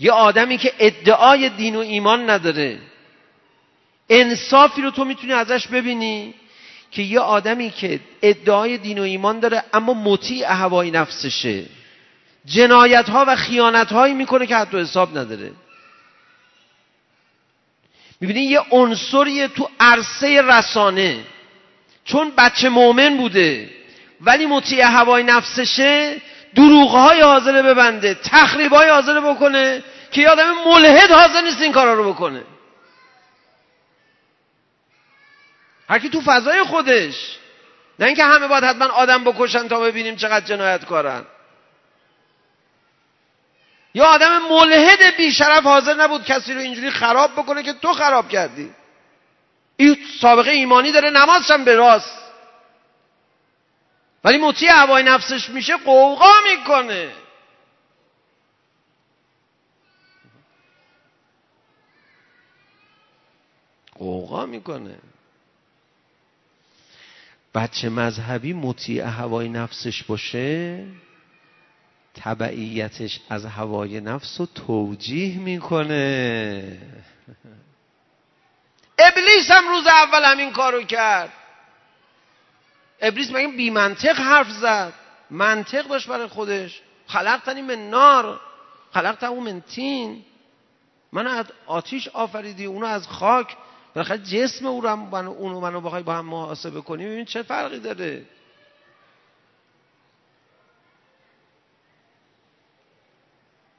یه 0.00 0.12
آدمی 0.12 0.58
که 0.58 0.72
ادعای 0.78 1.48
دین 1.48 1.76
و 1.76 1.78
ایمان 1.78 2.30
نداره 2.30 2.78
انصافی 4.08 4.82
رو 4.82 4.90
تو 4.90 5.04
می‌تونی 5.04 5.32
ازش 5.32 5.68
ببینی 5.68 6.34
که 6.90 7.02
یه 7.02 7.20
آدمی 7.20 7.70
که 7.70 8.00
ادعای 8.22 8.78
دین 8.78 8.98
و 8.98 9.02
ایمان 9.02 9.40
داره 9.40 9.64
اما 9.72 9.94
مطیع 9.94 10.52
هوای 10.52 10.90
نفسشه. 10.90 11.64
جنایت 12.44 13.08
ها 13.08 13.24
و 13.28 13.36
خیانت 13.36 13.92
هایی 13.92 14.14
می‌کنه 14.14 14.46
که 14.46 14.56
حتی 14.56 14.80
حساب 14.80 15.18
نداره. 15.18 15.52
می‌بینی 18.20 18.40
یه 18.40 18.60
عنصری 18.70 19.48
تو 19.48 19.70
عرصه 19.80 20.42
رسانه. 20.42 21.24
چون 22.04 22.32
بچه 22.36 22.68
مؤمن 22.68 23.16
بوده 23.16 23.83
ولی 24.24 24.46
مطیع 24.46 24.84
هوای 24.84 25.22
نفسشه 25.22 26.20
دروغهای 26.54 27.20
حاضره 27.20 27.62
ببنده 27.62 28.14
تخریبهای 28.14 28.88
حاضره 28.88 29.20
بکنه 29.20 29.82
که 30.10 30.28
آدم 30.28 30.52
ملحد 30.66 31.10
حاضر 31.10 31.40
نیست 31.40 31.62
این 31.62 31.72
کارا 31.72 31.94
رو 31.94 32.12
بکنه. 32.12 32.42
هر 35.88 35.98
کی 35.98 36.08
تو 36.08 36.20
فضای 36.20 36.62
خودش. 36.62 37.38
نه 37.98 38.06
اینکه 38.06 38.24
همه 38.24 38.46
باید 38.46 38.64
حتما 38.64 38.86
آدم 38.86 39.24
بکشن 39.24 39.68
تا 39.68 39.80
ببینیم 39.80 40.16
چقدر 40.16 40.46
جنایت 40.46 40.84
کارن 40.84 41.24
یا 43.94 44.04
آدم 44.04 44.38
ملحد 44.38 45.16
بیشرف 45.16 45.64
حاضر 45.64 45.94
نبود 45.94 46.24
کسی 46.24 46.54
رو 46.54 46.60
اینجوری 46.60 46.90
خراب 46.90 47.32
بکنه 47.32 47.62
که 47.62 47.72
تو 47.72 47.92
خراب 47.92 48.28
کردی. 48.28 48.70
این 49.76 49.96
سابقه 50.20 50.50
ایمانی 50.50 50.92
داره 50.92 51.10
نمازش 51.10 51.50
هم 51.50 51.64
به 51.64 51.76
راست. 51.76 52.23
ولی 54.24 54.38
مطیع 54.38 54.70
هوای 54.72 55.02
نفسش 55.02 55.48
میشه 55.48 55.76
قوقا 55.76 56.32
می‌کنه. 56.50 57.12
قوقا 63.94 64.46
می‌کنه. 64.46 64.98
بچه 67.54 67.88
مذهبی 67.88 68.52
مطیع 68.52 69.04
هوای 69.04 69.48
نفسش 69.48 70.02
باشه 70.02 70.84
تبعیتش 72.14 73.20
از 73.30 73.44
هوای 73.44 74.00
نفس 74.00 74.40
رو 74.40 74.46
توجیه 74.46 75.38
می‌کنه. 75.38 76.78
ابلیس 78.98 79.50
هم 79.50 79.68
روز 79.68 79.86
اول 79.86 80.24
همین 80.24 80.52
کارو 80.52 80.82
کرد. 80.82 81.32
ابلیس 83.00 83.30
مگه 83.30 83.48
بی 83.48 83.70
منطق 83.70 84.16
حرف 84.16 84.50
زد؟ 84.50 84.92
منطق 85.30 85.88
داشت 85.88 86.08
برای 86.08 86.26
خودش. 86.26 86.82
خلقتنی 87.06 87.62
من 87.62 87.90
نار. 87.90 88.40
خلقتنی 88.94 89.40
من 89.40 89.60
تین. 89.60 90.24
من 91.12 91.26
از 91.26 91.46
آتیش 91.66 92.08
آفریدی 92.08 92.64
اونو 92.64 92.86
از 92.86 93.08
خاک. 93.08 93.56
بالاخره 93.94 94.18
جسم 94.18 94.66
او 94.66 94.80
رو 94.80 94.96
منو 94.96 95.30
اونو 95.30 95.60
منو 95.60 95.80
بخوای 95.80 96.02
با 96.02 96.14
هم 96.14 96.26
محاسبه 96.26 96.80
کنی 96.80 97.06
ببین 97.06 97.24
چه 97.24 97.42
فرقی 97.42 97.78
داره. 97.80 98.26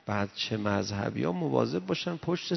بعد 0.06 0.30
چه 0.36 0.58
مذهبی 0.58 1.24
ها 1.24 1.32
مواظب 1.32 1.86
باشن 1.86 2.18
پشت 2.18 2.54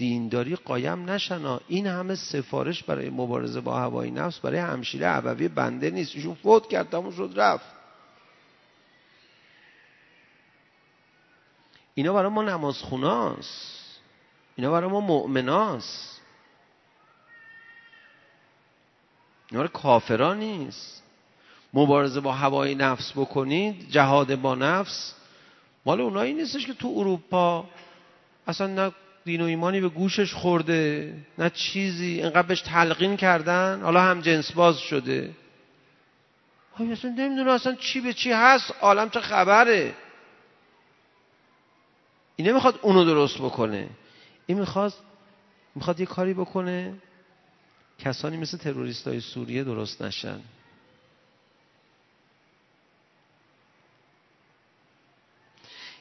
دینداری 0.00 0.56
قایم 0.56 1.10
نشن. 1.10 1.58
این 1.68 1.86
همه 1.86 2.14
سفارش 2.14 2.82
برای 2.82 3.10
مبارزه 3.10 3.60
با 3.60 3.78
هوای 3.78 4.10
نفس 4.10 4.38
برای 4.38 4.58
همشیره 4.58 5.06
عبوی 5.06 5.48
بنده 5.48 5.90
نیست. 5.90 6.16
ایشون 6.16 6.34
فوت 6.34 6.68
کرد 6.68 6.90
تموم 6.90 7.10
شد 7.12 7.32
رفت. 7.36 7.66
اینا 11.94 12.12
برای 12.12 12.30
ما 12.30 12.42
نمازخوناست. 12.42 14.00
اینا 14.56 14.70
برای 14.72 14.90
ما 14.90 15.00
مؤمناست. 15.00 16.20
اینا 19.50 19.62
برای 19.62 19.82
کافران 19.82 20.38
نیست. 20.38 21.02
مبارزه 21.74 22.20
با 22.20 22.32
هوای 22.32 22.74
نفس 22.74 23.12
بکنید 23.12 23.90
جهاد 23.90 24.40
با 24.40 24.54
نفس 24.54 25.14
مال 25.86 26.00
اونایی 26.00 26.34
نیستش 26.34 26.66
که 26.66 26.74
تو 26.74 26.94
اروپا 26.96 27.64
اصلا 28.46 28.66
نه 28.66 28.92
دین 29.24 29.40
و 29.40 29.44
ایمانی 29.44 29.80
به 29.80 29.88
گوشش 29.88 30.34
خورده 30.34 31.14
نه 31.38 31.50
چیزی 31.50 32.22
انقدر 32.22 32.42
بهش 32.42 32.60
تلقین 32.60 33.16
کردن 33.16 33.80
حالا 33.82 34.00
هم 34.00 34.20
جنس 34.20 34.52
باز 34.52 34.78
شده. 34.78 35.34
های 36.76 36.92
اصلا 36.92 37.10
نمی‌دونه 37.10 37.50
اصلا 37.52 37.74
چی 37.74 38.00
به 38.00 38.12
چی 38.12 38.32
هست 38.32 38.74
عالم 38.80 39.10
چه 39.10 39.20
خبره. 39.20 39.94
این 42.36 42.48
نمی‌خواد 42.48 42.78
اونو 42.82 43.04
درست 43.04 43.38
بکنه. 43.38 43.88
این 44.46 44.58
می‌خواد 44.58 44.94
می‌خواد 45.74 46.00
یه 46.00 46.06
کاری 46.06 46.34
بکنه. 46.34 46.94
کسانی 47.98 48.36
مثل 48.36 48.58
تروریست 48.58 49.08
های 49.08 49.20
سوریه 49.20 49.64
درست 49.64 50.02
نشن. 50.02 50.40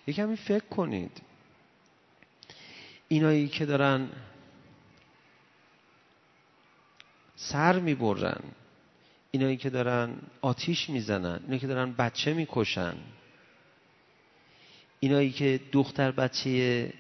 یه 0.08 0.14
کمی 0.14 0.36
فکر 0.36 0.66
کنید. 0.66 1.22
اینایی 3.12 3.48
که 3.48 3.66
دارن 3.66 4.10
سر 7.36 7.80
می‌برن 7.80 8.42
اینایی 9.32 9.58
که 9.58 9.70
دارن 9.70 10.16
آتیش 10.42 10.90
می‌زنن 10.90 11.40
اینایی 11.42 11.60
که 11.60 11.68
دارن 11.68 11.94
بچه 11.94 12.34
می‌کشن 12.34 12.94
اینایی 15.00 15.32
که 15.32 15.60
دختر 15.72 16.12
بچه 16.12 16.94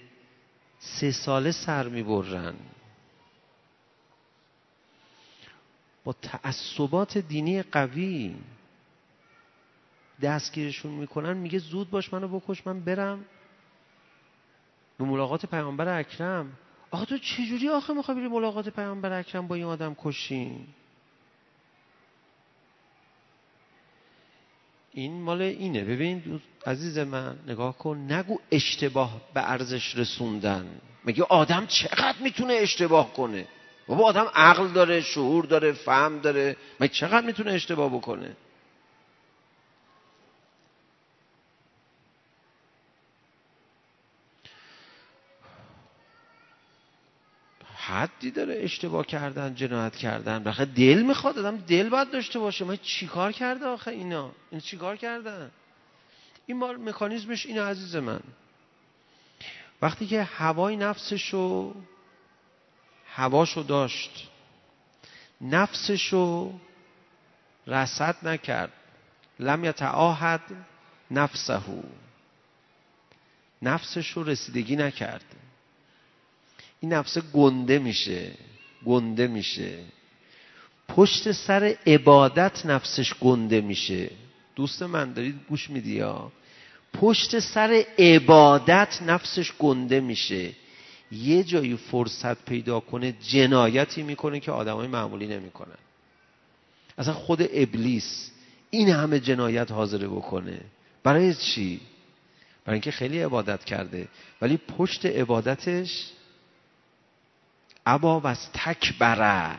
سه 0.80 1.12
ساله 1.12 1.51
سر 1.51 1.88
می‌برن 1.88 2.53
با 6.03 6.14
تعصبات 6.22 7.18
دینی 7.18 7.64
قوی 7.64 8.36
دستگیرشون 10.22 10.91
می‌کنن 10.91 11.34
میگه 11.34 11.60
زود 11.60 11.89
باش 11.89 12.14
منو 12.14 12.28
بکش 12.28 12.68
من 12.68 12.80
برم. 12.80 13.26
به 15.00 15.06
ملاقات 15.06 15.45
پیامبر 15.45 16.00
اکرم. 16.00 16.52
آخه 16.91 17.06
تو 17.06 17.18
چجوری 17.18 17.70
آخه 17.70 17.93
می‌خوای 17.93 18.18
بری 18.18 18.28
ملاقات 18.28 18.70
پیامبر 18.70 19.20
اکرم 19.20 19.47
با 19.47 19.56
این 19.56 19.66
آدم 19.66 19.95
کشین 20.04 20.68
این 24.93 25.22
مال 25.22 25.41
اینه. 25.41 25.84
ببین 25.84 26.41
عزیز 26.66 26.97
من 26.97 27.36
نگاه 27.47 27.78
کن 27.78 27.97
نگو 27.97 28.39
اشتباه 28.52 29.22
به 29.34 29.52
ارزش 29.52 29.95
رسوندن. 29.95 30.66
مگه 31.06 31.24
آدم 31.24 31.66
چقدر 31.66 32.18
می‌تونه 32.22 32.54
اشتباه 32.54 33.14
کنه؟ 33.14 33.47
بابا 33.88 34.04
آدم 34.04 34.28
عقل 34.36 34.68
داره 34.68 35.02
شعور 35.02 35.45
داره 35.45 35.72
فهم 35.72 36.20
داره. 36.20 36.56
مگه 36.80 36.93
چقدر 36.93 37.26
می‌تونه 37.26 37.52
اشتباه 37.52 37.89
بکنه؟ 37.89 38.36
حدی 47.90 48.32
داره 48.32 48.56
اشتباه 48.64 49.06
کردن 49.06 49.56
جنایت 49.56 49.96
کردن. 49.96 50.44
بخاطر 50.44 50.72
دل 50.72 51.02
می‌خواد 51.02 51.40
آدم 51.40 51.58
دل 51.58 51.90
باید 51.90 52.12
داشته 52.12 52.40
باشه. 52.40 52.66
ما 52.66 52.76
چیکار 52.76 53.32
کرده 53.32 53.66
آخه 53.66 53.92
اینا؟ 53.92 54.32
این 54.52 54.62
چیکار 54.62 54.96
کردن؟ 54.96 55.52
این 56.46 56.60
بار 56.60 56.78
مکانیزمش 56.78 57.46
اینه 57.46 57.62
عزیز 57.62 57.96
من. 57.96 58.20
وقتی 59.82 60.08
که 60.08 60.24
هوای 60.24 60.78
نفسشو 60.78 61.76
هواشو 63.14 63.64
داشت 63.64 64.30
نفسشو 65.42 66.60
رسد 67.68 68.16
نکرد. 68.24 68.72
لم 69.40 69.64
یتعاهد 69.64 70.42
نفسه 71.12 71.62
نفسشو 73.62 74.24
رسیدگی 74.24 74.76
نکرد. 74.76 75.39
این 76.80 76.93
نفس 76.93 77.17
گنده 77.17 77.80
میشه 77.80 78.32
گنده 78.86 79.27
میشه. 79.27 79.80
پشت 80.88 81.32
سر 81.32 81.75
عبادت 81.88 82.65
نفسش 82.65 83.13
گنده 83.13 83.61
میشه. 83.61 84.09
دوست 84.55 84.84
من 84.84 85.13
دارید 85.13 85.36
گوش 85.49 85.69
میدی 85.69 85.95
یا؟ 85.95 86.32
پشت 86.93 87.39
سر 87.39 87.84
عبادت 87.99 89.01
نفسش 89.01 89.51
گنده 89.59 89.99
میشه. 89.99 90.51
یه 91.11 91.43
جایی 91.43 91.75
فرصت 91.75 92.45
پیدا 92.45 92.80
کنه 92.80 93.11
جنایتی 93.11 94.03
می‌کنه 94.03 94.39
که 94.39 94.51
آدمای 94.51 94.88
معمولی 94.88 95.27
نمی‌کنن. 95.27 95.77
اصلا 96.97 97.13
خود 97.13 97.49
ابلیس 97.53 98.32
این 98.69 98.89
همه 98.89 99.19
جنایت 99.19 99.71
حاضره 99.71 100.07
بکنه. 100.07 100.61
برای 101.03 101.34
چی؟ 101.34 101.80
برای 102.65 102.75
اینکه 102.75 102.91
خیلی 102.91 103.21
عبادت 103.21 103.63
کرده. 103.63 104.07
ولی 104.41 104.57
پشت 104.57 105.05
عبادتش 105.05 106.05
ابا 107.86 108.21
و 108.23 108.36
تکبره 108.53 109.57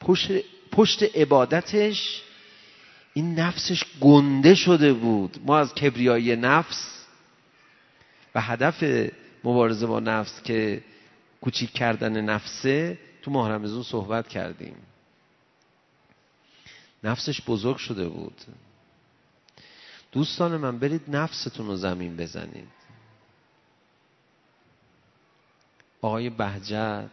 پشت, 0.00 0.30
پشت 0.72 1.02
عبادتش 1.16 2.22
این 3.14 3.40
نفسش 3.40 3.84
گنده 4.00 4.54
شده 4.54 4.92
بود. 4.92 5.38
ما 5.46 5.58
از 5.58 5.74
کبریای 5.74 6.36
نفس 6.36 7.04
و 8.34 8.40
هدف 8.40 9.10
مبارزه 9.44 9.86
با 9.86 10.00
نفس 10.00 10.42
که 10.42 10.84
کوچیک 11.40 11.72
کردن 11.72 12.20
نفسه 12.20 12.98
تو 13.22 13.30
ماه 13.30 13.50
رمزون 13.50 13.82
صحبت 13.82 14.28
کردیم. 14.28 14.76
نفسش 17.04 17.40
بزرگ 17.40 17.76
شده 17.76 18.08
بود. 18.08 18.40
دوستان 20.12 20.56
من 20.56 20.78
برید 20.78 21.02
نفستون 21.08 21.66
رو 21.66 21.76
زمین 21.76 22.16
بزنید. 22.16 22.83
آقای 26.04 26.30
بهجت 26.30 27.10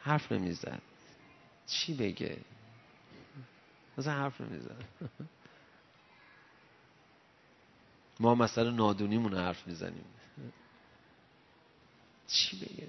حرف 0.00 0.32
نمی‌زد. 0.32 0.82
چی 1.66 1.94
بگه؟ 1.94 2.36
مثلا 3.98 4.12
حرف 4.12 4.40
نمی‌زد. 4.40 4.84
ما 8.20 8.34
مثلا 8.34 8.70
نادونیمون 8.70 9.34
حرف 9.34 9.66
می‌زنیم. 9.66 10.04
چی 12.26 12.56
بگه؟ 12.56 12.86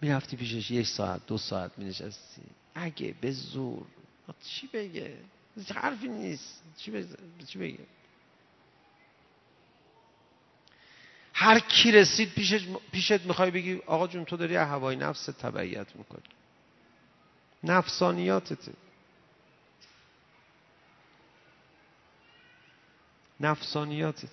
می‌رفتی 0.00 0.36
پیشش 0.36 0.70
یک 0.70 0.86
ساعت 0.86 1.26
دو 1.26 1.38
ساعت 1.38 1.78
می 1.78 1.84
نشستی 1.84 2.42
اگه 2.74 3.14
به 3.20 3.32
زور 3.32 3.86
چی 4.44 4.66
بگه؟ 4.66 5.18
حرفی 5.74 6.08
نیست. 6.08 6.62
چی 7.46 7.58
بگه؟ 7.58 7.86
هر 11.40 11.58
کی 11.58 11.92
رسید 11.92 12.34
پیشت, 12.34 12.68
پیشت 12.92 13.20
می‌خوای 13.26 13.50
بگی 13.50 13.80
آقا 13.86 14.06
جون 14.06 14.24
تو 14.24 14.36
داری 14.36 14.56
هوای 14.56 14.96
نفس 14.96 15.24
تبعیت 15.24 15.96
می‌کنی. 15.96 16.22
نفسانیاتته 17.64 18.72
نفسانیاتت. 23.40 24.28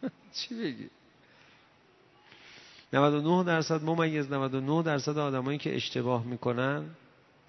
چی 0.36 0.54
بگی؟ 0.54 0.90
99 2.92 3.44
درصد 3.44 3.82
ممیز 3.82 4.32
99 4.32 4.82
درصد 4.82 5.18
آدمایی 5.18 5.58
که 5.58 5.76
اشتباه 5.76 6.24
می‌کنن 6.24 6.90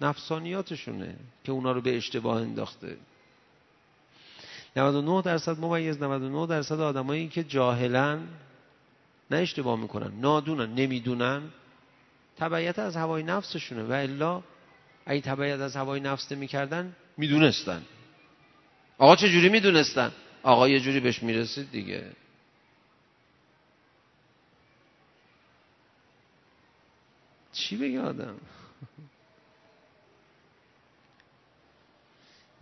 نفسانیاتشونه 0.00 1.16
که 1.44 1.52
اونا 1.52 1.72
رو 1.72 1.80
به 1.80 1.96
اشتباه 1.96 2.42
انداخته. 2.42 2.96
99 4.76 5.22
درصد 5.22 5.58
ممیز 5.58 6.02
99 6.02 6.46
درصد 6.46 6.80
آدمایی 6.80 7.28
که 7.28 7.44
جاهلن 7.44 8.28
نه 9.30 9.36
اشتباه 9.36 9.80
می‌کنن. 9.80 10.20
نادونن 10.20 10.74
نمی‌دونن. 10.74 11.42
تبعیت 12.36 12.78
از 12.78 12.96
هوای 12.96 13.22
نفسشونه 13.22 13.82
و 13.82 13.92
الا 13.92 14.42
اگه 15.06 15.20
تبعیت 15.20 15.60
از 15.60 15.76
هوای 15.76 16.00
نفس 16.00 16.32
می‌کردن 16.32 16.96
می‌دونستن. 17.16 17.82
آقا 18.98 19.16
چه 19.16 19.28
جوری 19.28 19.48
می‌دونستن؟ 19.48 20.12
آقا 20.42 20.68
یه 20.68 20.80
جوری 20.80 21.00
بهش 21.00 21.22
می‌رسید 21.22 21.70
دیگه. 21.70 22.04
چی 27.52 27.76
بگه 27.76 28.00
آدم؟ 28.00 28.34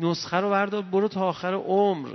نسخه 0.01 0.37
رو 0.37 0.51
بردار 0.51 0.83
برو 0.83 1.09
تا 1.09 1.21
آخر 1.21 1.55
عمر. 1.55 2.11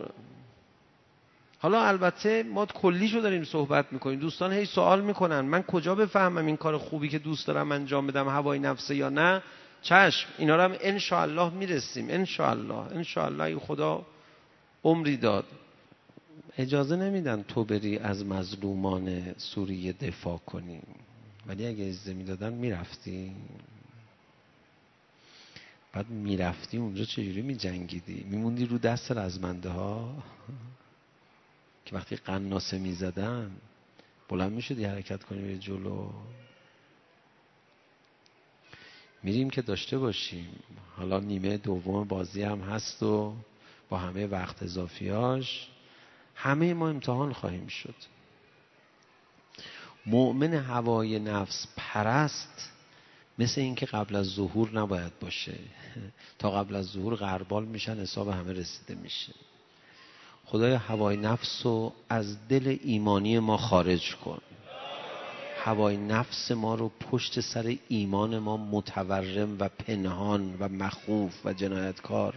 حالا 1.60 1.86
البته 1.86 2.43
ما 2.43 2.66
کلیشو 2.66 3.20
داریم 3.20 3.43
صحبت 3.43 3.93
می‌کنیم. 3.93 4.20
دوستان 4.20 4.53
هی 4.53 4.66
سوال 4.66 5.01
می‌کنن 5.01 5.41
من 5.41 5.64
کجا 5.64 5.95
بفهمم 5.95 6.45
این 6.45 6.58
کار 6.58 6.78
خوبی 6.78 7.10
که 7.10 7.20
دوست 7.20 7.47
دارم 7.47 7.72
انجام 7.72 8.08
بدم 8.08 8.28
هوای 8.28 8.60
نفسه 8.60 8.95
یا 8.95 9.10
نه؟ 9.10 9.41
چشم 9.82 10.30
اینا 10.38 10.55
رو 10.55 10.62
هم 10.62 10.76
انشاءالله 10.82 11.53
می‌رسیم. 11.53 12.08
انشاءالله 12.10 12.95
انشاءالله 12.95 13.43
ای 13.43 13.55
خدا 13.55 14.05
عمری 14.84 15.18
داد. 15.18 15.45
اجازه 16.58 16.95
نمیدن 16.95 17.43
تو 17.47 17.64
بری 17.64 17.97
از 17.97 18.26
مظلومان 18.26 19.34
سوریه 19.38 19.93
دفاع 19.93 20.38
کنی. 20.38 20.80
ولی 21.47 21.68
اگه 21.68 21.84
اجازه 21.84 22.14
می‌دادن 22.14 22.53
می‌رفتی 22.53 23.32
بعد 25.93 26.10
می‌رفتی 26.10 26.78
اونجا 26.78 27.03
چجوری 27.03 27.41
میجنگیدی؟ 27.41 28.26
میموندی 28.30 28.66
رو 28.66 28.78
دست 28.78 29.12
رزمنده 29.12 29.70
ها 29.70 30.16
که 31.88 31.95
وقتی 31.95 32.15
قناسه 32.15 32.77
می‌زدن 32.77 33.51
بلند 34.29 34.51
می‌شدی 34.51 34.85
حرکت 34.85 35.23
کنی 35.23 35.41
به 35.41 35.57
جلو؟ 35.57 36.09
میریم 39.23 39.49
که 39.49 39.61
داشته 39.61 39.97
باشیم. 39.97 40.59
حالا 40.95 41.19
نیمه 41.19 41.57
دوم 41.57 42.03
بازی 42.03 42.43
هم 42.43 42.59
هست 42.61 43.03
و 43.03 43.35
با 43.89 43.97
همه 43.97 44.27
وقت 44.27 44.63
اضافیاش 44.63 45.67
همه 46.35 46.73
ما 46.73 46.89
امتحان 46.89 47.33
خواهیم 47.33 47.67
شد. 47.67 47.95
مؤمن 50.05 50.53
هوای 50.53 51.19
نفس 51.19 51.67
پرست 51.77 52.71
مثل 53.39 53.61
اینکه 53.61 53.85
قبل 53.85 54.15
از 54.15 54.25
ظهور 54.25 54.79
نباید 54.79 55.19
باشه. 55.19 55.59
تا 56.39 56.51
قبل 56.51 56.75
از 56.75 56.85
ظهور 56.85 57.15
غربال 57.15 57.65
میشن 57.65 57.99
حساب 57.99 58.29
همه 58.29 58.53
رسیده 58.53 58.95
میشه. 58.95 59.33
خدای 60.50 60.74
هوای 60.74 61.18
نفس 61.18 61.62
رو 61.64 61.93
از 62.10 62.48
دل 62.48 62.78
ایمانی 62.84 63.39
ما 63.39 63.58
خارج 63.58 64.16
کن. 64.16 64.39
هوای 65.64 65.98
نفس 65.98 66.52
ما 66.52 66.76
رو 66.76 66.91
پشت 67.12 67.39
سر 67.39 67.76
ایمان 67.88 68.38
ما 68.38 68.58
متورم 68.58 69.58
و 69.60 69.70
پنهان 69.70 70.58
و 70.60 70.70
مخوف 70.70 71.45
و 71.45 71.54
جنایتکار 71.54 72.34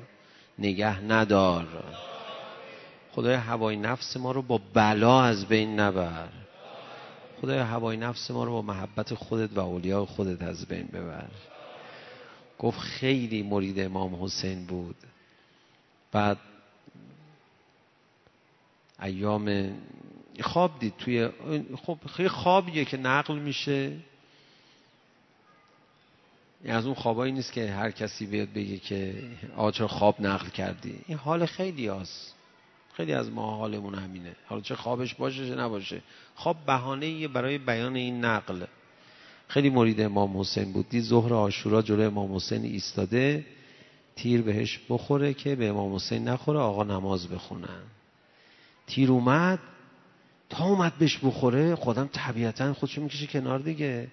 نگه 0.59 1.01
ندار. 1.01 1.67
خدای 3.13 3.35
هوای 3.35 3.77
نفس 3.77 4.17
ما 4.17 4.33
رو 4.33 4.43
با 4.43 4.61
بلا 4.75 5.23
از 5.23 5.47
بین 5.47 5.81
نبر. 5.81 6.29
خدای 7.41 7.59
هوای 7.59 7.97
نفس 7.97 8.31
ما 8.31 8.45
رو 8.45 8.53
با 8.53 8.63
محبت 8.63 9.15
خودت 9.15 9.51
و 9.57 9.61
اولیاء 9.61 10.05
خودت 10.05 10.43
از 10.43 10.67
بین 10.67 10.87
ببر. 10.87 11.29
گفت 12.59 12.79
خیلی 12.79 13.43
مرید 13.43 13.81
امام 13.81 14.25
حسین 14.25 14.67
بود. 14.67 14.97
بعد 16.13 16.39
ایام 19.03 19.75
خواب 20.41 20.79
دید 20.79 20.95
توی 20.99 21.29
خب 21.87 21.99
خیلی 22.17 22.29
خوابیه 22.29 22.85
که 22.85 22.97
نقل 22.97 23.39
میشه. 23.39 23.97
از 26.65 26.87
اون 26.87 26.95
خوابایی 26.95 27.33
نیست 27.33 27.53
که 27.53 27.71
هر 27.71 27.91
کسی 27.91 28.27
بیاد 28.27 28.53
بگه 28.53 28.79
که 28.79 29.15
آچه 29.57 29.87
خواب 29.87 30.21
نقل 30.21 30.49
کردی. 30.49 30.99
این 31.07 31.19
حال 31.19 31.47
خیلی 31.47 31.89
هست 31.89 32.35
خیلی 32.93 33.13
از 33.13 33.31
ما 33.31 33.57
حالمون 33.57 33.95
همینه. 33.95 34.37
حالا 34.47 34.61
چه 34.61 34.75
خوابش 34.75 35.15
باشه 35.15 35.49
چه 35.49 35.55
نباشه. 35.55 36.03
خواب 36.35 36.57
بهانه 36.67 37.29
برای 37.29 37.59
بیان 37.59 37.97
این 37.97 38.25
نقل. 38.25 38.65
خیلی 39.49 39.71
مرید 39.71 40.01
امام 40.01 40.41
حسین 40.41 40.73
بود. 40.73 40.89
دید 40.89 41.03
ظهر 41.05 41.35
آشورا 41.35 41.83
جلوی 41.83 42.05
امام 42.05 42.37
حسین 42.37 42.65
ایستاده. 42.65 43.47
تیر 44.17 44.43
بهش 44.43 44.81
بخوره 44.89 45.35
که 45.35 45.57
به 45.57 45.69
امام 45.69 45.95
حسین 45.95 46.29
نخوره 46.29 46.59
آقا 46.59 46.85
نماز 46.85 47.29
بخونن. 47.29 47.83
تیر 48.91 49.11
اومد 49.11 49.59
تا 50.51 50.65
اومد 50.65 50.99
بهش 50.99 51.19
بخوره 51.23 51.75
خودم 51.75 52.09
طبیعتا 52.13 52.75
خودشو 52.75 53.03
می‌کشه 53.03 53.27
کنار 53.27 53.59
دیگه. 53.59 54.09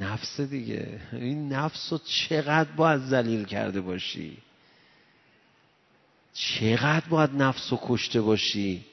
نفس 0.00 0.40
دیگه. 0.40 1.00
این 1.12 1.52
نفس 1.52 1.92
رو 1.92 1.98
چقدر 2.04 2.72
باید 2.72 3.00
زلیل 3.00 3.44
کرده 3.44 3.80
باشی؟ 3.80 4.38
چقدر 6.34 7.08
باید 7.08 7.30
نفس 7.34 7.72
رو 7.72 7.78
کشته 7.82 8.20
باشی؟ 8.20 8.84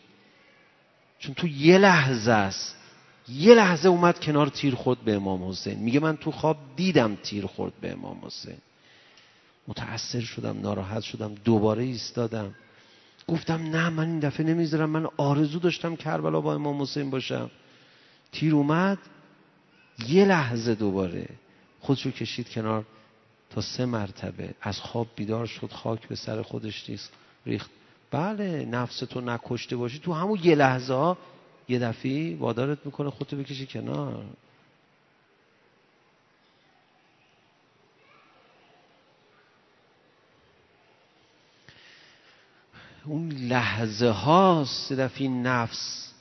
چون 1.19 1.33
تو 1.33 1.47
یه 1.47 1.77
لحظه 1.77 2.31
است. 2.31 2.75
یه 3.27 3.55
لحظه 3.55 3.89
اومد 3.89 4.19
کنار 4.19 4.47
تیر 4.47 4.75
خورد 4.75 4.99
به 4.99 5.15
امام 5.15 5.49
حسین. 5.49 5.79
میگه 5.79 5.99
من 5.99 6.17
تو 6.17 6.31
خواب 6.31 6.57
دیدم 6.75 7.15
تیر 7.15 7.45
خورد 7.45 7.73
به 7.81 7.91
امام 7.91 8.21
حسین. 8.25 8.57
متأثر 9.67 10.21
شدم 10.21 10.61
ناراحت 10.61 11.01
شدم 11.01 11.35
دوباره 11.35 11.83
ایستادم. 11.83 12.55
گفتم 13.27 13.61
نه 13.61 13.89
من 13.89 14.09
این 14.09 14.19
دفعه 14.19 14.45
نمی‌ذارم. 14.45 14.89
من 14.89 15.07
آرزو 15.17 15.59
داشتم 15.59 15.95
کربلا 15.95 16.41
با 16.41 16.55
امام 16.55 16.81
حسین 16.81 17.09
باشم. 17.09 17.51
تیر 18.31 18.55
اومد. 18.55 18.97
یه 20.07 20.25
لحظه 20.25 20.75
دوباره 20.75 21.29
خودشو 21.79 22.11
کشید 22.11 22.49
کنار 22.49 22.85
تا 23.49 23.61
سه 23.61 23.85
مرتبه. 23.85 24.55
از 24.61 24.79
خواب 24.79 25.07
بیدار 25.15 25.45
شد 25.45 25.71
خاک 25.71 26.07
به 26.07 26.15
سر 26.15 26.41
خودش 26.41 26.89
نیست 26.89 27.13
ریخت. 27.45 27.71
بله 28.11 28.65
نفس 28.65 28.99
تو 28.99 29.21
نکشته 29.21 29.75
باشی. 29.75 29.99
تو 29.99 30.13
همون 30.13 30.39
یه 30.43 30.55
لحظه 30.55 30.93
ها 30.93 31.17
یه 31.69 31.79
دفعه 31.79 32.35
وادارت 32.35 32.85
می‌کنه 32.85 33.09
خودتو 33.09 33.37
بکشی 33.37 33.65
کنار. 33.65 34.25
اون 43.05 43.29
لحظه 43.31 44.09
هاست 44.09 44.93
دفعه 44.93 45.27
نفس 45.27 46.11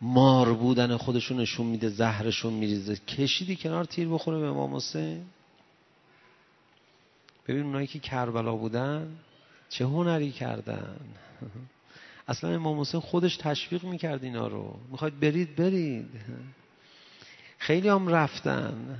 مار 0.00 0.52
بودن 0.52 0.96
خودشون 0.96 1.40
نشون 1.40 1.66
میده 1.66 1.88
زهرشون 1.88 2.52
میریزه. 2.52 2.96
کشیدی 2.96 3.56
کنار 3.56 3.84
تیر 3.84 4.08
بخوره 4.08 4.38
به 4.38 4.46
امام 4.46 4.76
حسین؟ 4.76 5.24
ببین 7.48 7.62
اونایی 7.62 7.86
که 7.86 7.98
کربلا 7.98 8.56
بودن 8.56 9.16
چه 9.68 9.84
هنری 9.84 10.32
کردن؟ 10.32 10.96
اصلا 12.28 12.50
امام 12.50 12.80
حسین 12.80 13.00
خودش 13.00 13.36
تشویق 13.36 13.84
می‌کرد 13.84 14.24
اینا 14.24 14.48
رو. 14.48 14.78
می‌خواید 14.90 15.20
برید 15.20 15.56
برید. 15.56 16.10
خیلی 17.58 17.88
هم 17.88 18.08
رفتن. 18.08 18.98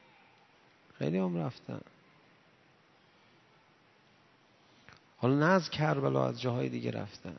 خیلی 0.98 1.18
هم 1.18 1.36
رفتن. 1.36 1.80
حالا 5.20 5.34
نه 5.34 5.46
از 5.46 5.70
کربلا 5.70 6.28
از 6.28 6.40
جاهای 6.40 6.68
دیگه 6.68 6.90
رفتن. 6.90 7.36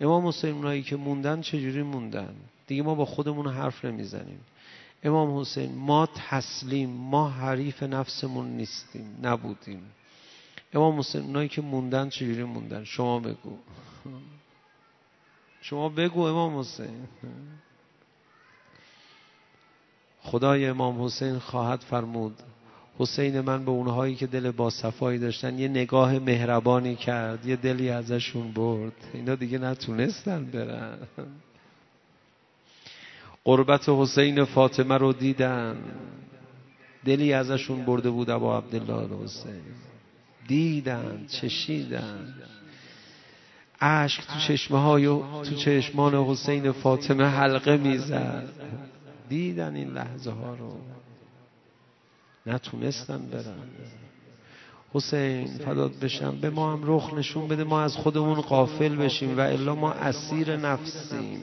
امام 0.00 0.26
حسین 0.26 0.54
اونایی 0.54 0.82
که 0.82 0.96
موندن 0.96 1.40
چجوری 1.40 1.82
موندن؟ 1.82 2.34
دیگه 2.66 2.82
ما 2.82 2.94
با 2.94 3.04
خودمون 3.04 3.46
حرف 3.46 3.84
نمی‌زنیم. 3.84 4.40
امام 5.02 5.40
حسین 5.40 5.74
ما 5.74 6.08
تسلیم 6.30 6.90
ما 6.90 7.28
حریف 7.28 7.82
نفسمون 7.82 8.46
نیستیم 8.46 9.18
نبودیم. 9.22 9.82
امام 10.72 10.98
حسین 10.98 11.22
اونایی 11.22 11.48
که 11.48 11.62
موندن 11.62 12.08
چجوری 12.08 12.44
موندن؟ 12.44 12.84
شما 12.84 13.20
بگو. 13.20 13.58
شما 15.60 15.88
بگو 15.88 16.22
امام 16.22 16.58
حسین. 16.58 17.08
خدای 20.22 20.66
امام 20.66 21.04
حسین 21.04 21.38
خواهد 21.38 21.80
فرمود. 21.80 22.42
حسین 23.00 23.40
من 23.40 23.64
به 23.64 23.70
اونهایی 23.70 24.14
که 24.14 24.26
دل 24.26 24.50
با 24.50 24.70
صفایی 24.70 25.18
داشتن 25.18 25.58
یه 25.58 25.68
نگاه 25.68 26.18
مهربانی 26.18 26.96
کرد 26.96 27.46
یه 27.46 27.56
دلی 27.56 27.90
ازشون 27.90 28.52
برد. 28.52 28.92
اینا 29.14 29.34
دیگه 29.34 29.58
نتونستن 29.58 30.44
برن. 30.44 30.98
قربت 33.44 33.88
حسین 33.88 34.44
فاطمه 34.44 34.98
رو 34.98 35.12
دیدن. 35.12 35.76
دلی 37.04 37.32
ازشون 37.32 37.84
برده 37.84 38.10
بود 38.10 38.30
ابا 38.30 38.58
عبدالله 38.58 39.24
حسین. 39.24 39.62
دیدن 40.48 41.26
چشیدن. 41.28 42.34
عشق 43.80 44.24
تو 44.24 44.38
چشمه 44.38 44.82
های 44.82 45.06
تو 45.42 45.54
چشمان 45.64 46.14
حسین 46.14 46.72
فاطمه 46.72 47.24
حلقه 47.24 47.76
می‌زد. 47.76 48.48
دیدن 49.28 49.74
این 49.76 49.90
لحظه 49.90 50.30
ها 50.30 50.54
رو. 50.54 50.99
نتونستن 52.50 53.18
برن. 53.18 53.68
حسین 54.92 55.46
فداد 55.46 55.92
بشم. 56.02 56.36
به 56.40 56.50
ما 56.50 56.72
هم 56.72 56.80
رخ 56.84 57.14
نشون 57.14 57.48
بده 57.48 57.64
ما 57.64 57.82
از 57.82 57.96
خودمون 57.96 58.40
قافل 58.40 58.96
بشیم 58.96 59.38
و 59.38 59.40
الا 59.40 59.74
ما 59.74 59.92
اسیر 59.92 60.56
نفسیم. 60.56 61.42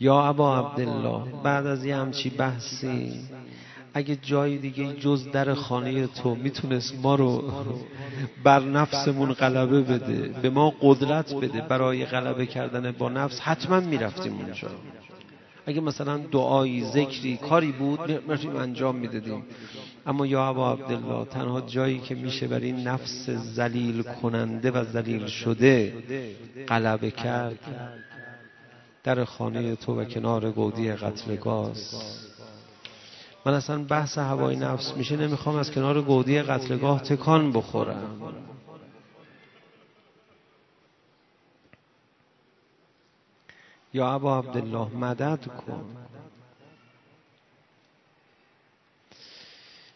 یا 0.00 0.22
ابا 0.22 0.58
عبدالله 0.58 1.42
بعد 1.42 1.66
از 1.66 1.84
یه 1.84 1.96
همچی 1.96 2.30
بحثی 2.30 3.20
اگه 3.94 4.16
جای 4.16 4.58
دیگه 4.58 4.92
جز 4.92 5.30
در 5.30 5.54
خانه 5.54 6.06
تو 6.06 6.34
می‌تونست 6.34 6.94
ما 7.02 7.14
رو 7.14 7.52
بر 8.44 8.60
نفسمون 8.60 9.32
غلبه 9.32 9.80
بده 9.82 10.28
به 10.42 10.50
ما 10.50 10.72
قدرت 10.80 11.34
بده 11.34 11.60
برای 11.60 12.06
غلبه 12.06 12.46
کردن 12.46 12.92
با 12.92 13.08
نفس 13.08 13.40
حتما 13.40 13.80
می‌رفتیم 13.80 14.32
اونجا. 14.32 14.68
اگه 15.68 15.80
مثلا 15.80 16.18
دعایی 16.18 16.84
ذکری 16.84 17.36
کاری 17.36 17.72
بود 17.72 18.00
می‌رفتیم 18.10 18.56
انجام 18.56 18.96
می‌دادیم. 18.96 19.44
اما 20.06 20.26
یا 20.26 20.48
ابا 20.48 20.72
عبدالله 20.72 21.24
تنها 21.24 21.60
جایی 21.60 21.98
که 21.98 22.14
میشه 22.14 22.46
بر 22.46 22.60
این 22.60 22.88
نفس 22.88 23.30
زلیل 23.30 24.02
کننده 24.02 24.70
و 24.70 24.84
زلیل 24.84 25.26
شده 25.26 25.94
غلبه 26.68 27.10
کرد 27.10 27.58
در 29.04 29.24
خانه 29.24 29.76
تو 29.76 30.00
و 30.00 30.04
کنار 30.04 30.50
گودی 30.50 30.92
قتلگاز 30.92 31.94
من 33.46 33.54
اصلا 33.54 33.84
بحث 33.84 34.18
هوای 34.18 34.56
نفس 34.56 34.96
میشه 34.96 35.16
نمی‌خوام 35.16 35.56
از 35.56 35.70
کنار 35.70 36.02
گودی 36.02 36.42
قتلگاه 36.42 37.02
تکان 37.02 37.52
بخورم. 37.52 38.32
یا 43.98 44.10
ابا 44.14 44.38
عبدالله 44.38 44.96
مدد 44.96 45.46
کن. 45.46 45.84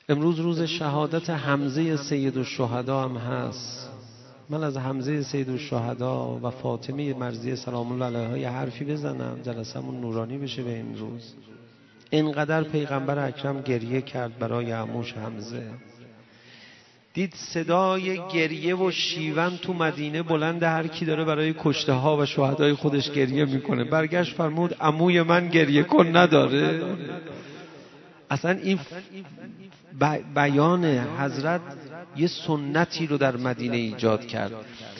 امروز 0.08 0.40
روز 0.40 0.62
شهادت 0.62 1.30
حمزه 1.30 1.96
سید 1.96 2.38
الشهدا 2.38 3.02
هم 3.02 3.16
هست. 3.16 3.90
من 4.50 4.64
از 4.64 4.76
حمزه 4.76 5.22
سید 5.22 5.50
الشهدا 5.50 6.40
و 6.42 6.50
فاطمه 6.50 7.14
مرزی 7.14 7.56
سلام 7.56 7.92
الله 7.92 8.04
علیها 8.04 8.38
یه 8.38 8.48
حرفی 8.48 8.84
بزنم 8.84 9.40
جلسمون 9.42 10.00
نورانی 10.00 10.38
بشه 10.38 10.62
به 10.62 10.74
این 10.74 10.98
روز 10.98 11.34
اینقدر 12.10 12.62
پیغمبر 12.62 13.26
اکرم 13.26 13.60
گریه 13.60 14.02
کرد 14.02 14.38
برای 14.38 14.72
عموش 14.72 15.12
حمزه. 15.12 15.70
دید 17.14 17.34
صدای 17.34 18.20
گریه 18.34 18.76
و 18.76 18.90
شیون 18.90 19.56
تو 19.56 19.72
مدینه 19.72 20.22
بلند 20.22 20.62
هر 20.62 20.86
کی 20.86 21.04
داره 21.04 21.24
برای 21.24 21.54
کشته 21.58 21.92
ها 21.92 22.16
و 22.16 22.26
شهدای 22.26 22.72
خودش 22.72 23.10
گریه 23.10 23.44
می‌کنه. 23.44 23.84
برگشت 23.84 24.34
فرمود 24.34 24.76
عموی 24.80 25.22
من 25.22 25.48
گریه 25.48 25.82
کن 25.82 26.16
نداره. 26.16 26.82
اصلا 28.30 28.50
این 28.50 28.78
بیان 30.34 30.84
حضرت 31.18 31.60
یه 32.16 32.26
سنتی 32.26 33.06
رو 33.06 33.18
در 33.18 33.36
مدینه 33.36 33.76
ایجاد 33.76 34.26
کرد. 34.26 34.52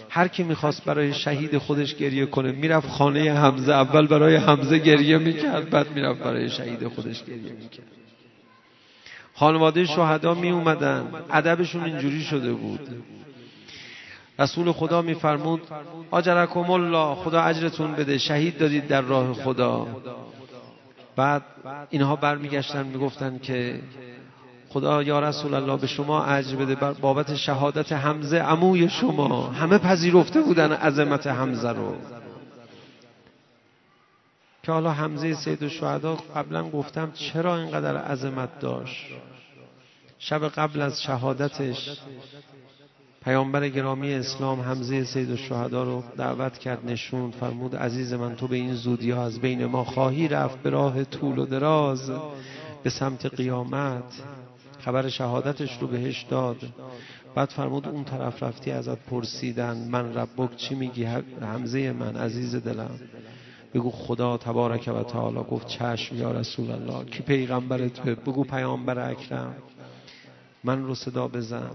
هر 0.09 0.29
کی 0.29 0.43
می‌خواست 0.43 0.85
برای 0.85 1.15
شهید 1.15 1.59
خودش 1.59 1.95
گریه 1.95 2.27
کنه 2.27 2.53
می‌رفت 2.53 2.89
خانه 2.89 3.33
حمزه. 3.33 3.73
اول 3.73 4.07
برای 4.07 4.37
حمزه 4.37 4.79
گریه 4.79 5.19
می‌کرد 5.19 5.71
بعد 5.71 5.95
می‌رفت 5.95 6.23
برای 6.23 6.51
شهید 6.51 6.89
خودش 6.89 7.25
گریه 7.25 7.53
می‌کرد. 7.53 8.02
خانواده 9.43 9.85
شهدا 9.85 10.35
می 10.35 10.51
اومدن 10.51 11.05
ادبشون 11.31 11.85
اینجوری 11.85 12.21
شده 12.21 12.53
بود. 12.53 12.81
رسول 14.39 14.73
خدا 14.73 15.03
میفرمود 15.03 15.61
آجرکم 16.11 16.71
الله 16.71 17.15
خدا 17.15 17.43
اجرتون 17.43 17.93
بده 17.93 18.19
شهید 18.19 18.59
دادید 18.59 18.89
در 18.89 19.01
راه 19.01 19.33
خدا. 19.33 19.87
بعد 21.17 21.43
اینها 21.91 22.17
برمیگشتن 22.17 22.87
می‌گفتن 22.87 23.39
که 23.39 23.81
خدا 24.69 25.03
یا 25.03 25.21
رسول 25.21 25.55
الله 25.55 25.77
به 25.77 25.87
شما 25.87 26.25
اجر 26.25 26.57
بده 26.57 26.75
بابت 27.01 27.35
شهادت 27.35 27.93
حمزه 27.93 28.39
عموی 28.39 28.89
شما. 28.89 29.47
همه 29.47 29.79
پذیرفته 29.79 30.41
بودن 30.41 30.73
عظمت 30.73 31.27
حمزه 31.27 31.71
رو. 31.71 31.95
که 34.63 34.73
حالا 34.73 34.91
حمزه 34.91 35.35
سید 35.35 35.63
الشهدا 35.63 36.15
قبلا 36.15 36.71
گفتم 36.71 37.13
چرا 37.13 37.57
اینقدر 37.57 37.97
عظمت 37.97 38.61
داشت؟ 38.61 39.07
شب 40.19 40.49
قبل 40.49 40.81
از 40.81 41.03
شهادتش 41.03 42.01
پیامبر 43.25 43.69
گرامی 43.69 44.15
اسلام 44.15 44.61
حمزه 44.61 45.05
سید 45.05 45.31
الشهدا 45.31 45.83
رو 45.83 46.05
دعوت 46.17 46.59
کرد 46.59 46.91
نشوند 46.91 47.33
فرمود 47.33 47.77
عزیز 47.77 48.13
من 48.13 48.37
تو 48.37 48.49
به 48.49 48.57
این 48.57 48.75
زودی 48.75 49.11
ها 49.11 49.25
از 49.25 49.41
بین 49.41 49.65
ما 49.65 49.85
خواهی 49.85 50.29
رفت 50.29 50.59
به 50.59 50.71
راه 50.71 51.05
طول 51.05 51.39
و 51.39 51.47
دراز 51.47 52.11
به 52.83 52.91
سمت 52.91 53.27
قیامت. 53.27 54.23
خبر 54.81 55.09
شهادتش 55.09 55.79
رو 55.81 55.87
بهش 55.87 56.27
داد. 56.31 56.57
بعد 57.35 57.49
فرمود 57.49 57.89
اون 57.89 58.05
طرف 58.05 58.43
رفتی 58.43 58.71
ازت 58.71 58.99
پرسیدن. 58.99 59.77
من 59.77 60.15
ربک 60.15 60.57
چی 60.57 60.75
میگی؟ 60.75 61.05
حمزه 61.41 61.93
من 61.93 62.17
عزیز 62.17 62.57
دلم. 62.57 63.01
بگو 63.75 63.91
خدا 63.91 64.37
تبارک 64.37 64.91
و 64.97 65.03
تعالی 65.03 65.41
گفت 65.51 65.67
چشم 65.67 66.17
یا 66.17 66.31
رسول 66.31 66.71
الله. 66.71 67.05
کی 67.05 67.23
پیغمبرت؟ 67.23 68.01
بگو 68.01 68.45
پیامبر 68.45 69.11
اکرم. 69.11 69.55
من 70.65 70.83
رو 70.83 70.95
صدا 70.95 71.29
بزن. 71.29 71.71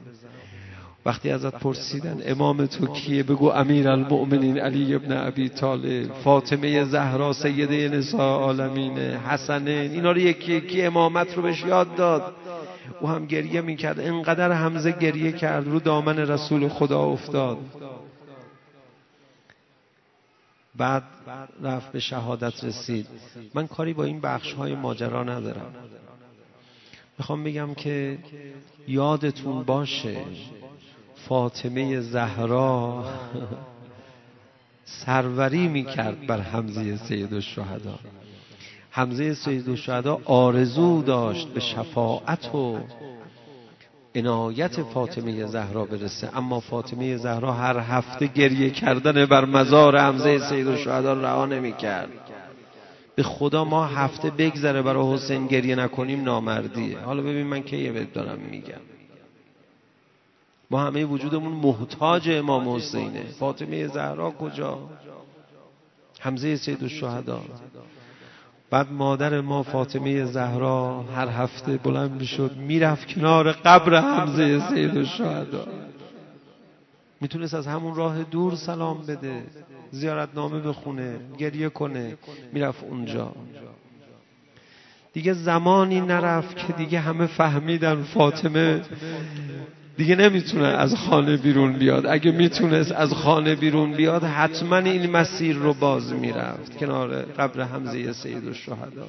وقتی 1.06 1.30
ازت 1.32 1.60
پرسیدن 1.60 2.22
امام 2.26 2.66
تو 2.66 2.88
کیه 2.88 3.24
بگو 3.24 3.50
امیر 3.50 3.90
المؤمنین 3.90 4.60
علی 4.60 4.96
ابن 4.96 5.28
ابی 5.28 5.50
طالب 5.50 6.12
فاطمه 6.24 6.84
زهرا 6.84 7.34
سیده 7.34 7.90
نساء 7.90 8.40
عالمین 8.40 8.98
حسنه 9.00 9.72
اینا 9.72 10.12
رو 10.12 10.18
یکی 10.18 10.54
یکی 10.54 10.82
امامت 10.82 11.34
رو 11.36 11.42
بهش 11.42 11.66
یاد 11.66 11.96
داد. 11.96 12.34
او 13.02 13.08
هم 13.08 13.26
گریه 13.26 13.62
می‌کرد 13.62 14.00
انقدر 14.00 14.52
حمزه 14.52 14.92
گریه 14.92 15.32
کرد 15.32 15.68
رو 15.68 15.80
دامن 15.80 16.18
رسول 16.18 16.68
خدا 16.68 17.02
افتاد. 17.02 17.58
بعد 20.78 21.04
رفت 21.62 21.92
به 21.92 22.00
شهادت 22.00 22.64
رسید. 22.64 23.08
من 23.54 23.68
کاری 23.68 23.94
با 23.94 24.04
این 24.04 24.22
بخش 24.22 24.54
های 24.54 24.76
ماجرا 24.76 25.24
ندارم. 25.24 25.74
می‌خوام 27.18 27.44
بگم 27.44 27.74
که 27.74 28.18
یادتون 28.88 29.64
باشه 29.64 30.18
فاطمه 31.16 32.02
زهرا 32.02 33.06
سروری 35.06 35.68
می‌کرد 35.68 36.28
بر 36.28 36.42
حمزه 36.42 36.98
سید 36.98 37.34
الشهدا. 37.34 38.00
حمزه 38.90 39.34
سید 39.34 39.70
الشهدا 39.70 40.22
آرزو 40.26 41.02
داشت 41.02 41.48
به 41.48 41.60
شفاعت 41.60 42.56
و 42.56 42.80
عنایت 44.18 44.84
فاطمه 44.84 45.46
زهرا 45.46 45.86
برسه. 45.86 46.38
اما 46.38 46.60
فاطمه 46.60 47.18
زهرا 47.18 47.54
هر 47.54 47.80
هفته 47.80 48.28
گریه 48.28 48.70
کردن 48.70 49.26
بر 49.26 49.46
مزار 49.46 49.98
حمزه 49.98 50.50
سید 50.50 50.68
الشهدا 50.68 51.14
رها 51.14 51.46
نمی‌کرد. 51.46 52.10
به 53.16 53.24
خدا 53.24 53.64
ما 53.64 53.86
هفته 53.86 54.30
بگذره 54.30 54.82
برای 54.82 55.14
حسین 55.14 55.48
گریه 55.48 55.76
نکنیم 55.76 56.24
نامردیه. 56.24 57.00
حالا 57.00 57.22
ببین 57.22 57.48
من 57.48 57.62
کی 57.64 57.90
بهت 57.90 58.14
دارم 58.14 58.40
میگم. 58.40 58.82
ما 60.72 60.80
همه 60.80 61.06
وجودمون 61.06 61.52
محتاج 61.52 62.30
امام 62.30 62.76
حسینه. 62.76 63.24
فاطمه 63.40 63.88
زهرا 63.88 64.32
کجا؟ 64.32 64.80
حمزه 66.20 66.56
سید 66.56 66.84
الشهدا. 66.84 67.42
بعد 68.70 68.92
مادر 68.92 69.42
ما 69.42 69.64
فاطمه 69.64 70.26
زهرا 70.26 71.02
هر 71.16 71.28
هفته 71.28 71.78
بلند 71.78 72.12
می‌شد 72.12 72.56
می‌رفت 72.58 73.08
کنار 73.08 73.52
قبر 73.52 74.02
حمزه 74.02 74.70
سید 74.70 74.98
الشهدا 74.98 75.68
می‌تونست 77.22 77.54
از 77.54 77.68
همون 77.68 77.96
راه 77.96 78.24
دور 78.24 78.56
سلام 78.56 79.06
بده 79.06 79.44
زیارت 79.92 80.30
نامه 80.36 80.60
بخونه 80.60 81.20
گریه 81.38 81.70
کنه 81.70 82.18
می‌رفت 82.54 82.84
اونجا. 82.84 83.32
دیگه 85.14 85.34
زمانی 85.34 86.02
نرفت 86.02 86.58
که 86.58 86.74
دیگه 86.74 87.00
همه 87.00 87.26
فهمیدن 87.26 88.04
فاطمه 88.04 88.82
دیگه 89.98 90.16
نمی‌تونه 90.16 90.68
از 90.68 90.96
خانه 90.96 91.38
بیرون 91.38 91.74
بیاد. 91.74 92.06
اگه 92.06 92.32
می‌تونست 92.32 92.92
از 92.92 93.14
خانه 93.14 93.56
بیرون 93.56 93.92
بیاد 93.92 94.24
حتما 94.24 94.78
این 94.78 95.12
مسیر 95.12 95.56
رو 95.56 95.74
باز 95.74 96.14
می‌رفت. 96.14 96.78
کنار 96.78 97.22
قبر 97.22 97.64
حمزه 97.64 98.14
سید 98.14 98.48
الشهدا. 98.48 99.08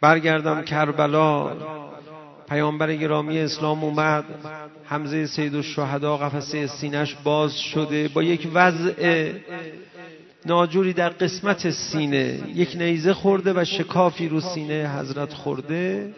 برگردم 0.00 0.62
کربلا. 0.62 1.56
پیامبر 2.48 2.94
گرامی 2.94 3.38
اسلام 3.38 3.84
اومد. 3.84 4.24
حمزه 4.84 5.26
سید 5.26 5.54
الشهدا 5.54 6.16
قفسه 6.16 6.66
سینش 6.66 7.16
باز 7.24 7.58
شده. 7.58 8.08
با 8.08 8.22
یک 8.22 8.48
وضع 8.54 9.32
ناجوری 10.46 10.92
در 10.92 11.08
قسمت 11.08 11.70
سینه. 11.70 12.40
یک 12.54 12.76
نیزه 12.76 13.14
خورده 13.14 13.52
و 13.56 13.64
شکافی 13.64 14.28
رو 14.28 14.40
سینه 14.40 14.98
حضرت 14.98 15.32
خورده. 15.32 16.14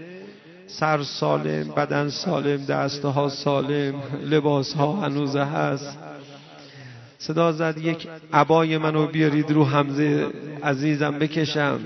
سر 0.69 1.03
سالم 1.03 1.69
بدن 1.69 2.09
سالم 2.09 2.65
دستها 2.65 3.29
سالم 3.29 3.95
لباس 4.23 4.75
ها 4.75 4.93
هنوز 4.93 5.37
هست. 5.37 5.99
صدا 7.19 7.53
زد 7.53 7.79
یک 7.79 8.09
عبای 8.33 8.79
منو 8.79 9.07
بیارید 9.07 9.51
رو 9.51 9.65
حمزه 9.65 10.27
عزیزم 10.63 11.19
بکشم. 11.19 11.81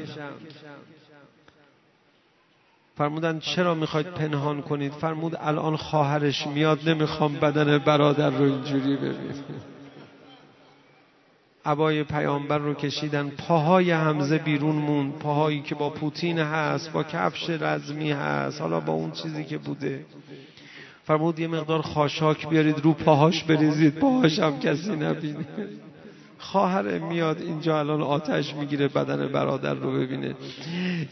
فرمودن 2.96 3.38
چرا 3.38 3.74
می‌خواید 3.74 4.06
پنهان 4.06 4.62
کنید؟ 4.62 4.92
فرمود 4.92 5.36
الان 5.40 5.76
خواهرش 5.76 6.46
میاد 6.46 6.88
نمی‌خوام 6.88 7.34
بدن 7.34 7.78
برادر 7.78 8.30
رو 8.30 8.44
اینجوری 8.44 8.96
ببینید 8.96 9.71
عبای 11.64 12.04
پیامبر 12.04 12.58
رو 12.58 12.74
کشیدن. 12.74 13.28
پاهای 13.28 13.90
حمزه 13.90 14.38
بیرون 14.38 14.76
مون 14.76 15.12
پاهایی 15.12 15.60
که 15.60 15.74
با 15.74 15.90
پوتین 15.90 16.38
هست 16.38 16.92
با 16.92 17.02
کفش 17.02 17.50
رزمی 17.50 18.10
هست. 18.10 18.60
حالا 18.60 18.80
با 18.80 18.92
اون 18.92 19.10
چیزی 19.10 19.44
که 19.44 19.58
بوده. 19.58 20.04
فرمود 21.04 21.38
یه 21.38 21.48
مقدار 21.48 21.82
خاشاک 21.82 22.48
بیارید 22.48 22.80
رو 22.82 22.92
پاهاش 22.92 23.44
بریزید. 23.44 23.94
پاهاش 23.94 24.38
هم 24.38 24.58
کسی 24.58 24.90
نبینه. 24.90 25.46
خواهر 26.38 26.98
میاد 26.98 27.42
اینجا 27.42 27.78
الان 27.78 28.02
آتش 28.02 28.54
می‌گیره 28.54 28.88
بدن 28.88 29.28
برادر 29.28 29.74
رو 29.74 29.92
ببینه. 29.92 30.34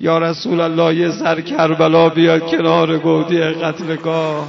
یا 0.00 0.18
رسول 0.18 0.60
الله 0.60 0.96
یه 0.96 1.10
سر 1.10 1.40
کربلا 1.40 2.08
بیاد 2.08 2.50
کنار 2.50 2.98
گودی 2.98 3.40
قتلگاه 3.40 4.48